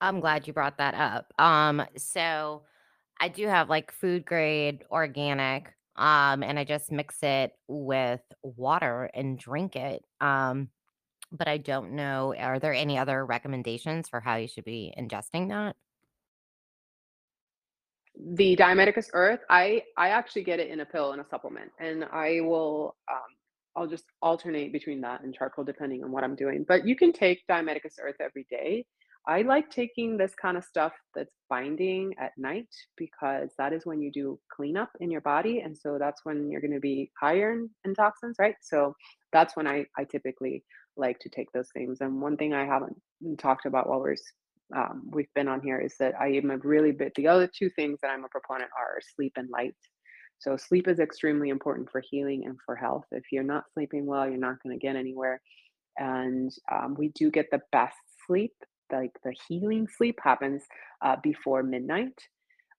I'm 0.00 0.20
glad 0.20 0.46
you 0.46 0.52
brought 0.52 0.78
that 0.78 0.94
up. 0.94 1.32
Um, 1.38 1.82
so 1.96 2.62
I 3.20 3.28
do 3.28 3.46
have 3.46 3.68
like 3.68 3.92
food 3.92 4.24
grade 4.24 4.84
organic, 4.90 5.72
um, 5.96 6.42
and 6.42 6.58
I 6.58 6.64
just 6.64 6.92
mix 6.92 7.22
it 7.22 7.52
with 7.66 8.20
water 8.42 9.10
and 9.14 9.38
drink 9.38 9.74
it. 9.76 10.04
Um, 10.20 10.68
but 11.32 11.48
I 11.48 11.58
don't 11.58 11.92
know, 11.92 12.34
are 12.38 12.58
there 12.58 12.72
any 12.72 12.96
other 12.96 13.26
recommendations 13.26 14.08
for 14.08 14.20
how 14.20 14.36
you 14.36 14.48
should 14.48 14.64
be 14.64 14.94
ingesting 14.98 15.48
that? 15.48 15.76
the 18.20 18.56
diatomaceous 18.56 19.10
earth 19.12 19.40
i 19.48 19.82
i 19.96 20.08
actually 20.08 20.42
get 20.42 20.58
it 20.58 20.70
in 20.70 20.80
a 20.80 20.84
pill 20.84 21.12
and 21.12 21.20
a 21.20 21.26
supplement 21.30 21.70
and 21.78 22.04
i 22.12 22.40
will 22.40 22.96
um 23.10 23.18
i'll 23.76 23.86
just 23.86 24.04
alternate 24.22 24.72
between 24.72 25.00
that 25.00 25.22
and 25.22 25.34
charcoal 25.34 25.64
depending 25.64 26.02
on 26.02 26.10
what 26.10 26.24
i'm 26.24 26.34
doing 26.34 26.64
but 26.66 26.86
you 26.86 26.96
can 26.96 27.12
take 27.12 27.46
diatomaceous 27.48 27.94
earth 28.02 28.16
every 28.20 28.44
day 28.50 28.84
i 29.28 29.42
like 29.42 29.70
taking 29.70 30.16
this 30.16 30.34
kind 30.34 30.56
of 30.56 30.64
stuff 30.64 30.92
that's 31.14 31.34
binding 31.48 32.12
at 32.20 32.32
night 32.36 32.68
because 32.96 33.50
that 33.58 33.72
is 33.72 33.86
when 33.86 34.00
you 34.02 34.10
do 34.10 34.38
cleanup 34.54 34.90
in 35.00 35.10
your 35.10 35.20
body 35.20 35.60
and 35.60 35.76
so 35.76 35.96
that's 35.98 36.24
when 36.24 36.50
you're 36.50 36.60
going 36.60 36.72
to 36.72 36.80
be 36.80 37.10
higher 37.20 37.52
in, 37.52 37.70
in 37.84 37.94
toxins 37.94 38.36
right 38.38 38.56
so 38.60 38.94
that's 39.32 39.56
when 39.56 39.66
i 39.66 39.84
i 39.96 40.04
typically 40.04 40.64
like 40.96 41.18
to 41.20 41.28
take 41.28 41.50
those 41.52 41.68
things 41.72 41.98
and 42.00 42.20
one 42.20 42.36
thing 42.36 42.52
i 42.52 42.66
haven't 42.66 42.96
talked 43.38 43.66
about 43.66 43.88
while 43.88 44.00
we're 44.00 44.16
um, 44.76 45.08
we've 45.10 45.32
been 45.34 45.48
on 45.48 45.62
here 45.62 45.78
is 45.78 45.94
that 45.98 46.14
I 46.20 46.28
am 46.32 46.50
a 46.50 46.58
really 46.58 46.92
bit, 46.92 47.14
the 47.14 47.28
other 47.28 47.46
two 47.48 47.70
things 47.70 47.98
that 48.02 48.10
I'm 48.10 48.24
a 48.24 48.28
proponent 48.28 48.70
are 48.78 48.98
sleep 49.16 49.32
and 49.36 49.48
light. 49.50 49.74
So 50.40 50.56
sleep 50.56 50.86
is 50.88 51.00
extremely 51.00 51.48
important 51.48 51.90
for 51.90 52.02
healing 52.08 52.44
and 52.46 52.56
for 52.64 52.76
health. 52.76 53.04
If 53.10 53.24
you're 53.32 53.42
not 53.42 53.64
sleeping 53.72 54.06
well, 54.06 54.28
you're 54.28 54.38
not 54.38 54.62
going 54.62 54.78
to 54.78 54.86
get 54.86 54.94
anywhere. 54.94 55.40
And 55.96 56.52
um, 56.70 56.94
we 56.96 57.08
do 57.08 57.30
get 57.30 57.50
the 57.50 57.60
best 57.72 57.96
sleep, 58.26 58.52
like 58.92 59.12
the 59.24 59.34
healing 59.48 59.86
sleep 59.88 60.18
happens 60.22 60.62
uh, 61.02 61.16
before 61.22 61.62
midnight, 61.62 62.18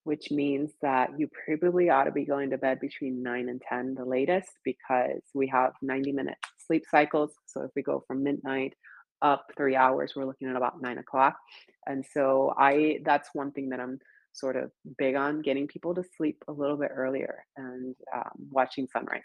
which 0.04 0.32
means 0.32 0.72
that 0.82 1.10
you 1.18 1.30
probably 1.46 1.90
ought 1.90 2.06
to 2.06 2.12
be 2.12 2.26
going 2.26 2.50
to 2.52 2.58
bed 2.58 2.80
between 2.80 3.24
9 3.24 3.50
and 3.50 3.62
10, 3.68 3.96
the 3.96 4.06
latest, 4.06 4.50
because 4.64 5.22
we 5.34 5.48
have 5.48 5.74
90 5.82 6.12
minute 6.12 6.38
sleep 6.66 6.84
cycles. 6.90 7.32
So 7.46 7.62
if 7.64 7.72
we 7.76 7.82
go 7.82 8.04
from 8.08 8.24
midnight 8.24 8.74
up 9.22 9.48
three 9.58 9.76
hours, 9.76 10.14
we're 10.16 10.26
looking 10.26 10.50
at 10.50 10.56
about 10.56 10.82
nine 10.82 10.98
o'clock. 10.98 11.38
And 11.86 12.06
so 12.14 12.54
I 12.58 13.00
that's 13.04 13.30
one 13.34 13.52
thing 13.52 13.70
that 13.70 13.80
I'm 13.80 14.00
sort 14.34 14.56
of 14.56 14.72
big 14.98 15.16
on 15.16 15.42
getting 15.42 15.68
people 15.68 15.94
to 15.96 16.04
sleep 16.16 16.44
a 16.48 16.54
little 16.54 16.78
bit 16.78 16.92
earlier 16.94 17.44
and 17.58 17.96
um, 18.16 18.32
watching 18.52 18.88
sunrise. 18.92 19.24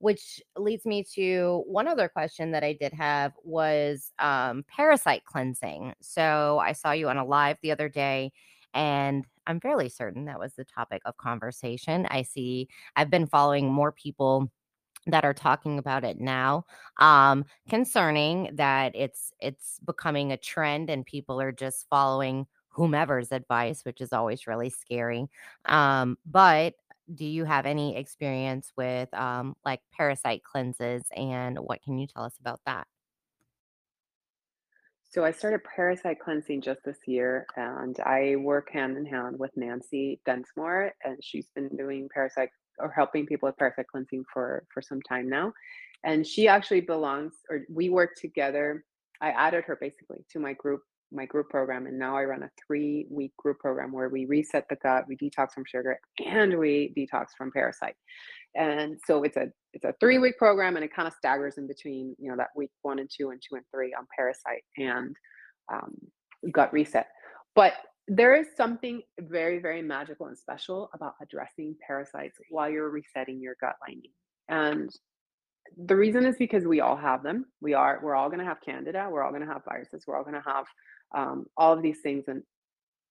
Which 0.00 0.40
leads 0.56 0.86
me 0.86 1.04
to 1.14 1.62
one 1.66 1.86
other 1.86 2.08
question 2.08 2.52
that 2.52 2.64
I 2.64 2.72
did 2.72 2.92
have 2.94 3.32
was 3.44 4.12
um, 4.18 4.64
parasite 4.66 5.24
cleansing. 5.26 5.94
So 6.00 6.58
I 6.62 6.72
saw 6.72 6.92
you 6.92 7.08
on 7.10 7.18
a 7.18 7.24
live 7.24 7.58
the 7.62 7.70
other 7.72 7.88
day, 7.90 8.32
and 8.74 9.26
I'm 9.46 9.60
fairly 9.60 9.90
certain 9.90 10.24
that 10.24 10.38
was 10.40 10.54
the 10.54 10.64
topic 10.64 11.02
of 11.04 11.18
conversation. 11.18 12.06
I 12.10 12.22
see 12.22 12.68
I've 12.96 13.10
been 13.10 13.26
following 13.26 13.70
more 13.70 13.92
people 13.92 14.50
that 15.06 15.24
are 15.24 15.34
talking 15.34 15.78
about 15.78 16.04
it 16.04 16.20
now 16.20 16.64
um 16.98 17.44
concerning 17.68 18.50
that 18.54 18.92
it's 18.94 19.32
it's 19.40 19.80
becoming 19.86 20.30
a 20.32 20.36
trend 20.36 20.90
and 20.90 21.06
people 21.06 21.40
are 21.40 21.52
just 21.52 21.86
following 21.88 22.46
whomever's 22.68 23.32
advice 23.32 23.84
which 23.84 24.00
is 24.00 24.12
always 24.12 24.46
really 24.46 24.70
scary 24.70 25.26
um 25.66 26.18
but 26.26 26.74
do 27.14 27.24
you 27.24 27.44
have 27.44 27.66
any 27.66 27.96
experience 27.96 28.72
with 28.76 29.12
um 29.14 29.54
like 29.64 29.80
parasite 29.96 30.42
cleanses 30.42 31.02
and 31.16 31.58
what 31.58 31.82
can 31.82 31.98
you 31.98 32.06
tell 32.06 32.24
us 32.24 32.36
about 32.40 32.60
that 32.66 32.86
So 35.10 35.24
I 35.24 35.32
started 35.32 35.64
parasite 35.64 36.20
cleansing 36.20 36.60
just 36.60 36.84
this 36.84 36.98
year, 37.04 37.44
and 37.56 37.98
I 37.98 38.36
work 38.36 38.70
hand 38.70 38.96
in 38.96 39.04
hand 39.04 39.36
with 39.40 39.50
Nancy 39.56 40.20
Densmore, 40.24 40.92
and 41.02 41.18
she's 41.20 41.48
been 41.52 41.68
doing 41.76 42.08
parasite 42.14 42.50
or 42.78 42.92
helping 42.92 43.26
people 43.26 43.48
with 43.48 43.56
parasite 43.56 43.88
cleansing 43.88 44.24
for 44.32 44.64
for 44.72 44.80
some 44.80 45.02
time 45.02 45.28
now. 45.28 45.52
And 46.04 46.24
she 46.24 46.46
actually 46.46 46.82
belongs, 46.82 47.32
or 47.50 47.62
we 47.68 47.88
work 47.88 48.14
together. 48.16 48.84
I 49.20 49.30
added 49.30 49.64
her 49.64 49.76
basically 49.80 50.24
to 50.30 50.38
my 50.38 50.52
group, 50.52 50.82
my 51.12 51.26
group 51.26 51.48
program, 51.48 51.86
and 51.86 51.98
now 51.98 52.16
I 52.16 52.24
run 52.24 52.42
a 52.42 52.50
three 52.66 53.06
week 53.10 53.36
group 53.36 53.58
program 53.58 53.92
where 53.92 54.08
we 54.08 54.26
reset 54.26 54.66
the 54.68 54.76
gut, 54.76 55.04
we 55.08 55.16
detox 55.16 55.52
from 55.52 55.64
sugar, 55.66 55.98
and 56.24 56.58
we 56.58 56.92
detox 56.96 57.26
from 57.36 57.50
parasite. 57.50 57.96
And 58.54 58.98
so 59.06 59.22
it's 59.22 59.36
a 59.36 59.48
it's 59.72 59.84
a 59.84 59.94
three 60.00 60.18
week 60.18 60.38
program, 60.38 60.76
and 60.76 60.84
it 60.84 60.94
kind 60.94 61.06
of 61.08 61.14
staggers 61.14 61.58
in 61.58 61.66
between, 61.66 62.16
you 62.18 62.30
know, 62.30 62.36
that 62.36 62.48
week 62.56 62.70
one 62.82 62.98
and 62.98 63.10
two 63.10 63.30
and 63.30 63.40
two 63.40 63.56
and 63.56 63.64
three 63.72 63.94
on 63.96 64.06
parasite 64.16 64.62
and 64.76 65.14
um, 65.72 65.94
gut 66.52 66.72
reset. 66.72 67.06
But 67.54 67.74
there 68.08 68.34
is 68.34 68.48
something 68.56 69.02
very, 69.20 69.60
very 69.60 69.82
magical 69.82 70.26
and 70.26 70.36
special 70.36 70.90
about 70.94 71.14
addressing 71.22 71.76
parasites 71.86 72.36
while 72.50 72.68
you're 72.68 72.90
resetting 72.90 73.40
your 73.40 73.54
gut 73.60 73.76
lining. 73.86 74.10
And 74.48 74.90
the 75.76 75.96
reason 75.96 76.26
is 76.26 76.36
because 76.36 76.64
we 76.66 76.80
all 76.80 76.96
have 76.96 77.22
them. 77.22 77.46
We 77.60 77.74
are 77.74 78.00
we're 78.02 78.14
all 78.16 78.28
going 78.28 78.40
to 78.40 78.44
have 78.44 78.60
candida. 78.60 79.08
We're 79.10 79.22
all 79.22 79.30
going 79.30 79.46
to 79.46 79.52
have 79.52 79.64
viruses. 79.64 80.04
We're 80.06 80.16
all 80.16 80.24
going 80.24 80.40
to 80.40 80.50
have 80.50 80.66
um, 81.14 81.46
all 81.56 81.72
of 81.72 81.82
these 81.82 82.00
things. 82.00 82.24
And 82.28 82.42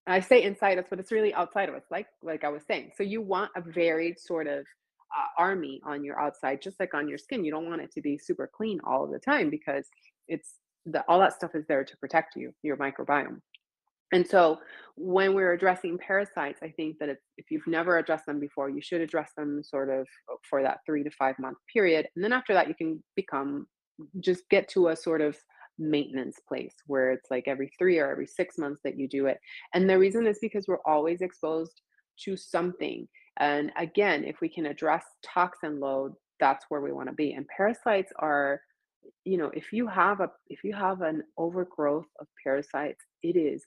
I 0.07 0.19
say 0.21 0.43
inside 0.43 0.77
us, 0.79 0.85
but 0.89 0.99
it's 0.99 1.11
really 1.11 1.33
outside 1.33 1.69
of 1.69 1.75
us. 1.75 1.83
Like 1.91 2.07
like 2.23 2.43
I 2.43 2.49
was 2.49 2.63
saying. 2.67 2.91
So 2.97 3.03
you 3.03 3.21
want 3.21 3.51
a 3.55 3.61
varied 3.61 4.19
sort 4.19 4.47
of 4.47 4.59
uh, 4.61 5.27
army 5.41 5.81
on 5.85 6.03
your 6.03 6.19
outside, 6.19 6.61
just 6.61 6.79
like 6.79 6.93
on 6.93 7.07
your 7.07 7.17
skin. 7.17 7.45
You 7.45 7.51
don't 7.51 7.67
want 7.67 7.81
it 7.81 7.91
to 7.93 8.01
be 8.01 8.17
super 8.17 8.49
clean 8.53 8.79
all 8.85 9.03
of 9.03 9.11
the 9.11 9.19
time 9.19 9.49
because 9.49 9.87
it's 10.27 10.55
the 10.85 11.03
all 11.07 11.19
that 11.19 11.33
stuff 11.33 11.55
is 11.55 11.65
there 11.67 11.83
to 11.83 11.97
protect 11.97 12.35
you, 12.35 12.53
your 12.63 12.77
microbiome. 12.77 13.41
And 14.11 14.27
so 14.27 14.59
when 14.95 15.33
we're 15.33 15.53
addressing 15.53 15.97
parasites, 15.97 16.59
I 16.61 16.69
think 16.69 16.97
that 16.99 17.09
if, 17.37 17.45
you've 17.49 17.67
never 17.67 17.97
addressed 17.97 18.25
them 18.25 18.39
before, 18.39 18.69
you 18.69 18.81
should 18.81 19.01
address 19.01 19.31
them 19.37 19.61
sort 19.63 19.89
of 19.89 20.07
uh, 20.31 20.35
for 20.49 20.61
that 20.63 20.79
three 20.85 21.03
to 21.03 21.11
five 21.11 21.37
month 21.39 21.57
period. 21.71 22.07
And 22.15 22.23
then 22.23 22.33
after 22.33 22.53
that, 22.53 22.67
you 22.67 22.75
can 22.75 23.03
become 23.15 23.67
just 24.19 24.49
get 24.49 24.67
to 24.69 24.89
a 24.89 24.95
sort 24.95 25.21
of 25.21 25.37
maintenance 25.77 26.39
place 26.47 26.75
where 26.87 27.11
it's 27.11 27.31
like 27.31 27.47
every 27.47 27.71
three 27.77 27.99
or 27.99 28.11
every 28.11 28.27
six 28.27 28.57
months 28.57 28.81
that 28.83 28.97
you 28.97 29.07
do 29.07 29.27
it. 29.27 29.39
And 29.73 29.89
the 29.89 29.97
reason 29.97 30.27
is 30.27 30.39
because 30.41 30.67
we're 30.67 30.83
always 30.85 31.21
exposed 31.21 31.81
to 32.25 32.35
something. 32.35 33.07
And 33.37 33.71
again, 33.77 34.25
if 34.25 34.41
we 34.41 34.49
can 34.49 34.65
address 34.65 35.05
toxin 35.23 35.79
load, 35.79 36.13
that's 36.39 36.65
where 36.69 36.81
we 36.81 36.91
want 36.91 37.07
to 37.07 37.15
be. 37.15 37.33
And 37.33 37.47
parasites 37.47 38.11
are 38.17 38.61
you 39.25 39.37
know 39.37 39.51
if 39.53 39.71
you 39.73 39.87
have 39.87 40.19
a 40.19 40.29
if 40.47 40.63
you 40.63 40.73
have 40.73 41.01
an 41.01 41.23
overgrowth 41.37 42.05
of 42.19 42.27
parasites 42.43 43.03
it 43.23 43.35
is 43.35 43.65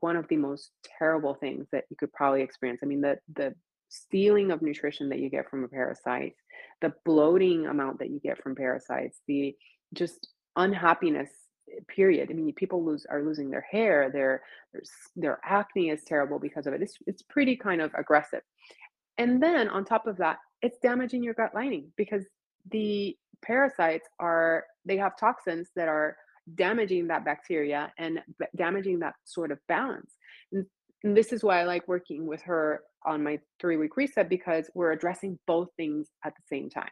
one 0.00 0.16
of 0.16 0.28
the 0.28 0.36
most 0.36 0.70
terrible 0.98 1.34
things 1.34 1.66
that 1.72 1.84
you 1.90 1.96
could 1.96 2.12
probably 2.12 2.42
experience. 2.42 2.80
I 2.82 2.86
mean, 2.86 3.00
the 3.00 3.18
the 3.34 3.54
stealing 3.88 4.50
of 4.50 4.62
nutrition 4.62 5.10
that 5.10 5.18
you 5.18 5.28
get 5.28 5.48
from 5.50 5.64
a 5.64 5.68
parasite, 5.68 6.34
the 6.80 6.94
bloating 7.04 7.66
amount 7.66 7.98
that 7.98 8.10
you 8.10 8.18
get 8.20 8.42
from 8.42 8.54
parasites, 8.54 9.20
the 9.26 9.54
just 9.92 10.28
unhappiness 10.56 11.30
eh, 11.70 11.80
period. 11.88 12.30
I 12.30 12.34
mean, 12.34 12.52
people 12.54 12.84
lose 12.84 13.06
are 13.08 13.22
losing 13.22 13.50
their 13.50 13.66
hair, 13.70 14.10
their 14.10 14.42
their, 14.72 14.82
their 15.16 15.40
acne 15.44 15.90
is 15.90 16.04
terrible 16.04 16.38
because 16.38 16.66
of 16.66 16.74
it. 16.74 16.82
It's 16.82 16.96
it's 17.06 17.22
pretty 17.22 17.56
kind 17.56 17.80
of 17.80 17.92
aggressive. 17.94 18.42
And 19.18 19.42
then 19.42 19.68
on 19.68 19.84
top 19.84 20.06
of 20.06 20.16
that, 20.18 20.38
it's 20.62 20.78
damaging 20.78 21.22
your 21.22 21.34
gut 21.34 21.54
lining 21.54 21.92
because 21.96 22.24
the 22.70 23.16
parasites 23.42 24.08
are 24.18 24.64
they 24.84 24.96
have 24.96 25.18
toxins 25.18 25.68
that 25.76 25.88
are 25.88 26.16
damaging 26.54 27.08
that 27.08 27.24
bacteria 27.24 27.92
and 27.98 28.20
b- 28.38 28.46
damaging 28.56 29.00
that 29.00 29.14
sort 29.24 29.50
of 29.50 29.58
balance. 29.68 30.12
And, 30.52 30.66
and 31.04 31.16
this 31.16 31.32
is 31.32 31.42
why 31.42 31.60
I 31.60 31.64
like 31.64 31.88
working 31.88 32.26
with 32.26 32.42
her 32.42 32.82
on 33.04 33.22
my 33.22 33.38
three 33.60 33.76
week 33.76 33.96
reset 33.96 34.28
because 34.28 34.70
we're 34.74 34.92
addressing 34.92 35.38
both 35.46 35.68
things 35.76 36.08
at 36.24 36.34
the 36.34 36.42
same 36.46 36.70
time. 36.70 36.90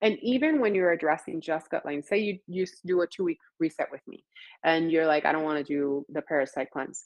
And 0.00 0.18
even 0.20 0.60
when 0.60 0.74
you're 0.74 0.92
addressing 0.92 1.40
just 1.40 1.70
gut 1.70 1.86
line, 1.86 2.02
say 2.02 2.18
you 2.18 2.38
you 2.48 2.66
do 2.84 3.02
a 3.02 3.06
two 3.06 3.24
week 3.24 3.38
reset 3.60 3.88
with 3.92 4.00
me, 4.08 4.24
and 4.64 4.90
you're 4.90 5.06
like, 5.06 5.24
I 5.24 5.32
don't 5.32 5.44
want 5.44 5.58
to 5.58 5.64
do 5.64 6.04
the 6.08 6.22
parasite 6.22 6.70
cleanse. 6.72 7.04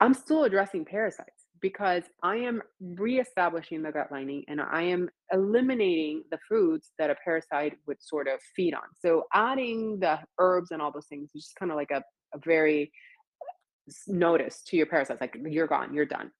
I'm 0.00 0.14
still 0.14 0.44
addressing 0.44 0.84
parasites 0.84 1.41
because 1.62 2.02
I 2.22 2.36
am 2.36 2.60
reestablishing 2.80 3.82
the 3.82 3.92
gut 3.92 4.10
lining 4.10 4.44
and 4.48 4.60
I 4.60 4.82
am 4.82 5.08
eliminating 5.32 6.24
the 6.30 6.38
foods 6.48 6.90
that 6.98 7.08
a 7.08 7.16
parasite 7.24 7.78
would 7.86 8.02
sort 8.02 8.28
of 8.28 8.40
feed 8.54 8.74
on. 8.74 8.82
So 8.98 9.24
adding 9.32 10.00
the 10.00 10.18
herbs 10.38 10.72
and 10.72 10.82
all 10.82 10.92
those 10.92 11.06
things 11.06 11.30
is 11.34 11.44
just 11.44 11.56
kind 11.56 11.70
of 11.70 11.76
like 11.76 11.92
a, 11.92 12.02
a 12.34 12.38
very 12.44 12.92
uh, 13.40 13.92
notice 14.08 14.62
to 14.66 14.76
your 14.76 14.86
parasites, 14.86 15.20
like 15.20 15.38
you're 15.48 15.68
gone, 15.68 15.94
you're 15.94 16.04
done. 16.04 16.32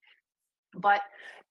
But 0.75 1.01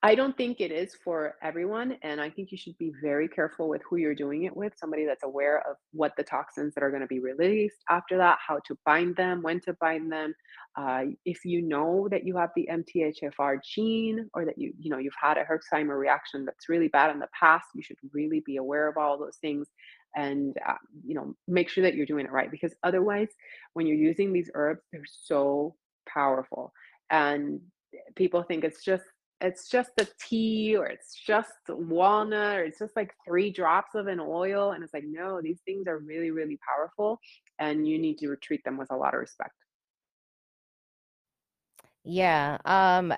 I 0.03 0.15
don't 0.15 0.35
think 0.35 0.61
it 0.61 0.71
is 0.71 0.95
for 1.03 1.35
everyone, 1.43 1.95
and 2.01 2.19
I 2.19 2.27
think 2.27 2.51
you 2.51 2.57
should 2.57 2.75
be 2.79 2.91
very 3.03 3.27
careful 3.27 3.69
with 3.69 3.83
who 3.87 3.97
you're 3.97 4.15
doing 4.15 4.45
it 4.45 4.57
with. 4.57 4.73
Somebody 4.75 5.05
that's 5.05 5.21
aware 5.21 5.59
of 5.59 5.75
what 5.91 6.13
the 6.17 6.23
toxins 6.23 6.73
that 6.73 6.83
are 6.83 6.89
going 6.89 7.03
to 7.03 7.07
be 7.07 7.19
released 7.19 7.83
after 7.87 8.17
that, 8.17 8.39
how 8.45 8.59
to 8.65 8.75
bind 8.83 9.15
them, 9.15 9.43
when 9.43 9.59
to 9.61 9.73
bind 9.79 10.11
them. 10.11 10.33
Uh, 10.75 11.03
if 11.23 11.45
you 11.45 11.61
know 11.61 12.07
that 12.09 12.25
you 12.25 12.35
have 12.35 12.49
the 12.55 12.67
MTHFR 12.71 13.57
gene, 13.63 14.27
or 14.33 14.43
that 14.43 14.57
you 14.57 14.73
you 14.79 14.89
know 14.89 14.97
you've 14.97 15.13
had 15.21 15.37
a 15.37 15.45
Herxheimer 15.45 15.99
reaction 15.99 16.45
that's 16.45 16.67
really 16.67 16.87
bad 16.87 17.11
in 17.11 17.19
the 17.19 17.29
past, 17.39 17.67
you 17.75 17.83
should 17.83 17.97
really 18.11 18.41
be 18.43 18.57
aware 18.57 18.87
of 18.87 18.97
all 18.97 19.19
those 19.19 19.37
things, 19.37 19.67
and 20.15 20.57
uh, 20.67 20.73
you 21.05 21.13
know 21.13 21.35
make 21.47 21.69
sure 21.69 21.83
that 21.83 21.93
you're 21.93 22.07
doing 22.07 22.25
it 22.25 22.31
right. 22.31 22.49
Because 22.49 22.73
otherwise, 22.83 23.29
when 23.73 23.85
you're 23.85 23.97
using 23.97 24.33
these 24.33 24.49
herbs, 24.55 24.81
they're 24.91 25.03
so 25.05 25.75
powerful, 26.11 26.73
and 27.11 27.59
people 28.15 28.41
think 28.41 28.63
it's 28.63 28.83
just 28.83 29.03
it's 29.41 29.69
just 29.69 29.91
a 29.99 30.07
tea 30.19 30.75
or 30.77 30.85
it's 30.85 31.15
just 31.15 31.51
walnut 31.69 32.57
or 32.57 32.63
it's 32.63 32.79
just 32.79 32.95
like 32.95 33.13
three 33.27 33.51
drops 33.51 33.95
of 33.95 34.07
an 34.07 34.19
oil 34.19 34.71
and 34.71 34.83
it's 34.83 34.93
like 34.93 35.05
no 35.07 35.41
these 35.41 35.59
things 35.65 35.87
are 35.87 35.99
really 35.99 36.31
really 36.31 36.59
powerful 36.67 37.19
and 37.59 37.87
you 37.87 37.97
need 37.97 38.17
to 38.17 38.35
treat 38.37 38.63
them 38.63 38.77
with 38.77 38.91
a 38.91 38.95
lot 38.95 39.13
of 39.13 39.19
respect 39.19 39.53
Yeah. 42.03 42.57
Um, 42.65 43.13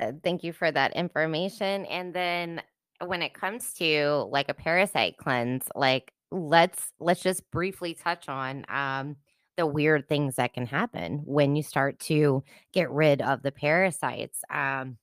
uh, 0.00 0.12
thank 0.22 0.44
you 0.44 0.52
for 0.52 0.70
that 0.70 0.94
information. 0.94 1.86
And 1.86 2.14
then 2.14 2.62
when 3.04 3.22
it 3.22 3.34
comes 3.34 3.72
to 3.74 4.28
like 4.30 4.48
a 4.48 4.54
parasite 4.54 5.16
cleanse, 5.18 5.68
like 5.74 6.12
let's 6.30 6.90
let's 6.98 7.22
just 7.22 7.48
briefly 7.52 7.94
touch 7.94 8.28
on 8.28 8.64
um 8.68 9.16
the 9.56 9.66
weird 9.66 10.08
things 10.08 10.34
that 10.34 10.52
can 10.52 10.66
happen 10.66 11.22
when 11.24 11.54
you 11.54 11.62
start 11.62 12.00
to 12.00 12.42
get 12.72 12.90
rid 12.90 13.22
of 13.22 13.42
the 13.42 13.52
parasites. 13.52 14.40
Um, 14.50 14.98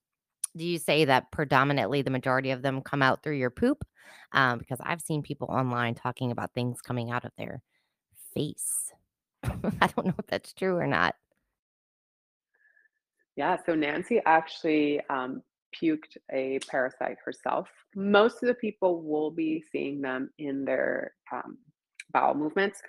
do 0.56 0.66
you 0.66 0.78
say 0.78 1.06
that 1.06 1.32
predominantly 1.32 2.02
the 2.02 2.12
majority 2.12 2.52
of 2.52 2.62
them 2.62 2.82
come 2.82 3.02
out 3.02 3.24
through 3.24 3.38
your 3.38 3.50
poop? 3.50 3.84
Um, 4.34 4.60
because 4.60 4.80
I've 4.82 5.02
seen 5.02 5.22
people 5.22 5.48
online 5.50 5.96
talking 5.96 6.32
about 6.32 6.54
things 6.54 6.82
coming 6.82 7.12
out 7.12 7.26
of 7.26 7.32
their 7.38 7.62
face. 8.34 8.92
I 9.44 9.88
don't 9.88 10.06
know 10.06 10.14
if 10.18 10.28
that's 10.28 10.54
true 10.54 10.78
or 10.78 10.88
not. 10.88 11.16
Yeah, 13.36 13.58
so 13.66 13.76
Nancy 13.76 14.22
actually 14.26 15.02
um, 15.10 15.42
puked 15.76 16.18
a 16.32 16.60
parasite 16.70 17.18
herself. 17.24 17.70
Most 17.96 18.44
of 18.44 18.48
the 18.48 18.54
people 18.54 19.02
will 19.02 19.32
be 19.32 19.64
seeing 19.72 20.02
them 20.02 20.30
in 20.38 20.66
their 20.66 21.14
um, 21.32 21.58
bowel 22.12 22.36
movements. 22.36 22.82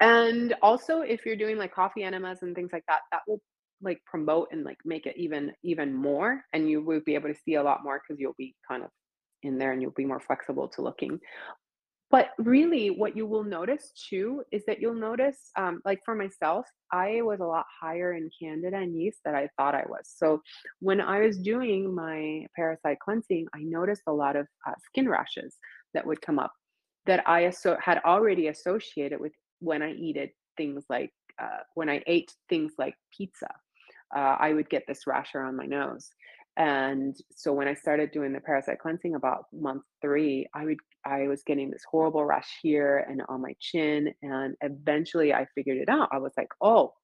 And 0.00 0.54
also, 0.62 1.00
if 1.00 1.24
you're 1.24 1.36
doing 1.36 1.56
like 1.56 1.72
coffee 1.72 2.02
enemas 2.02 2.42
and 2.42 2.54
things 2.54 2.70
like 2.72 2.84
that, 2.88 3.00
that 3.12 3.22
will 3.28 3.40
like 3.84 4.00
promote 4.06 4.48
and 4.50 4.64
like 4.64 4.78
make 4.84 5.06
it 5.06 5.16
even 5.16 5.52
even 5.62 5.92
more. 5.92 6.42
And 6.52 6.68
you 6.68 6.82
will 6.82 7.00
be 7.04 7.14
able 7.14 7.28
to 7.28 7.40
see 7.44 7.54
a 7.54 7.62
lot 7.62 7.84
more 7.84 8.00
because 8.00 8.20
you'll 8.20 8.34
be 8.38 8.54
kind 8.66 8.82
of 8.82 8.90
in 9.42 9.58
there 9.58 9.72
and 9.72 9.82
you'll 9.82 9.92
be 9.92 10.06
more 10.06 10.20
flexible 10.20 10.68
to 10.68 10.82
looking. 10.82 11.20
But 12.10 12.28
really, 12.38 12.90
what 12.90 13.16
you 13.16 13.26
will 13.26 13.42
notice 13.42 13.90
too 14.08 14.44
is 14.52 14.62
that 14.66 14.80
you'll 14.80 14.94
notice, 14.94 15.50
um, 15.58 15.80
like 15.84 15.98
for 16.04 16.14
myself, 16.14 16.64
I 16.92 17.22
was 17.22 17.40
a 17.40 17.44
lot 17.44 17.64
higher 17.80 18.12
in 18.12 18.30
candida 18.40 18.76
and 18.76 18.94
yeast 18.94 19.18
than 19.24 19.34
I 19.34 19.48
thought 19.56 19.74
I 19.74 19.82
was. 19.88 20.12
So 20.16 20.40
when 20.78 21.00
I 21.00 21.20
was 21.20 21.38
doing 21.38 21.92
my 21.92 22.46
parasite 22.54 22.98
cleansing, 23.00 23.48
I 23.52 23.62
noticed 23.62 24.02
a 24.06 24.12
lot 24.12 24.36
of 24.36 24.46
uh, 24.66 24.74
skin 24.86 25.08
rashes 25.08 25.56
that 25.92 26.06
would 26.06 26.22
come 26.22 26.38
up 26.38 26.52
that 27.06 27.28
I 27.28 27.46
asso- 27.46 27.78
had 27.82 28.00
already 28.04 28.48
associated 28.48 29.20
with 29.20 29.32
when 29.58 29.82
I 29.82 29.92
eat 29.92 30.16
things 30.56 30.84
like 30.88 31.10
uh, 31.42 31.64
when 31.74 31.88
I 31.88 32.02
ate 32.06 32.32
things 32.48 32.72
like 32.78 32.94
pizza. 33.16 33.48
Uh, 34.16 34.36
I 34.38 34.52
would 34.52 34.70
get 34.70 34.84
this 34.86 35.06
rash 35.06 35.34
around 35.34 35.56
my 35.56 35.66
nose. 35.66 36.08
And 36.56 37.16
so 37.34 37.52
when 37.52 37.66
I 37.66 37.74
started 37.74 38.12
doing 38.12 38.32
the 38.32 38.40
parasite 38.40 38.78
cleansing 38.78 39.16
about 39.16 39.46
month 39.52 39.82
three, 40.00 40.46
I 40.54 40.64
would 40.64 40.78
I 41.04 41.26
was 41.28 41.42
getting 41.42 41.70
this 41.70 41.82
horrible 41.90 42.24
rash 42.24 42.58
here 42.62 43.04
and 43.08 43.22
on 43.28 43.42
my 43.42 43.54
chin. 43.60 44.14
And 44.22 44.54
eventually 44.62 45.34
I 45.34 45.46
figured 45.54 45.78
it 45.78 45.88
out. 45.88 46.08
I 46.12 46.18
was 46.18 46.32
like, 46.36 46.48
oh, 46.62 46.94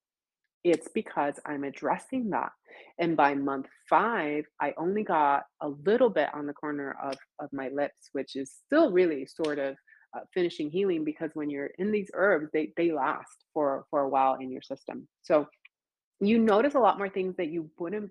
it's 0.64 0.88
because 0.94 1.34
I'm 1.44 1.64
addressing 1.64 2.30
that. 2.30 2.50
And 2.98 3.16
by 3.16 3.34
month 3.34 3.66
five, 3.88 4.44
I 4.60 4.72
only 4.78 5.02
got 5.02 5.44
a 5.60 5.68
little 5.68 6.10
bit 6.10 6.28
on 6.32 6.46
the 6.46 6.52
corner 6.52 6.96
of, 7.02 7.16
of 7.40 7.48
my 7.52 7.68
lips, 7.68 8.10
which 8.12 8.36
is 8.36 8.52
still 8.66 8.92
really 8.92 9.26
sort 9.26 9.58
of 9.58 9.76
uh, 10.16 10.20
finishing 10.34 10.70
healing 10.70 11.04
because 11.04 11.30
when 11.34 11.50
you're 11.50 11.70
in 11.78 11.92
these 11.92 12.10
herbs, 12.14 12.48
they, 12.52 12.72
they 12.76 12.92
last 12.92 13.44
for, 13.54 13.84
for 13.90 14.00
a 14.00 14.08
while 14.08 14.36
in 14.40 14.50
your 14.50 14.62
system. 14.62 15.06
So 15.22 15.46
you 16.20 16.38
notice 16.38 16.74
a 16.74 16.78
lot 16.78 16.98
more 16.98 17.08
things 17.08 17.36
that 17.36 17.48
you 17.48 17.70
wouldn't 17.78 18.10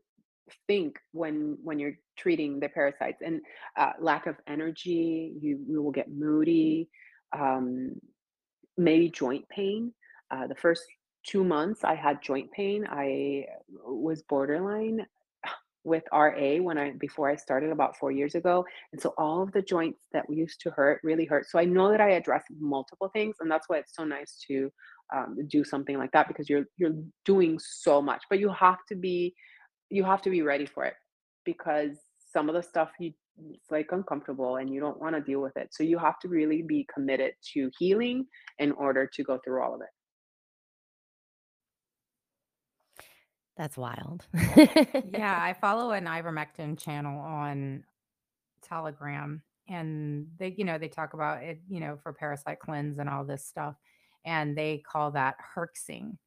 think 0.68 0.98
when 1.12 1.58
when 1.64 1.78
you're 1.80 1.98
treating 2.18 2.60
the 2.60 2.70
parasites 2.70 3.22
and 3.24 3.42
uh, 3.78 3.92
lack 4.00 4.26
of 4.26 4.36
energy 4.48 5.34
you, 5.40 5.60
you 5.68 5.82
will 5.82 5.92
get 5.92 6.12
moody 6.12 6.90
um, 7.38 7.94
maybe 8.78 9.10
joint 9.10 9.48
pain. 9.50 9.94
Uh, 10.32 10.48
the 10.48 10.56
first 10.56 10.84
two 11.26 11.44
months 11.44 11.84
i 11.84 11.94
had 11.94 12.22
joint 12.22 12.50
pain 12.52 12.88
i 12.90 13.44
was 13.86 14.24
borderline 14.24 15.06
with 15.84 16.04
ra 16.14 16.32
when 16.60 16.78
i 16.78 16.92
before 16.92 17.30
i 17.30 17.36
started 17.36 17.72
about 17.72 17.98
four 17.98 18.12
years 18.12 18.36
ago 18.36 18.66
and 18.92 19.02
so 19.02 19.14
all 19.18 19.42
of 19.42 19.52
the 19.52 19.62
joints 19.62 20.08
that 20.14 20.26
used 20.30 20.62
to 20.62 20.70
hurt 20.72 21.00
really 21.04 21.26
hurt. 21.26 21.50
So 21.50 21.60
i 21.60 21.66
know 21.66 21.90
that 21.90 22.02
i 22.02 22.12
address 22.12 22.44
multiple 22.60 23.10
things 23.10 23.38
and 23.40 23.50
that's 23.50 23.68
why 23.68 23.78
it's 23.78 23.96
so 23.96 24.04
nice 24.04 24.44
to 24.48 24.72
um, 25.16 25.38
do 25.48 25.64
something 25.64 25.98
like 25.98 26.12
that 26.12 26.28
because 26.28 26.50
you're 26.50 26.66
you're 26.78 26.96
doing 27.26 27.60
so 27.60 28.02
much 28.02 28.24
but 28.30 28.40
you 28.40 28.50
have 28.50 28.78
to 28.88 28.96
be 28.96 29.34
you 29.90 30.04
have 30.04 30.22
to 30.22 30.30
be 30.30 30.42
ready 30.42 30.66
for 30.66 30.86
it 30.86 30.94
because 31.46 31.98
some 32.32 32.50
of 32.50 32.56
the 32.56 32.64
stuff 32.64 32.90
you 33.00 33.12
it's 33.52 33.72
like 33.72 33.88
uncomfortable 33.92 34.58
and 34.58 34.74
you 34.74 34.82
don't 34.82 35.00
want 35.00 35.16
to 35.16 35.22
deal 35.22 35.42
with 35.42 35.56
it 35.56 35.70
so 35.72 35.82
you 35.82 35.98
have 35.98 36.20
to 36.20 36.28
really 36.28 36.62
be 36.62 36.86
committed 36.94 37.32
to 37.54 37.72
healing 37.80 38.26
in 38.60 38.72
order 38.74 39.10
to 39.12 39.24
go 39.24 39.40
through 39.44 39.64
all 39.64 39.74
of 39.74 39.82
it 39.82 39.88
That's 43.60 43.78
wild. 43.78 44.26
Yeah, 45.14 45.38
I 45.38 45.54
follow 45.60 45.92
an 45.92 46.06
ivermectin 46.06 46.80
channel 46.80 47.20
on 47.20 47.84
Telegram 48.62 49.42
and 49.68 50.28
they, 50.38 50.56
you 50.58 50.64
know, 50.64 50.78
they 50.78 50.88
talk 50.88 51.14
about 51.14 51.44
it, 51.44 51.60
you 51.68 51.82
know, 51.82 51.98
for 52.02 52.14
parasite 52.14 52.60
cleanse 52.60 53.00
and 53.00 53.10
all 53.10 53.26
this 53.26 53.46
stuff. 53.46 53.76
And 54.30 54.56
they 54.56 54.84
call 54.86 55.12
that 55.12 55.38
herxing. 55.56 56.18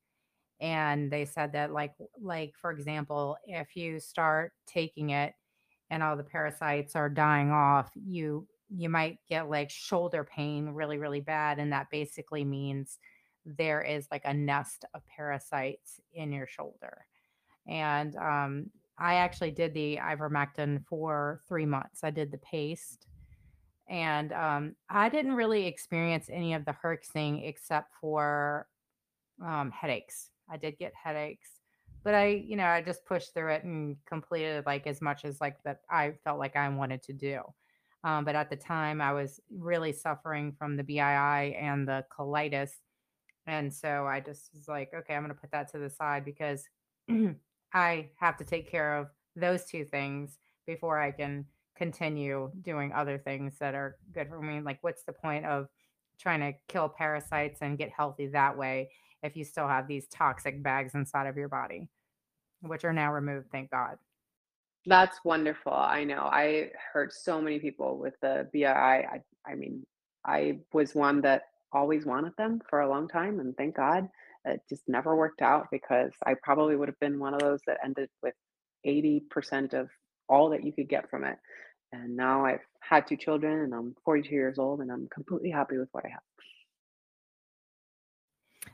And 0.61 1.11
they 1.11 1.25
said 1.25 1.53
that 1.53 1.73
like 1.73 1.95
like 2.21 2.55
for 2.61 2.73
example, 2.73 3.37
if 3.47 3.77
you 3.77 4.01
start 4.01 4.53
taking 4.67 5.11
it 5.11 5.35
and 5.91 6.03
all 6.03 6.17
the 6.17 6.25
parasites 6.25 6.97
are 6.97 7.09
dying 7.09 7.51
off, 7.51 7.91
you 7.95 8.47
you 8.69 8.89
might 8.89 9.19
get 9.29 9.49
like 9.49 9.71
shoulder 9.71 10.25
pain 10.25 10.69
really, 10.71 10.99
really 10.99 11.21
bad. 11.21 11.59
And 11.59 11.73
that 11.73 11.91
basically 11.91 12.45
means 12.45 12.99
there 13.45 13.83
is 13.83 14.09
like 14.11 14.23
a 14.25 14.35
nest 14.35 14.85
of 14.95 15.03
parasites 15.07 16.01
in 16.15 16.33
your 16.33 16.47
shoulder. 16.47 17.07
And 17.69 18.17
um, 18.17 18.71
I 18.99 19.15
actually 19.15 19.51
did 19.51 19.75
the 19.75 19.99
ivermectin 20.03 20.85
for 20.87 21.41
three 21.49 21.67
months. 21.67 22.03
I 22.03 22.11
did 22.11 22.31
the 22.31 22.39
paste, 22.39 23.07
and 23.89 24.33
um, 24.33 24.77
I 24.89 25.09
didn't 25.09 25.35
really 25.35 25.67
experience 25.67 26.29
any 26.31 26.55
of 26.55 26.65
the 26.65 26.75
herxing 26.85 27.47
except 27.49 27.93
for 28.01 28.67
um, 29.45 29.71
headaches. 29.71 30.31
I 30.51 30.57
did 30.57 30.79
get 30.79 30.93
headaches, 30.95 31.49
but 32.05 32.15
I, 32.15 32.27
you 32.27 32.57
know, 32.57 32.67
I 32.67 32.83
just 32.83 33.05
pushed 33.05 33.35
through 33.35 33.53
it 33.53 33.65
and 33.65 33.97
completed 34.07 34.65
like 34.67 34.87
as 34.87 35.01
much 35.01 35.25
as 35.25 35.41
like 35.41 35.63
that 35.65 35.81
I 35.91 36.15
felt 36.25 36.39
like 36.39 36.57
I 36.57 36.69
wanted 36.69 37.03
to 37.05 37.13
do. 37.13 37.41
Um, 38.05 38.25
but 38.25 38.35
at 38.35 38.51
the 38.51 38.57
time, 38.57 39.01
I 39.01 39.13
was 39.13 39.41
really 39.51 39.93
suffering 39.93 40.53
from 40.59 40.77
the 40.77 40.83
BII 40.83 41.57
and 41.61 41.87
the 41.87 42.05
colitis, 42.11 42.73
and 43.47 43.73
so 43.73 44.07
I 44.07 44.21
just 44.21 44.51
was 44.55 44.69
like, 44.69 44.93
okay, 44.95 45.15
I'm 45.15 45.23
going 45.23 45.35
to 45.35 45.41
put 45.41 45.53
that 45.53 45.71
to 45.73 45.79
the 45.79 45.91
side 45.91 46.25
because 46.25 46.65
I 47.75 48.09
have 48.17 48.37
to 48.39 48.45
take 48.45 48.71
care 48.71 48.99
of 48.99 49.09
those 49.37 49.65
two 49.65 49.85
things 49.85 50.39
before 50.67 51.01
I 51.01 51.11
can 51.11 51.47
continue 51.77 52.51
doing 52.63 52.93
other 52.93 53.19
things 53.19 53.55
that 53.59 53.75
are 53.75 53.97
good 54.13 54.29
for 54.29 54.41
me. 54.41 54.61
Like, 54.61 54.79
what's 54.83 55.05
the 55.05 55.13
point 55.13 55.45
of 55.47 55.69
trying 56.21 56.41
to 56.41 56.53
kill 56.69 56.89
parasites 56.89 57.59
and 57.63 57.79
get 57.79 57.91
healthy 57.91 58.27
that 58.29 58.57
way 58.57 58.91
if 59.23 59.37
you 59.37 59.45
still 59.45 59.69
have 59.69 59.87
these 59.89 60.07
toxic 60.09 60.63
bags 60.63 60.95
inside 60.95 61.27
of 61.27 61.37
your 61.37 61.49
body, 61.49 61.89
which 62.61 62.85
are 62.85 62.93
now 62.93 63.13
removed, 63.13 63.47
thank 63.51 63.71
God. 63.71 63.97
that's 64.87 65.21
wonderful 65.25 65.73
i 65.73 66.03
know 66.03 66.23
i 66.33 66.69
heard 66.93 67.13
so 67.13 67.41
many 67.41 67.59
people 67.61 67.99
with 67.99 68.15
the 68.21 68.49
bii 68.53 68.67
i 68.67 69.21
i 69.47 69.55
mean 69.55 69.85
i 70.25 70.59
was 70.73 70.95
one 70.95 71.21
that 71.21 71.43
always 71.73 72.05
wanted 72.05 72.33
them 72.37 72.61
for 72.69 72.81
a 72.81 72.89
long 72.89 73.07
time 73.09 73.39
and 73.41 73.57
thank 73.57 73.77
god 73.77 74.09
it 74.45 74.61
just 74.69 74.83
never 74.89 75.15
worked 75.15 75.41
out 75.41 75.69
because 75.71 76.13
i 76.27 76.35
probably 76.43 76.75
would 76.75 76.89
have 76.89 76.99
been 76.99 77.21
one 77.21 77.33
of 77.33 77.41
those 77.41 77.61
that 77.67 77.79
ended 77.85 78.09
with 78.23 78.35
80% 78.85 79.75
of 79.75 79.89
all 80.33 80.49
that 80.51 80.65
you 80.65 80.73
could 80.73 80.89
get 80.89 81.09
from 81.11 81.25
it 81.25 81.37
and 81.93 82.17
now 82.17 82.45
i've 82.45 82.61
had 82.81 83.07
two 83.07 83.17
children 83.17 83.61
and 83.61 83.75
i'm 83.75 83.95
42 84.05 84.35
years 84.35 84.59
old 84.59 84.81
and 84.81 84.91
i'm 84.91 85.09
completely 85.15 85.51
happy 85.51 85.77
with 85.79 85.89
what 85.93 86.05
i 86.05 86.09
have 86.09 86.21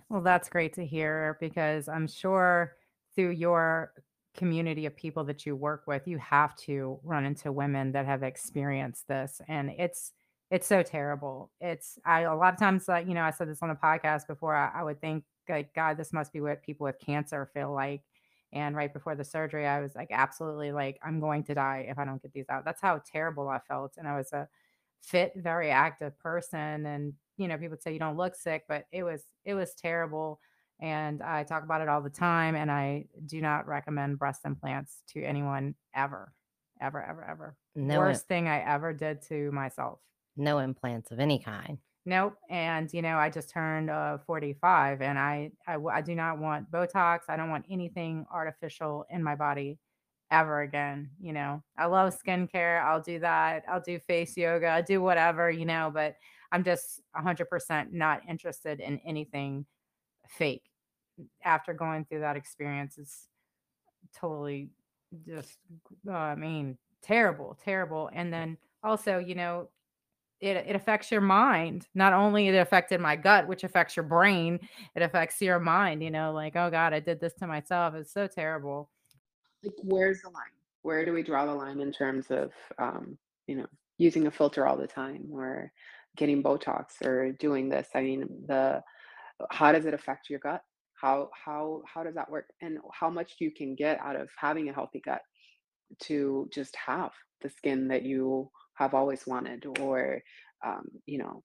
Well, 0.08 0.22
that's 0.22 0.48
great 0.48 0.74
to 0.74 0.86
hear 0.86 1.36
because 1.40 1.88
I'm 1.88 2.06
sure 2.06 2.76
through 3.14 3.30
your 3.30 3.92
community 4.36 4.86
of 4.86 4.96
people 4.96 5.24
that 5.24 5.44
you 5.44 5.54
work 5.54 5.84
with, 5.86 6.06
you 6.06 6.18
have 6.18 6.56
to 6.56 6.98
run 7.02 7.26
into 7.26 7.52
women 7.52 7.92
that 7.92 8.06
have 8.06 8.22
experienced 8.22 9.06
this, 9.08 9.40
and 9.48 9.70
it's 9.78 10.12
it's 10.50 10.66
so 10.66 10.82
terrible. 10.82 11.50
It's 11.60 11.98
I 12.06 12.22
a 12.22 12.34
lot 12.34 12.54
of 12.54 12.58
times, 12.58 12.88
like 12.88 13.06
you 13.06 13.14
know, 13.14 13.22
I 13.22 13.30
said 13.32 13.48
this 13.50 13.62
on 13.62 13.70
a 13.70 13.74
podcast 13.76 14.26
before. 14.26 14.54
I, 14.54 14.80
I 14.80 14.82
would 14.82 15.00
think, 15.00 15.24
like, 15.48 15.74
God, 15.74 15.98
this 15.98 16.12
must 16.12 16.32
be 16.32 16.40
what 16.40 16.62
people 16.62 16.84
with 16.84 16.98
cancer 17.00 17.50
feel 17.52 17.72
like. 17.72 18.02
And 18.52 18.74
right 18.76 18.92
before 18.92 19.14
the 19.14 19.24
surgery, 19.24 19.66
I 19.66 19.80
was 19.80 19.94
like, 19.94 20.08
absolutely, 20.10 20.72
like, 20.72 20.98
I'm 21.02 21.20
going 21.20 21.44
to 21.44 21.54
die 21.54 21.86
if 21.88 21.98
I 21.98 22.04
don't 22.04 22.22
get 22.22 22.32
these 22.32 22.48
out. 22.48 22.64
That's 22.64 22.80
how 22.80 23.02
terrible 23.04 23.48
I 23.48 23.58
felt. 23.58 23.96
And 23.98 24.08
I 24.08 24.16
was 24.16 24.32
a 24.32 24.48
fit, 25.02 25.32
very 25.36 25.70
active 25.70 26.18
person. 26.18 26.86
And 26.86 27.14
you 27.36 27.46
know, 27.48 27.56
people 27.56 27.70
would 27.70 27.82
say 27.82 27.92
you 27.92 27.98
don't 28.00 28.16
look 28.16 28.34
sick, 28.34 28.64
but 28.68 28.86
it 28.92 29.02
was 29.04 29.22
it 29.44 29.54
was 29.54 29.74
terrible 29.74 30.40
and 30.80 31.22
I 31.22 31.42
talk 31.44 31.62
about 31.64 31.80
it 31.80 31.88
all 31.88 32.00
the 32.02 32.10
time. 32.10 32.54
And 32.56 32.70
I 32.70 33.06
do 33.26 33.40
not 33.40 33.66
recommend 33.66 34.18
breast 34.18 34.42
implants 34.44 35.02
to 35.08 35.22
anyone 35.22 35.74
ever, 35.94 36.32
ever, 36.80 37.02
ever, 37.02 37.24
ever. 37.24 37.56
No, 37.74 37.98
Worst 37.98 38.26
thing 38.28 38.48
I 38.48 38.60
ever 38.60 38.92
did 38.92 39.22
to 39.22 39.50
myself. 39.52 40.00
no 40.36 40.58
implants 40.58 41.10
of 41.10 41.18
any 41.20 41.38
kind. 41.38 41.78
Nope. 42.06 42.36
And 42.48 42.92
you 42.92 43.02
know, 43.02 43.16
I 43.18 43.28
just 43.30 43.50
turned 43.50 43.90
uh, 43.90 44.18
45, 44.26 45.02
and 45.02 45.18
I, 45.18 45.50
I 45.66 45.76
i 45.92 46.00
do 46.00 46.14
not 46.14 46.38
want 46.38 46.70
Botox. 46.70 47.20
I 47.28 47.36
don't 47.36 47.50
want 47.50 47.66
anything 47.70 48.26
artificial 48.32 49.04
in 49.10 49.22
my 49.22 49.34
body 49.34 49.78
ever 50.30 50.62
again. 50.62 51.10
You 51.20 51.32
know, 51.34 51.62
I 51.76 51.86
love 51.86 52.16
skincare. 52.18 52.82
I'll 52.82 53.00
do 53.02 53.18
that. 53.20 53.64
I'll 53.68 53.80
do 53.80 53.98
face 53.98 54.36
yoga. 54.36 54.66
I'll 54.68 54.82
do 54.82 55.02
whatever. 55.02 55.50
You 55.50 55.66
know, 55.66 55.90
but 55.92 56.16
I'm 56.52 56.64
just 56.64 57.02
100% 57.16 57.92
not 57.92 58.22
interested 58.28 58.80
in 58.80 59.00
anything 59.06 59.66
fake 60.28 60.62
after 61.44 61.72
going 61.74 62.04
through 62.04 62.20
that 62.20 62.36
experience 62.36 62.98
it's 62.98 63.28
totally 64.14 64.70
just 65.26 65.58
uh, 66.08 66.12
i 66.12 66.34
mean 66.34 66.76
terrible 67.02 67.58
terrible 67.64 68.10
and 68.12 68.32
then 68.32 68.56
also 68.82 69.18
you 69.18 69.34
know 69.34 69.68
it, 70.40 70.56
it 70.56 70.76
affects 70.76 71.10
your 71.10 71.20
mind 71.20 71.86
not 71.94 72.12
only 72.12 72.48
it 72.48 72.54
affected 72.54 73.00
my 73.00 73.16
gut 73.16 73.48
which 73.48 73.64
affects 73.64 73.96
your 73.96 74.04
brain 74.04 74.58
it 74.94 75.02
affects 75.02 75.40
your 75.40 75.58
mind 75.58 76.02
you 76.02 76.10
know 76.10 76.32
like 76.32 76.54
oh 76.56 76.70
god 76.70 76.92
i 76.92 77.00
did 77.00 77.20
this 77.20 77.34
to 77.34 77.46
myself 77.46 77.94
it's 77.94 78.12
so 78.12 78.26
terrible 78.26 78.90
Like, 79.62 79.74
where's 79.82 80.22
the 80.22 80.30
line? 80.30 80.54
Where 80.82 81.04
do 81.04 81.12
we 81.12 81.22
draw 81.22 81.46
the 81.46 81.54
line 81.54 81.80
in 81.80 81.92
terms 81.92 82.30
of, 82.30 82.52
um, 82.78 83.18
you 83.46 83.56
know, 83.56 83.66
using 83.98 84.26
a 84.26 84.30
filter 84.30 84.66
all 84.66 84.76
the 84.76 84.86
time 84.86 85.28
or 85.32 85.72
getting 86.16 86.42
Botox 86.42 87.04
or 87.04 87.32
doing 87.32 87.68
this? 87.68 87.88
I 87.94 88.02
mean, 88.02 88.28
the 88.46 88.82
how 89.50 89.72
does 89.72 89.86
it 89.86 89.94
affect 89.94 90.30
your 90.30 90.38
gut? 90.38 90.62
How 91.00 91.30
how 91.34 91.82
how 91.92 92.04
does 92.04 92.14
that 92.14 92.30
work? 92.30 92.50
And 92.60 92.78
how 92.92 93.10
much 93.10 93.34
you 93.40 93.50
can 93.50 93.74
get 93.74 94.00
out 94.00 94.16
of 94.16 94.30
having 94.36 94.68
a 94.68 94.72
healthy 94.72 95.00
gut 95.04 95.22
to 96.00 96.48
just 96.52 96.76
have 96.76 97.12
the 97.40 97.48
skin 97.50 97.88
that 97.88 98.02
you 98.02 98.50
have 98.78 98.94
always 98.94 99.26
wanted, 99.26 99.66
or 99.80 100.22
um, 100.64 100.88
you 101.06 101.18
know, 101.18 101.42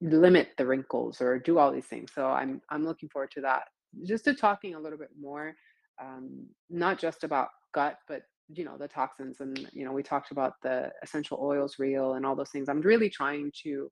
limit 0.00 0.50
the 0.56 0.66
wrinkles 0.66 1.20
or 1.20 1.38
do 1.38 1.58
all 1.58 1.72
these 1.72 1.86
things. 1.86 2.10
So 2.14 2.26
I'm 2.26 2.60
I'm 2.70 2.84
looking 2.84 3.08
forward 3.08 3.30
to 3.32 3.40
that. 3.42 3.64
Just 4.04 4.24
to 4.24 4.34
talking 4.34 4.74
a 4.74 4.80
little 4.80 4.98
bit 4.98 5.10
more, 5.20 5.54
um, 6.00 6.46
not 6.68 6.98
just 6.98 7.24
about 7.24 7.48
gut, 7.74 7.98
but 8.08 8.22
you 8.52 8.64
know 8.64 8.76
the 8.76 8.88
toxins 8.88 9.40
and 9.40 9.68
you 9.72 9.84
know 9.84 9.92
we 9.92 10.02
talked 10.02 10.32
about 10.32 10.54
the 10.62 10.90
essential 11.02 11.38
oils 11.40 11.76
reel 11.78 12.14
and 12.14 12.26
all 12.26 12.36
those 12.36 12.50
things. 12.50 12.68
I'm 12.68 12.80
really 12.80 13.10
trying 13.10 13.52
to 13.62 13.90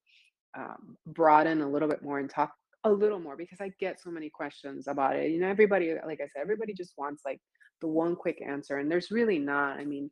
um, 0.57 0.97
broaden 1.07 1.61
a 1.61 1.69
little 1.69 1.89
bit 1.89 2.03
more 2.03 2.19
and 2.19 2.29
talk 2.31 2.53
a 2.85 2.91
little 2.91 3.19
more 3.21 3.37
because 3.37 3.61
I 3.61 3.73
get 3.81 4.01
so 4.01 4.11
many 4.11 4.31
questions 4.31 4.89
about 4.89 5.17
it. 5.17 5.31
You 5.31 5.41
know, 5.41 5.49
everybody, 5.49 5.95
like 6.07 6.21
I 6.21 6.29
said, 6.29 6.41
everybody 6.41 6.73
just 6.73 6.95
wants 6.97 7.23
like 7.25 7.41
the 7.81 7.89
one 7.89 8.17
quick 8.17 8.43
answer, 8.45 8.79
and 8.79 8.91
there's 8.91 9.11
really 9.11 9.39
not. 9.39 9.79
I 9.79 9.85
mean, 9.85 10.11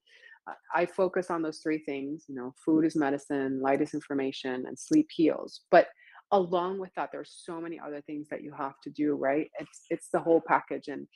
I 0.74 0.86
focus 0.86 1.30
on 1.30 1.42
those 1.42 1.59
three 1.59 1.78
things. 1.78 2.24
You 2.28 2.34
know, 2.36 2.55
food 2.64 2.84
is 2.84 2.97
medicine, 2.97 3.61
light 3.61 3.82
is 3.82 3.94
information, 3.94 4.64
and 4.66 4.78
sleep 4.78 5.09
heals. 5.11 5.62
But 5.70 5.88
along 6.32 6.78
with 6.78 6.90
that, 6.97 7.11
there's 7.12 7.42
so 7.44 7.61
many 7.61 7.80
other 7.80 8.01
things 8.03 8.28
that 8.30 8.42
you 8.42 8.53
have 8.53 8.74
to 8.84 8.90
do. 8.90 9.14
Right? 9.14 9.51
It's 9.59 9.86
it's 9.90 10.09
the 10.12 10.20
whole 10.20 10.42
package, 10.47 10.88
and 10.88 11.07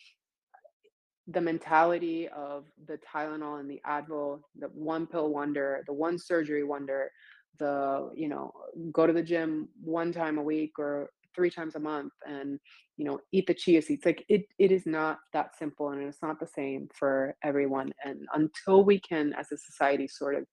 the 1.29 1.41
mentality 1.41 2.29
of 2.29 2.67
the 2.87 2.99
Tylenol 2.99 3.61
and 3.61 3.71
the 3.71 3.81
Advil, 3.87 4.41
the 4.59 4.69
one 4.69 5.07
pill 5.07 5.29
wonder, 5.29 5.85
the 5.87 5.93
one 5.93 6.19
surgery 6.19 6.65
wonder, 6.65 7.11
the, 7.59 8.11
you 8.15 8.29
know, 8.29 8.53
go 8.93 9.07
to 9.07 9.13
the 9.13 9.23
gym 9.23 9.69
one 9.83 10.13
time 10.13 10.39
a 10.39 10.43
week 10.43 10.73
or 10.79 11.11
three 11.35 11.51
times 11.51 11.75
a 11.75 11.81
month 11.81 12.13
and, 12.27 12.59
you 12.97 13.05
know, 13.05 13.21
eat 13.33 13.47
the 13.47 13.55
chia 13.55 13.83
seeds. 13.83 14.05
Like 14.05 14.25
it 14.29 14.47
it 14.59 14.73
is 14.73 14.87
not 14.87 15.19
that 15.33 15.57
simple 15.59 15.91
and 15.91 16.03
it's 16.03 16.23
not 16.23 16.41
the 16.41 16.47
same 16.47 16.89
for 16.95 17.35
everyone. 17.43 17.93
And 18.05 18.27
until 18.35 18.85
we 18.85 19.01
can 19.01 19.33
as 19.35 19.53
a 19.53 19.59
society 19.59 20.09
sort 20.09 20.35
of 20.37 20.45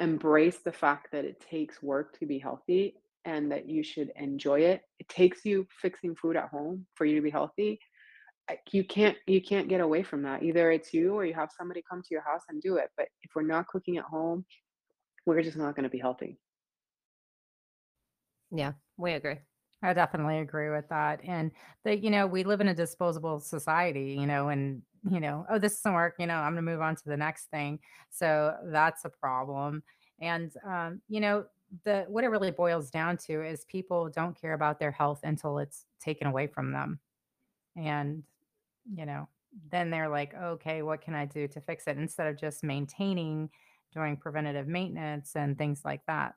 embrace 0.00 0.58
the 0.64 0.72
fact 0.72 1.08
that 1.12 1.24
it 1.24 1.40
takes 1.40 1.82
work 1.82 2.18
to 2.18 2.26
be 2.26 2.38
healthy 2.38 2.94
and 3.24 3.50
that 3.50 3.68
you 3.68 3.82
should 3.82 4.12
enjoy 4.16 4.60
it. 4.60 4.82
It 4.98 5.08
takes 5.08 5.44
you 5.44 5.66
fixing 5.80 6.14
food 6.14 6.36
at 6.36 6.48
home 6.48 6.86
for 6.94 7.04
you 7.06 7.16
to 7.16 7.22
be 7.22 7.30
healthy 7.30 7.78
you 8.72 8.84
can't 8.84 9.16
you 9.26 9.40
can't 9.40 9.68
get 9.68 9.80
away 9.80 10.02
from 10.02 10.22
that. 10.22 10.42
Either 10.42 10.70
it's 10.70 10.92
you 10.92 11.14
or 11.14 11.24
you 11.24 11.34
have 11.34 11.50
somebody 11.56 11.82
come 11.88 12.02
to 12.02 12.08
your 12.10 12.22
house 12.22 12.42
and 12.48 12.60
do 12.60 12.76
it. 12.76 12.90
But 12.96 13.08
if 13.22 13.30
we're 13.34 13.42
not 13.42 13.68
cooking 13.68 13.96
at 13.98 14.04
home, 14.04 14.44
we're 15.26 15.42
just 15.42 15.56
not 15.56 15.74
going 15.74 15.84
to 15.84 15.90
be 15.90 15.98
healthy. 15.98 16.38
Yeah, 18.50 18.72
we 18.96 19.12
agree. 19.12 19.38
I 19.84 19.92
definitely 19.92 20.38
agree 20.38 20.70
with 20.70 20.88
that. 20.88 21.20
And 21.24 21.50
that, 21.84 22.02
you 22.02 22.10
know, 22.10 22.26
we 22.26 22.42
live 22.42 22.60
in 22.60 22.68
a 22.68 22.74
disposable 22.74 23.38
society, 23.38 24.16
you 24.18 24.26
know, 24.26 24.48
and, 24.48 24.82
you 25.08 25.20
know, 25.20 25.44
oh, 25.50 25.58
this 25.58 25.76
doesn't 25.80 25.94
work, 25.94 26.14
you 26.18 26.26
know, 26.26 26.36
I'm 26.36 26.54
going 26.54 26.64
to 26.64 26.72
move 26.72 26.80
on 26.80 26.96
to 26.96 27.04
the 27.04 27.16
next 27.16 27.50
thing. 27.50 27.78
So 28.10 28.56
that's 28.64 29.04
a 29.04 29.10
problem. 29.10 29.82
And, 30.20 30.52
um, 30.66 31.02
you 31.08 31.20
know, 31.20 31.44
the 31.84 32.04
what 32.08 32.24
it 32.24 32.28
really 32.28 32.50
boils 32.50 32.90
down 32.90 33.16
to 33.26 33.44
is 33.44 33.64
people 33.66 34.08
don't 34.08 34.40
care 34.40 34.54
about 34.54 34.78
their 34.78 34.92
health 34.92 35.20
until 35.24 35.58
it's 35.58 35.84
taken 36.00 36.26
away 36.26 36.46
from 36.46 36.72
them. 36.72 37.00
And, 37.76 38.22
you 38.92 39.04
know, 39.06 39.28
then 39.70 39.90
they're 39.90 40.08
like, 40.08 40.34
okay, 40.34 40.82
what 40.82 41.02
can 41.02 41.14
I 41.14 41.26
do 41.26 41.48
to 41.48 41.60
fix 41.60 41.86
it? 41.86 41.98
Instead 41.98 42.28
of 42.28 42.38
just 42.38 42.64
maintaining, 42.64 43.50
doing 43.92 44.16
preventative 44.16 44.68
maintenance 44.68 45.36
and 45.36 45.58
things 45.58 45.82
like 45.84 46.06
that. 46.06 46.34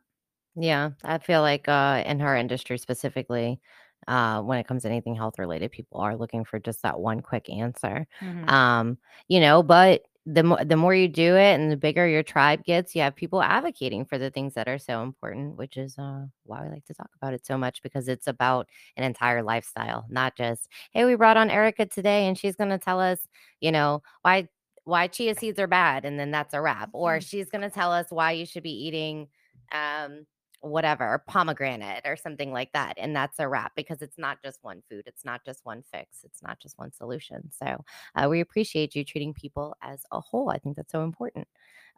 Yeah, 0.59 0.91
I 1.03 1.19
feel 1.19 1.41
like 1.41 1.67
uh, 1.69 2.03
in 2.05 2.19
her 2.19 2.35
industry 2.35 2.77
specifically, 2.79 3.59
uh, 4.07 4.41
when 4.41 4.59
it 4.59 4.67
comes 4.67 4.83
to 4.83 4.89
anything 4.89 5.15
health 5.15 5.37
related, 5.39 5.71
people 5.71 5.99
are 6.01 6.15
looking 6.17 6.45
for 6.45 6.59
just 6.59 6.81
that 6.83 6.99
one 6.99 7.21
quick 7.21 7.49
answer. 7.49 8.07
hmm 8.21 8.47
Um, 8.47 8.97
you 9.27 9.39
know, 9.39 9.61
but 9.63 10.03
the 10.25 10.43
more 10.43 10.63
the 10.65 10.75
more 10.77 10.93
you 10.95 11.07
do 11.07 11.35
it 11.35 11.53
and 11.59 11.71
the 11.71 11.77
bigger 11.77 12.07
your 12.07 12.23
tribe 12.23 12.63
gets, 12.63 12.95
you 12.95 13.01
have 13.01 13.15
people 13.15 13.41
advocating 13.41 14.05
for 14.05 14.17
the 14.17 14.31
things 14.31 14.55
that 14.55 14.67
are 14.67 14.79
so 14.79 15.03
important, 15.03 15.55
which 15.57 15.77
is 15.77 15.97
uh, 15.99 16.25
why 16.45 16.63
we 16.63 16.69
like 16.69 16.85
to 16.85 16.93
talk 16.93 17.09
about 17.21 17.33
it 17.33 17.45
so 17.45 17.57
much 17.57 17.81
because 17.83 18.07
it's 18.09 18.27
about 18.27 18.67
an 18.97 19.03
entire 19.03 19.43
lifestyle, 19.43 20.05
not 20.09 20.35
just, 20.35 20.67
hey, 20.91 21.05
we 21.05 21.15
brought 21.15 21.37
on 21.37 21.49
Erika 21.51 21.85
today 21.85 22.27
and 22.27 22.37
she's 22.37 22.55
going 22.55 22.69
to 22.71 22.77
tell 22.79 22.99
us, 22.99 23.19
you 23.61 23.71
know, 23.71 24.01
why 24.23 24.47
why 24.85 25.07
chia 25.07 25.35
seeds 25.35 25.59
are 25.59 25.67
bad 25.67 26.05
and 26.05 26.19
then 26.19 26.31
that's 26.31 26.53
a 26.53 26.61
wrap 26.61 26.89
or 26.93 27.21
she's 27.21 27.49
going 27.49 27.61
to 27.61 27.69
tell 27.69 27.91
us 27.91 28.07
why 28.09 28.31
you 28.31 28.45
should 28.45 28.63
be 28.63 28.85
eating 28.87 29.27
um 29.71 30.25
whatever 30.61 31.23
pomegranate 31.27 32.01
or 32.05 32.15
something 32.15 32.51
like 32.51 32.71
that 32.73 32.95
and 32.97 33.15
that's 33.15 33.39
a 33.39 33.47
wrap 33.47 33.71
because 33.75 34.01
it's 34.01 34.17
not 34.17 34.41
just 34.43 34.59
one 34.63 34.81
food 34.89 35.03
it's 35.05 35.23
not 35.23 35.43
just 35.45 35.65
one 35.65 35.83
fix 35.91 36.23
it's 36.23 36.41
not 36.41 36.59
just 36.59 36.77
one 36.77 36.91
solution 36.91 37.49
so 37.51 37.83
uh, 38.15 38.27
we 38.27 38.39
appreciate 38.39 38.95
you 38.95 39.03
treating 39.05 39.33
people 39.33 39.75
as 39.81 40.03
a 40.11 40.19
whole 40.19 40.49
i 40.49 40.57
think 40.57 40.75
that's 40.75 40.91
so 40.91 41.03
important 41.03 41.47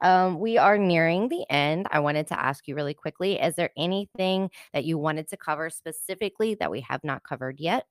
um, 0.02 0.40
we 0.40 0.58
are 0.58 0.78
nearing 0.78 1.30
the 1.30 1.46
end 1.50 1.88
i 1.92 2.00
wanted 2.00 2.28
to 2.28 2.40
ask 2.40 2.68
you 2.68 2.76
really 2.76 2.94
quickly 2.94 3.40
is 3.40 3.56
there 3.56 3.72
anything 3.78 4.50
that 4.74 4.86
you 4.86 4.98
wanted 4.98 5.28
to 5.28 5.38
cover 5.38 5.70
specifically 5.70 6.56
that 6.56 6.72
we 6.72 6.82
have 6.82 7.04
not 7.04 7.24
covered 7.24 7.60
yet 7.60 7.86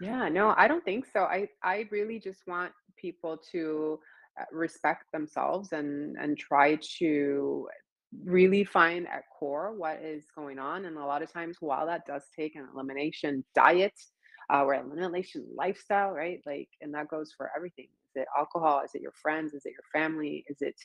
Yeah, 0.00 0.28
no, 0.28 0.54
I 0.56 0.68
don't 0.68 0.84
think 0.84 1.06
so. 1.06 1.20
I 1.24 1.48
I 1.62 1.86
really 1.90 2.18
just 2.18 2.46
want 2.46 2.72
people 2.96 3.38
to 3.52 3.98
uh, 4.38 4.44
respect 4.52 5.04
themselves 5.12 5.72
and 5.72 6.16
and 6.18 6.36
try 6.36 6.78
to 6.98 7.68
really 8.24 8.64
find 8.64 9.06
at 9.08 9.22
core 9.38 9.74
what 9.76 10.00
is 10.02 10.24
going 10.34 10.58
on. 10.58 10.84
And 10.84 10.96
a 10.96 11.04
lot 11.04 11.22
of 11.22 11.32
times, 11.32 11.56
while 11.60 11.86
that 11.86 12.06
does 12.06 12.22
take 12.34 12.56
an 12.56 12.66
elimination 12.72 13.44
diet 13.54 13.94
uh, 14.52 14.64
or 14.64 14.74
elimination 14.74 15.46
lifestyle, 15.56 16.12
right? 16.12 16.40
Like, 16.46 16.68
and 16.80 16.94
that 16.94 17.08
goes 17.08 17.32
for 17.36 17.50
everything. 17.54 17.86
Is 18.14 18.22
it 18.22 18.28
alcohol? 18.36 18.82
Is 18.84 18.94
it 18.94 19.02
your 19.02 19.14
friends? 19.20 19.54
Is 19.54 19.66
it 19.66 19.72
your 19.72 20.02
family? 20.02 20.44
Is 20.48 20.58
it 20.60 20.76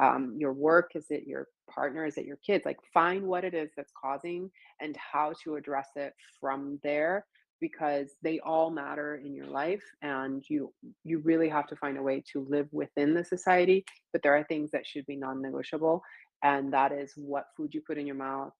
um, 0.00 0.36
your 0.38 0.52
work? 0.52 0.92
Is 0.94 1.06
it 1.10 1.24
your 1.26 1.46
partner? 1.72 2.06
Is 2.06 2.16
it 2.16 2.24
your 2.24 2.38
kids? 2.46 2.64
Like, 2.64 2.78
find 2.94 3.24
what 3.24 3.44
it 3.44 3.54
is 3.54 3.70
that's 3.76 3.92
causing 4.00 4.50
and 4.80 4.96
how 4.96 5.34
to 5.44 5.56
address 5.56 5.88
it 5.96 6.14
from 6.40 6.78
there 6.82 7.24
because 7.60 8.10
they 8.22 8.38
all 8.40 8.70
matter 8.70 9.16
in 9.24 9.34
your 9.34 9.46
life 9.46 9.82
and 10.02 10.44
you 10.48 10.72
you 11.04 11.18
really 11.20 11.48
have 11.48 11.66
to 11.66 11.76
find 11.76 11.98
a 11.98 12.02
way 12.02 12.22
to 12.32 12.46
live 12.48 12.68
within 12.72 13.14
the 13.14 13.24
society 13.24 13.84
but 14.12 14.22
there 14.22 14.36
are 14.36 14.44
things 14.44 14.70
that 14.70 14.86
should 14.86 15.04
be 15.06 15.16
non-negotiable 15.16 16.02
and 16.42 16.72
that 16.72 16.92
is 16.92 17.12
what 17.16 17.46
food 17.56 17.74
you 17.74 17.80
put 17.80 17.98
in 17.98 18.06
your 18.06 18.16
mouth 18.16 18.52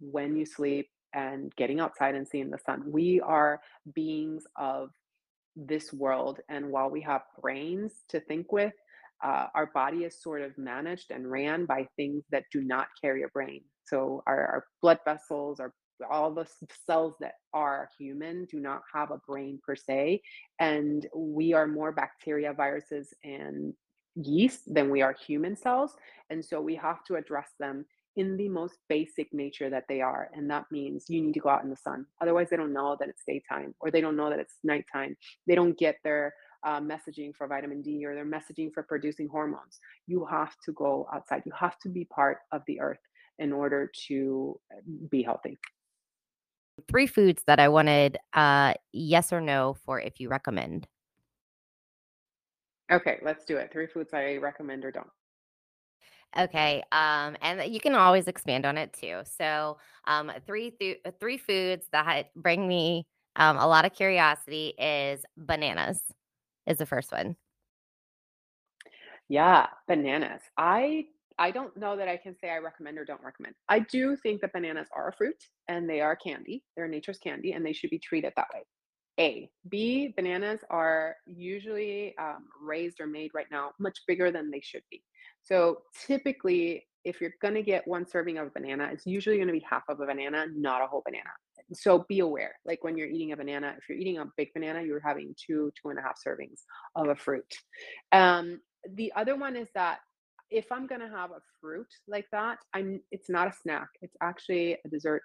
when 0.00 0.36
you 0.36 0.46
sleep 0.46 0.88
and 1.14 1.54
getting 1.56 1.80
outside 1.80 2.14
and 2.14 2.26
seeing 2.26 2.50
the 2.50 2.58
sun 2.64 2.82
we 2.86 3.20
are 3.20 3.60
beings 3.94 4.44
of 4.56 4.90
this 5.56 5.92
world. 5.92 6.40
And 6.48 6.70
while 6.70 6.90
we 6.90 7.00
have 7.02 7.22
brains 7.40 7.92
to 8.08 8.20
think 8.20 8.52
with, 8.52 8.72
uh, 9.22 9.46
our 9.54 9.66
body 9.66 10.04
is 10.04 10.22
sort 10.22 10.42
of 10.42 10.56
managed 10.56 11.10
and 11.10 11.30
ran 11.30 11.66
by 11.66 11.86
things 11.96 12.24
that 12.30 12.44
do 12.52 12.62
not 12.62 12.88
carry 13.00 13.22
a 13.22 13.28
brain. 13.28 13.62
So 13.84 14.22
our, 14.26 14.46
our 14.46 14.64
blood 14.80 14.98
vessels, 15.04 15.60
our 15.60 15.72
all 16.10 16.32
the 16.32 16.46
cells 16.86 17.12
that 17.20 17.34
are 17.52 17.90
human 17.98 18.46
do 18.46 18.58
not 18.58 18.80
have 18.94 19.10
a 19.10 19.20
brain 19.26 19.60
per 19.62 19.76
se, 19.76 20.22
and 20.58 21.06
we 21.14 21.52
are 21.52 21.66
more 21.66 21.92
bacteria, 21.92 22.54
viruses, 22.54 23.12
and 23.22 23.74
yeast 24.14 24.72
than 24.72 24.90
we 24.90 25.02
are 25.02 25.14
human 25.26 25.56
cells. 25.56 25.94
And 26.30 26.44
so 26.44 26.60
we 26.60 26.74
have 26.76 27.04
to 27.04 27.16
address 27.16 27.50
them 27.58 27.84
in 28.16 28.36
the 28.36 28.48
most 28.48 28.78
basic 28.88 29.32
nature 29.32 29.70
that 29.70 29.84
they 29.88 30.00
are. 30.00 30.30
And 30.34 30.50
that 30.50 30.66
means 30.70 31.06
you 31.08 31.22
need 31.22 31.34
to 31.34 31.40
go 31.40 31.48
out 31.48 31.62
in 31.62 31.70
the 31.70 31.76
sun. 31.76 32.06
Otherwise, 32.20 32.48
they 32.50 32.56
don't 32.56 32.72
know 32.72 32.96
that 32.98 33.08
it's 33.08 33.22
daytime 33.26 33.74
or 33.80 33.90
they 33.90 34.00
don't 34.00 34.16
know 34.16 34.30
that 34.30 34.38
it's 34.38 34.56
nighttime. 34.64 35.16
They 35.46 35.54
don't 35.54 35.78
get 35.78 35.96
their 36.02 36.34
uh, 36.66 36.80
messaging 36.80 37.34
for 37.34 37.46
vitamin 37.46 37.82
D 37.82 38.04
or 38.04 38.14
their 38.14 38.26
messaging 38.26 38.72
for 38.72 38.82
producing 38.82 39.28
hormones. 39.28 39.78
You 40.06 40.26
have 40.26 40.54
to 40.64 40.72
go 40.72 41.06
outside. 41.14 41.42
You 41.46 41.52
have 41.58 41.78
to 41.80 41.88
be 41.88 42.04
part 42.04 42.38
of 42.52 42.62
the 42.66 42.80
earth 42.80 42.98
in 43.38 43.52
order 43.52 43.90
to 44.08 44.60
uh, 44.72 44.80
be 45.10 45.22
healthy. 45.22 45.58
Three 46.88 47.06
foods 47.06 47.42
that 47.46 47.60
I 47.60 47.68
wanted 47.68 48.18
uh, 48.34 48.74
yes 48.92 49.32
or 49.32 49.40
no 49.40 49.76
for 49.84 50.00
if 50.00 50.18
you 50.18 50.28
recommend. 50.28 50.86
Okay, 52.90 53.18
let's 53.22 53.44
do 53.44 53.56
it. 53.56 53.72
Three 53.72 53.86
foods 53.86 54.12
I 54.12 54.36
recommend 54.36 54.84
or 54.84 54.90
don't. 54.90 55.10
Okay, 56.38 56.82
um, 56.92 57.36
and 57.42 57.72
you 57.72 57.80
can 57.80 57.94
always 57.94 58.28
expand 58.28 58.64
on 58.64 58.78
it 58.78 58.92
too. 58.92 59.22
So, 59.24 59.78
um, 60.06 60.30
three 60.46 60.70
th- 60.70 61.00
three 61.18 61.38
foods 61.38 61.88
that 61.92 62.32
bring 62.36 62.68
me 62.68 63.06
um, 63.36 63.56
a 63.56 63.66
lot 63.66 63.84
of 63.84 63.92
curiosity 63.92 64.74
is 64.78 65.24
bananas 65.36 66.00
is 66.66 66.78
the 66.78 66.86
first 66.86 67.10
one. 67.10 67.36
Yeah, 69.28 69.66
bananas. 69.88 70.42
I 70.56 71.06
I 71.38 71.50
don't 71.50 71.74
know 71.76 71.96
that 71.96 72.08
I 72.08 72.16
can 72.16 72.36
say 72.36 72.50
I 72.50 72.58
recommend 72.58 72.98
or 72.98 73.04
don't 73.04 73.22
recommend. 73.22 73.54
I 73.68 73.80
do 73.80 74.16
think 74.16 74.40
that 74.42 74.52
bananas 74.52 74.88
are 74.94 75.08
a 75.08 75.12
fruit 75.12 75.42
and 75.68 75.88
they 75.88 76.00
are 76.00 76.14
candy. 76.16 76.64
They're 76.76 76.88
nature's 76.88 77.18
candy 77.18 77.52
and 77.52 77.64
they 77.64 77.72
should 77.72 77.90
be 77.90 77.98
treated 77.98 78.32
that 78.36 78.48
way. 78.52 78.64
A. 79.20 79.50
B. 79.68 80.14
Bananas 80.16 80.60
are 80.70 81.16
usually 81.26 82.16
um, 82.18 82.46
raised 82.60 83.00
or 83.00 83.06
made 83.06 83.30
right 83.34 83.46
now 83.50 83.72
much 83.78 83.98
bigger 84.08 84.32
than 84.32 84.50
they 84.50 84.60
should 84.60 84.82
be. 84.90 85.02
So 85.42 85.82
typically, 86.06 86.86
if 87.04 87.20
you're 87.20 87.34
going 87.40 87.54
to 87.54 87.62
get 87.62 87.86
one 87.86 88.06
serving 88.06 88.38
of 88.38 88.46
a 88.48 88.50
banana, 88.50 88.88
it's 88.92 89.06
usually 89.06 89.36
going 89.36 89.48
to 89.48 89.52
be 89.52 89.64
half 89.68 89.82
of 89.88 90.00
a 90.00 90.06
banana, 90.06 90.46
not 90.54 90.82
a 90.82 90.86
whole 90.86 91.02
banana 91.04 91.30
so 91.72 92.04
be 92.08 92.20
aware 92.20 92.58
like 92.64 92.82
when 92.82 92.96
you're 92.96 93.08
eating 93.08 93.32
a 93.32 93.36
banana 93.36 93.74
if 93.78 93.88
you're 93.88 93.98
eating 93.98 94.18
a 94.18 94.24
big 94.36 94.52
banana 94.54 94.82
you're 94.82 95.00
having 95.00 95.34
two 95.36 95.70
two 95.80 95.90
and 95.90 95.98
a 95.98 96.02
half 96.02 96.18
servings 96.26 96.62
of 96.96 97.08
a 97.08 97.16
fruit 97.16 97.54
um 98.12 98.60
the 98.94 99.12
other 99.16 99.36
one 99.36 99.56
is 99.56 99.68
that 99.74 99.98
if 100.50 100.66
i'm 100.72 100.86
going 100.86 101.00
to 101.00 101.08
have 101.08 101.30
a 101.30 101.40
fruit 101.60 101.86
like 102.08 102.26
that 102.32 102.58
i'm 102.74 103.00
it's 103.10 103.30
not 103.30 103.48
a 103.48 103.52
snack 103.62 103.88
it's 104.02 104.16
actually 104.22 104.76
a 104.84 104.88
dessert 104.88 105.22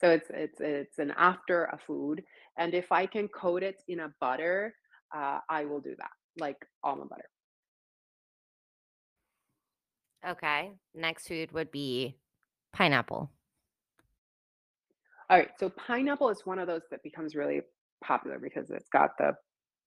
so 0.00 0.10
it's 0.10 0.30
it's 0.30 0.60
it's 0.60 0.98
an 0.98 1.12
after 1.16 1.64
a 1.64 1.78
food 1.86 2.22
and 2.58 2.74
if 2.74 2.90
i 2.92 3.06
can 3.06 3.28
coat 3.28 3.62
it 3.62 3.82
in 3.88 4.00
a 4.00 4.12
butter 4.20 4.74
uh, 5.14 5.38
i 5.48 5.64
will 5.64 5.80
do 5.80 5.94
that 5.98 6.10
like 6.38 6.56
almond 6.84 7.10
butter 7.10 7.28
Okay. 10.26 10.72
Next 10.94 11.26
food 11.26 11.52
would 11.52 11.70
be 11.70 12.16
pineapple. 12.72 13.30
All 15.30 15.38
right, 15.38 15.50
so 15.58 15.70
pineapple 15.70 16.28
is 16.28 16.44
one 16.44 16.58
of 16.58 16.66
those 16.66 16.82
that 16.90 17.02
becomes 17.02 17.34
really 17.34 17.62
popular 18.04 18.38
because 18.38 18.70
it's 18.70 18.88
got 18.90 19.16
the 19.18 19.32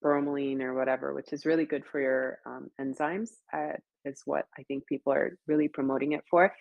bromelain 0.04 0.62
or 0.62 0.74
whatever, 0.74 1.14
which 1.14 1.32
is 1.32 1.46
really 1.46 1.66
good 1.66 1.84
for 1.86 2.00
your 2.00 2.40
um, 2.46 2.70
enzymes. 2.82 3.30
Uh, 3.54 3.74
is 4.06 4.22
what 4.26 4.46
I 4.58 4.64
think 4.64 4.86
people 4.86 5.12
are 5.14 5.36
really 5.48 5.68
promoting 5.68 6.12
it 6.12 6.24
for. 6.30 6.54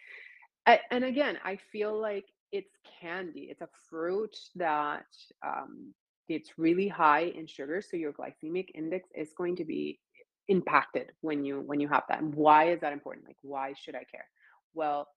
And 0.67 1.05
again, 1.05 1.39
I 1.45 1.59
feel 1.73 2.01
like 2.01 2.25
it's 2.55 2.77
candy. 3.01 3.49
It's 3.51 3.61
a 3.61 3.69
fruit 3.91 4.37
that 4.55 5.11
um, 5.45 5.93
it's 6.29 6.51
really 6.57 6.89
high 6.89 7.27
in 7.39 7.47
sugar, 7.47 7.83
so 7.83 7.97
your 7.97 8.13
glycemic 8.13 8.69
index 8.75 9.09
is 9.15 9.31
going 9.37 9.57
to 9.57 9.65
be 9.65 9.99
impacted 10.47 11.11
when 11.21 11.45
you 11.45 11.55
when 11.67 11.81
you 11.81 11.89
have 11.89 12.05
that. 12.09 12.23
And 12.23 12.33
why 12.35 12.71
is 12.71 12.81
that 12.81 12.93
important? 12.93 13.27
Like, 13.27 13.43
why 13.43 13.75
should 13.77 13.97
I 13.97 14.05
care? 14.15 14.29
Well, 14.73 15.09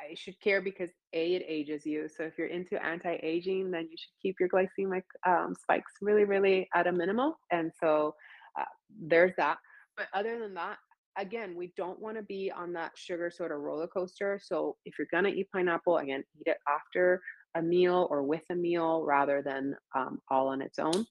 I 0.00 0.14
should 0.14 0.38
care 0.40 0.60
because 0.70 0.90
A, 1.12 1.34
it 1.34 1.44
ages 1.58 1.84
you. 1.84 2.08
So 2.08 2.22
if 2.22 2.38
you're 2.38 2.46
into 2.58 2.82
anti-aging, 2.92 3.72
then 3.72 3.88
you 3.90 3.96
should 3.98 4.16
keep 4.22 4.36
your 4.38 4.48
glycemic 4.48 5.02
um, 5.26 5.54
spikes 5.60 5.92
really, 6.00 6.24
really 6.24 6.68
at 6.74 6.86
a 6.86 6.92
minimal. 6.92 7.38
And 7.50 7.72
so 7.80 8.14
uh, 8.58 8.70
there's 9.12 9.34
that. 9.36 9.58
But 9.96 10.06
other 10.14 10.38
than 10.38 10.54
that, 10.54 10.78
again, 11.16 11.54
we 11.56 11.72
don't 11.76 12.00
want 12.00 12.16
to 12.16 12.22
be 12.22 12.52
on 12.54 12.72
that 12.74 12.92
sugar 12.96 13.30
soda 13.30 13.54
roller 13.56 13.86
coaster. 13.86 14.40
So 14.42 14.76
if 14.84 14.98
you're 14.98 15.08
gonna 15.10 15.30
eat 15.30 15.48
pineapple, 15.52 15.98
again, 15.98 16.22
eat 16.38 16.46
it 16.46 16.58
after 16.68 17.20
a 17.54 17.62
meal 17.62 18.06
or 18.10 18.22
with 18.22 18.44
a 18.50 18.54
meal 18.54 19.04
rather 19.04 19.42
than 19.42 19.74
um, 19.96 20.20
all 20.30 20.48
on 20.48 20.62
its 20.62 20.78
own. 20.78 21.04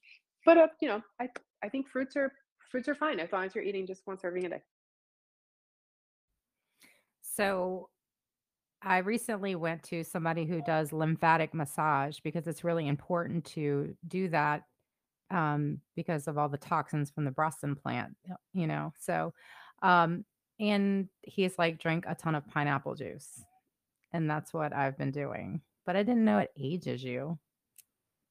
But 0.44 0.58
uh, 0.58 0.68
you 0.80 0.88
know, 0.88 1.02
I 1.20 1.28
I 1.62 1.68
think 1.68 1.88
fruits 1.88 2.16
are 2.16 2.32
fruits 2.70 2.88
are 2.88 2.94
fine 2.94 3.20
as 3.20 3.32
long 3.32 3.44
as 3.44 3.54
you're 3.54 3.64
eating 3.64 3.86
just 3.86 4.02
one 4.04 4.18
serving 4.18 4.46
a 4.46 4.48
day. 4.48 4.62
So 7.20 7.88
I 8.82 8.98
recently 8.98 9.54
went 9.54 9.82
to 9.84 10.04
somebody 10.04 10.46
who 10.46 10.62
does 10.62 10.92
lymphatic 10.92 11.52
massage 11.52 12.18
because 12.20 12.46
it's 12.46 12.64
really 12.64 12.88
important 12.88 13.44
to 13.46 13.94
do 14.08 14.28
that 14.28 14.62
um, 15.30 15.80
because 15.96 16.26
of 16.26 16.38
all 16.38 16.48
the 16.48 16.58
toxins 16.58 17.10
from 17.10 17.24
the 17.24 17.30
breast 17.30 17.62
implant, 17.62 18.16
you 18.52 18.66
know. 18.66 18.92
So, 18.98 19.32
um, 19.82 20.24
and 20.58 21.08
he's 21.22 21.58
like, 21.58 21.78
drink 21.78 22.04
a 22.06 22.14
ton 22.14 22.34
of 22.34 22.46
pineapple 22.48 22.94
juice. 22.94 23.44
And 24.12 24.28
that's 24.28 24.52
what 24.52 24.74
I've 24.74 24.98
been 24.98 25.10
doing. 25.10 25.60
But 25.86 25.96
I 25.96 26.02
didn't 26.02 26.24
know 26.24 26.38
it 26.38 26.50
ages 26.58 27.02
you. 27.02 27.38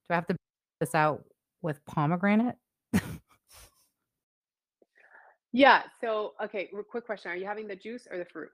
Do 0.08 0.14
I 0.14 0.16
have 0.16 0.28
to 0.28 0.36
this 0.80 0.96
out 0.96 1.24
with 1.62 1.84
pomegranate 1.86 2.56
Yeah. 5.52 5.84
So 6.00 6.34
okay, 6.44 6.70
quick 6.90 7.06
question: 7.06 7.32
Are 7.32 7.36
you 7.36 7.46
having 7.46 7.68
the 7.68 7.76
juice 7.76 8.08
or 8.10 8.18
the 8.18 8.26
fruit? 8.26 8.50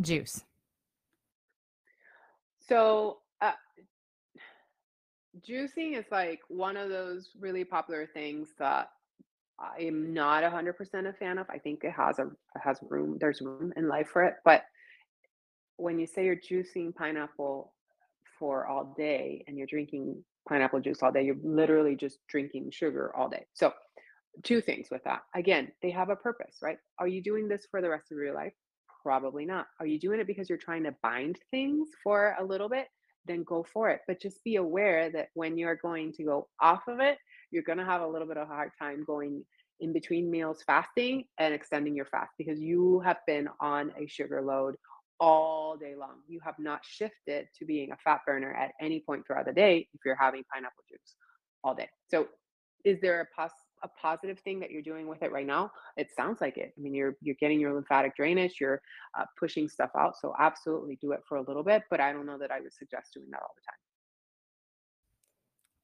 juice? 0.00 0.44
So 2.58 3.18
uh, 3.40 3.52
juicing 5.46 5.98
is 5.98 6.04
like 6.10 6.40
one 6.48 6.76
of 6.76 6.88
those 6.88 7.30
really 7.38 7.64
popular 7.64 8.06
things 8.06 8.50
that 8.58 8.90
I 9.60 9.82
am 9.82 10.14
not 10.14 10.42
100% 10.42 11.08
a 11.08 11.12
fan 11.12 11.38
of. 11.38 11.46
I 11.50 11.58
think 11.58 11.84
it 11.84 11.92
has 11.92 12.18
a 12.18 12.30
has 12.58 12.78
room. 12.88 13.18
There's 13.20 13.40
room 13.40 13.72
in 13.76 13.88
life 13.88 14.08
for 14.08 14.24
it, 14.24 14.36
but 14.44 14.64
when 15.76 15.98
you 15.98 16.06
say 16.06 16.24
you're 16.24 16.36
juicing 16.36 16.94
pineapple 16.94 17.72
for 18.38 18.66
all 18.66 18.94
day 18.96 19.44
and 19.46 19.56
you're 19.56 19.66
drinking 19.66 20.22
pineapple 20.48 20.80
juice 20.80 21.02
all 21.02 21.12
day, 21.12 21.24
you're 21.24 21.36
literally 21.42 21.96
just 21.96 22.18
drinking 22.28 22.70
sugar 22.70 23.14
all 23.16 23.28
day. 23.28 23.46
So, 23.54 23.72
two 24.42 24.60
things 24.60 24.88
with 24.90 25.02
that. 25.04 25.22
Again, 25.34 25.72
they 25.82 25.90
have 25.90 26.10
a 26.10 26.16
purpose, 26.16 26.58
right? 26.62 26.78
Are 26.98 27.08
you 27.08 27.22
doing 27.22 27.48
this 27.48 27.66
for 27.70 27.82
the 27.82 27.90
rest 27.90 28.12
of 28.12 28.18
your 28.18 28.34
life? 28.34 28.52
Probably 29.02 29.44
not. 29.44 29.66
Are 29.78 29.86
you 29.86 29.98
doing 29.98 30.20
it 30.20 30.26
because 30.26 30.48
you're 30.48 30.58
trying 30.58 30.84
to 30.84 30.94
bind 31.02 31.38
things 31.50 31.88
for 32.02 32.36
a 32.38 32.44
little 32.44 32.68
bit? 32.68 32.86
Then 33.26 33.42
go 33.44 33.62
for 33.62 33.90
it. 33.90 34.00
But 34.06 34.20
just 34.20 34.42
be 34.44 34.56
aware 34.56 35.10
that 35.10 35.28
when 35.34 35.58
you're 35.58 35.76
going 35.76 36.12
to 36.14 36.24
go 36.24 36.48
off 36.60 36.82
of 36.88 37.00
it, 37.00 37.18
you're 37.50 37.62
going 37.62 37.78
to 37.78 37.84
have 37.84 38.02
a 38.02 38.06
little 38.06 38.26
bit 38.26 38.36
of 38.36 38.48
a 38.48 38.52
hard 38.52 38.70
time 38.78 39.04
going 39.04 39.44
in 39.80 39.92
between 39.92 40.30
meals 40.30 40.62
fasting 40.66 41.24
and 41.38 41.54
extending 41.54 41.94
your 41.94 42.04
fast 42.04 42.32
because 42.38 42.60
you 42.60 43.00
have 43.00 43.18
been 43.26 43.48
on 43.60 43.92
a 43.98 44.06
sugar 44.06 44.42
load 44.42 44.76
all 45.18 45.76
day 45.76 45.94
long. 45.94 46.20
You 46.28 46.40
have 46.44 46.58
not 46.58 46.80
shifted 46.82 47.46
to 47.58 47.64
being 47.64 47.92
a 47.92 47.96
fat 47.96 48.20
burner 48.26 48.52
at 48.52 48.72
any 48.80 49.00
point 49.00 49.26
throughout 49.26 49.46
the 49.46 49.52
day 49.52 49.86
if 49.92 50.00
you're 50.04 50.16
having 50.16 50.42
pineapple 50.52 50.84
juice 50.88 51.16
all 51.62 51.74
day. 51.74 51.88
So, 52.08 52.28
is 52.84 52.98
there 53.02 53.20
a 53.20 53.26
pos- 53.38 53.50
a 53.82 53.88
positive 54.00 54.38
thing 54.40 54.60
that 54.60 54.70
you're 54.70 54.80
doing 54.80 55.06
with 55.06 55.22
it 55.22 55.32
right 55.32 55.46
now? 55.46 55.70
It 55.98 56.08
sounds 56.16 56.40
like 56.40 56.56
it. 56.56 56.72
I 56.76 56.80
mean, 56.80 56.94
you're 56.94 57.16
you're 57.20 57.36
getting 57.38 57.60
your 57.60 57.74
lymphatic 57.74 58.16
drainage, 58.16 58.56
you're 58.60 58.80
uh, 59.18 59.24
pushing 59.38 59.68
stuff 59.68 59.90
out. 59.98 60.14
So, 60.18 60.34
absolutely 60.38 60.98
do 61.00 61.12
it 61.12 61.20
for 61.28 61.36
a 61.36 61.42
little 61.42 61.62
bit. 61.62 61.82
But 61.90 62.00
I 62.00 62.12
don't 62.12 62.26
know 62.26 62.38
that 62.38 62.50
I 62.50 62.60
would 62.60 62.72
suggest 62.72 63.12
doing 63.14 63.28
that 63.30 63.42
all 63.42 63.54
the 63.54 63.62
time. 63.70 63.89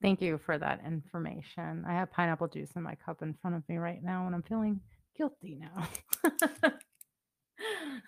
Thank 0.02 0.20
you 0.20 0.38
for 0.44 0.58
that 0.58 0.80
information. 0.86 1.84
I 1.88 1.94
have 1.94 2.12
pineapple 2.12 2.48
juice 2.48 2.70
in 2.76 2.82
my 2.82 2.94
cup 2.94 3.22
in 3.22 3.34
front 3.40 3.56
of 3.56 3.62
me 3.68 3.78
right 3.78 4.02
now, 4.02 4.26
and 4.26 4.34
I'm 4.34 4.42
feeling 4.42 4.80
guilty 5.16 5.58
now. 5.58 5.88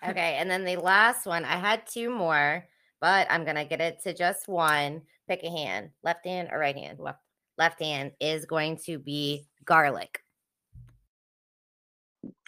Okay, 0.07 0.37
and 0.39 0.49
then 0.49 0.63
the 0.63 0.77
last 0.77 1.25
one, 1.25 1.43
I 1.43 1.57
had 1.57 1.85
two 1.87 2.09
more, 2.09 2.63
but 3.01 3.27
I'm 3.29 3.43
gonna 3.43 3.65
get 3.65 3.81
it 3.81 4.01
to 4.03 4.13
just 4.13 4.47
one. 4.47 5.01
Pick 5.27 5.43
a 5.43 5.49
hand, 5.49 5.89
left 6.03 6.25
hand 6.25 6.49
or 6.51 6.59
right 6.59 6.75
hand. 6.75 6.99
Left. 6.99 7.19
Left 7.57 7.81
hand 7.81 8.13
is 8.21 8.45
going 8.45 8.77
to 8.85 8.97
be 8.97 9.45
garlic. 9.65 10.19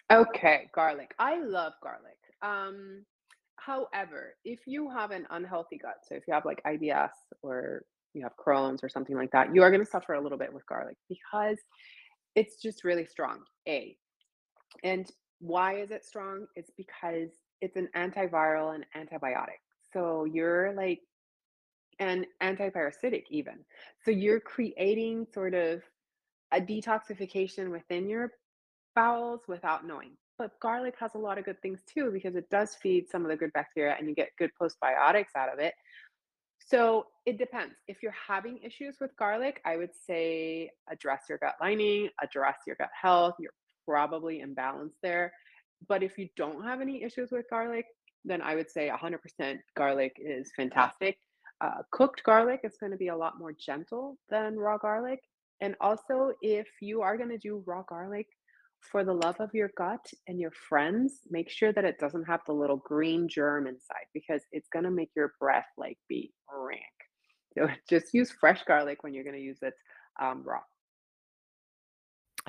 Okay, 0.10 0.70
garlic. 0.74 1.14
I 1.20 1.42
love 1.42 1.74
garlic. 1.84 2.18
Um, 2.42 3.06
however, 3.58 4.36
if 4.46 4.60
you 4.66 4.90
have 4.90 5.12
an 5.12 5.28
unhealthy 5.30 5.78
gut, 5.78 5.98
so 6.08 6.16
if 6.16 6.24
you 6.28 6.34
have 6.34 6.46
like 6.46 6.64
IBS 6.64 7.10
or 7.42 7.84
you 8.14 8.24
have 8.24 8.34
Crohn's 8.38 8.84
or 8.84 8.90
something 8.90 9.16
like 9.16 9.32
that, 9.32 9.54
you 9.54 9.64
are 9.64 9.72
going 9.72 9.84
to 9.84 9.90
suffer 9.90 10.14
a 10.14 10.22
little 10.22 10.38
bit 10.38 10.54
with 10.54 10.66
garlic 10.66 10.98
because 11.10 11.58
it's 12.36 12.62
just 12.62 12.84
really 12.84 13.06
strong. 13.06 13.40
A. 13.68 13.96
And 14.84 15.10
why 15.40 15.78
is 15.78 15.92
it 15.92 16.06
strong? 16.06 16.46
It's 16.56 16.72
because 16.78 17.30
it's 17.62 17.76
an 17.76 17.90
antiviral 17.96 18.76
and 18.76 18.86
antibiotic. 18.96 19.60
So 19.94 20.26
you're 20.26 20.74
like 20.74 21.00
and 22.00 22.26
antiparasitic 22.42 23.24
even. 23.30 23.60
So 24.04 24.12
you're 24.12 24.40
creating 24.40 25.28
sort 25.34 25.54
of 25.54 25.82
a 26.52 26.60
detoxification 26.60 27.70
within 27.70 28.10
your 28.10 28.32
bowels 28.96 29.42
without 29.48 29.86
knowing. 29.86 30.12
But 30.38 30.60
garlic 30.60 30.96
has 31.00 31.12
a 31.14 31.20
lot 31.20 31.38
of 31.38 31.46
good 31.46 31.62
things 31.62 31.82
too 31.92 32.10
because 32.12 32.36
it 32.36 32.50
does 32.50 32.76
feed 32.82 33.10
some 33.10 33.24
of 33.24 33.30
the 33.30 33.38
good 33.38 33.54
bacteria 33.54 33.96
and 33.98 34.08
you 34.08 34.16
get 34.16 34.30
good 34.40 34.50
postbiotics 34.60 35.36
out 35.36 35.54
of 35.54 35.60
it. 35.60 35.76
So 36.66 37.08
it 37.26 37.38
depends. 37.38 37.76
If 37.88 38.04
you're 38.04 38.16
having 38.28 38.60
issues 38.60 38.98
with 39.02 39.16
garlic, 39.18 39.62
I 39.66 39.78
would 39.78 39.92
say 40.08 40.70
address 40.90 41.24
your 41.28 41.38
gut 41.38 41.56
lining, 41.62 42.10
address 42.22 42.58
your 42.66 42.76
gut 42.78 42.90
health. 43.00 43.36
You're 43.40 43.54
probably 43.86 44.44
imbalanced 44.46 45.00
there. 45.02 45.34
But 45.88 46.04
if 46.04 46.18
you 46.18 46.30
don't 46.38 46.64
have 46.64 46.82
any 46.82 47.04
issues 47.04 47.32
with 47.32 47.46
garlic, 47.50 47.86
then 48.24 48.42
I 48.42 48.56
would 48.56 48.70
say 48.70 48.90
100% 48.90 49.58
garlic 49.76 50.14
is 50.18 50.52
fantastic. 50.56 51.18
Uh, 51.60 51.82
cooked 51.92 52.24
garlic 52.24 52.62
is 52.64 52.78
going 52.80 52.92
to 52.92 52.98
be 52.98 53.10
a 53.10 53.16
lot 53.16 53.40
more 53.40 53.54
gentle 53.54 54.18
than 54.30 54.58
raw 54.58 54.78
garlic. 54.78 55.20
And 55.62 55.76
also, 55.80 56.34
if 56.42 56.68
you 56.82 57.02
are 57.02 57.18
going 57.18 57.30
to 57.30 57.38
do 57.38 57.64
raw 57.66 57.84
garlic, 57.88 58.28
for 58.82 59.04
the 59.04 59.14
love 59.14 59.40
of 59.40 59.54
your 59.54 59.70
gut 59.78 60.06
and 60.28 60.40
your 60.40 60.52
friends, 60.52 61.22
make 61.30 61.50
sure 61.50 61.72
that 61.72 61.86
it 61.86 62.00
doesn't 62.00 62.26
have 62.26 62.42
the 62.46 62.54
little 62.54 62.78
green 62.78 63.28
germ 63.28 63.68
inside 63.68 64.06
because 64.14 64.42
it's 64.52 64.70
going 64.70 64.86
to 64.86 64.92
make 64.92 65.12
your 65.16 65.34
breath 65.40 65.68
like 65.78 65.98
be 66.10 66.34
rank. 66.52 66.82
So 67.58 67.68
just 67.90 68.14
use 68.14 68.32
fresh 68.32 68.64
garlic 68.64 69.04
when 69.04 69.14
you're 69.14 69.24
going 69.24 69.36
to 69.36 69.42
use 69.42 69.60
it 69.62 69.74
um, 70.22 70.44
raw. 70.44 70.62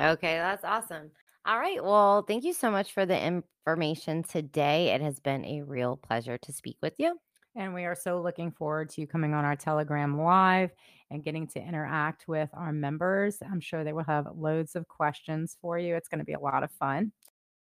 Okay, 0.01 0.37
that's 0.37 0.64
awesome. 0.64 1.11
All 1.45 1.59
right. 1.59 1.83
Well, 1.83 2.22
thank 2.22 2.45
you 2.45 2.53
so 2.53 2.70
much 2.70 2.93
for 2.93 3.05
the 3.05 3.20
information 3.20 4.22
today. 4.22 4.95
It 4.95 5.03
has 5.03 5.20
been 5.20 5.45
a 5.45 5.62
real 5.62 5.97
pleasure 5.97 6.39
to 6.39 6.53
speak 6.53 6.78
with 6.80 6.95
you. 6.99 7.18
And 7.55 7.74
we 7.74 7.84
are 7.84 7.94
so 7.94 8.20
looking 8.22 8.50
forward 8.50 8.88
to 8.90 9.03
you 9.03 9.07
coming 9.07 9.34
on 9.34 9.44
our 9.44 9.57
Telegram 9.57 10.18
live 10.18 10.70
and 11.11 11.22
getting 11.22 11.46
to 11.48 11.61
interact 11.61 12.26
with 12.26 12.48
our 12.55 12.72
members. 12.72 13.38
I'm 13.42 13.61
sure 13.61 13.84
they 13.84 13.92
will 13.92 14.05
have 14.05 14.26
loads 14.34 14.74
of 14.74 14.88
questions 14.88 15.59
for 15.61 15.78
you. 15.78 15.94
It's 15.94 16.09
going 16.09 16.20
to 16.20 16.24
be 16.24 16.32
a 16.32 16.40
lot 16.40 16.62
of 16.62 16.70
fun. 16.72 17.12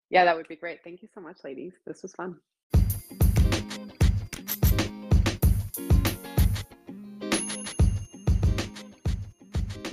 Yeah, 0.09 0.23
that 0.23 0.35
would 0.35 0.47
be 0.47 0.55
great. 0.55 0.79
Thank 0.83 1.01
you 1.01 1.09
so 1.13 1.19
much, 1.19 1.37
ladies. 1.43 1.73
This 1.85 2.01
was 2.03 2.13
fun. 2.13 2.37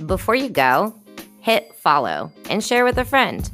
Before 0.05 0.35
you 0.35 0.47
go, 0.47 0.95
hit 1.41 1.75
follow 1.75 2.31
and 2.49 2.63
share 2.63 2.85
with 2.85 2.97
a 2.97 3.05
friend. 3.05 3.49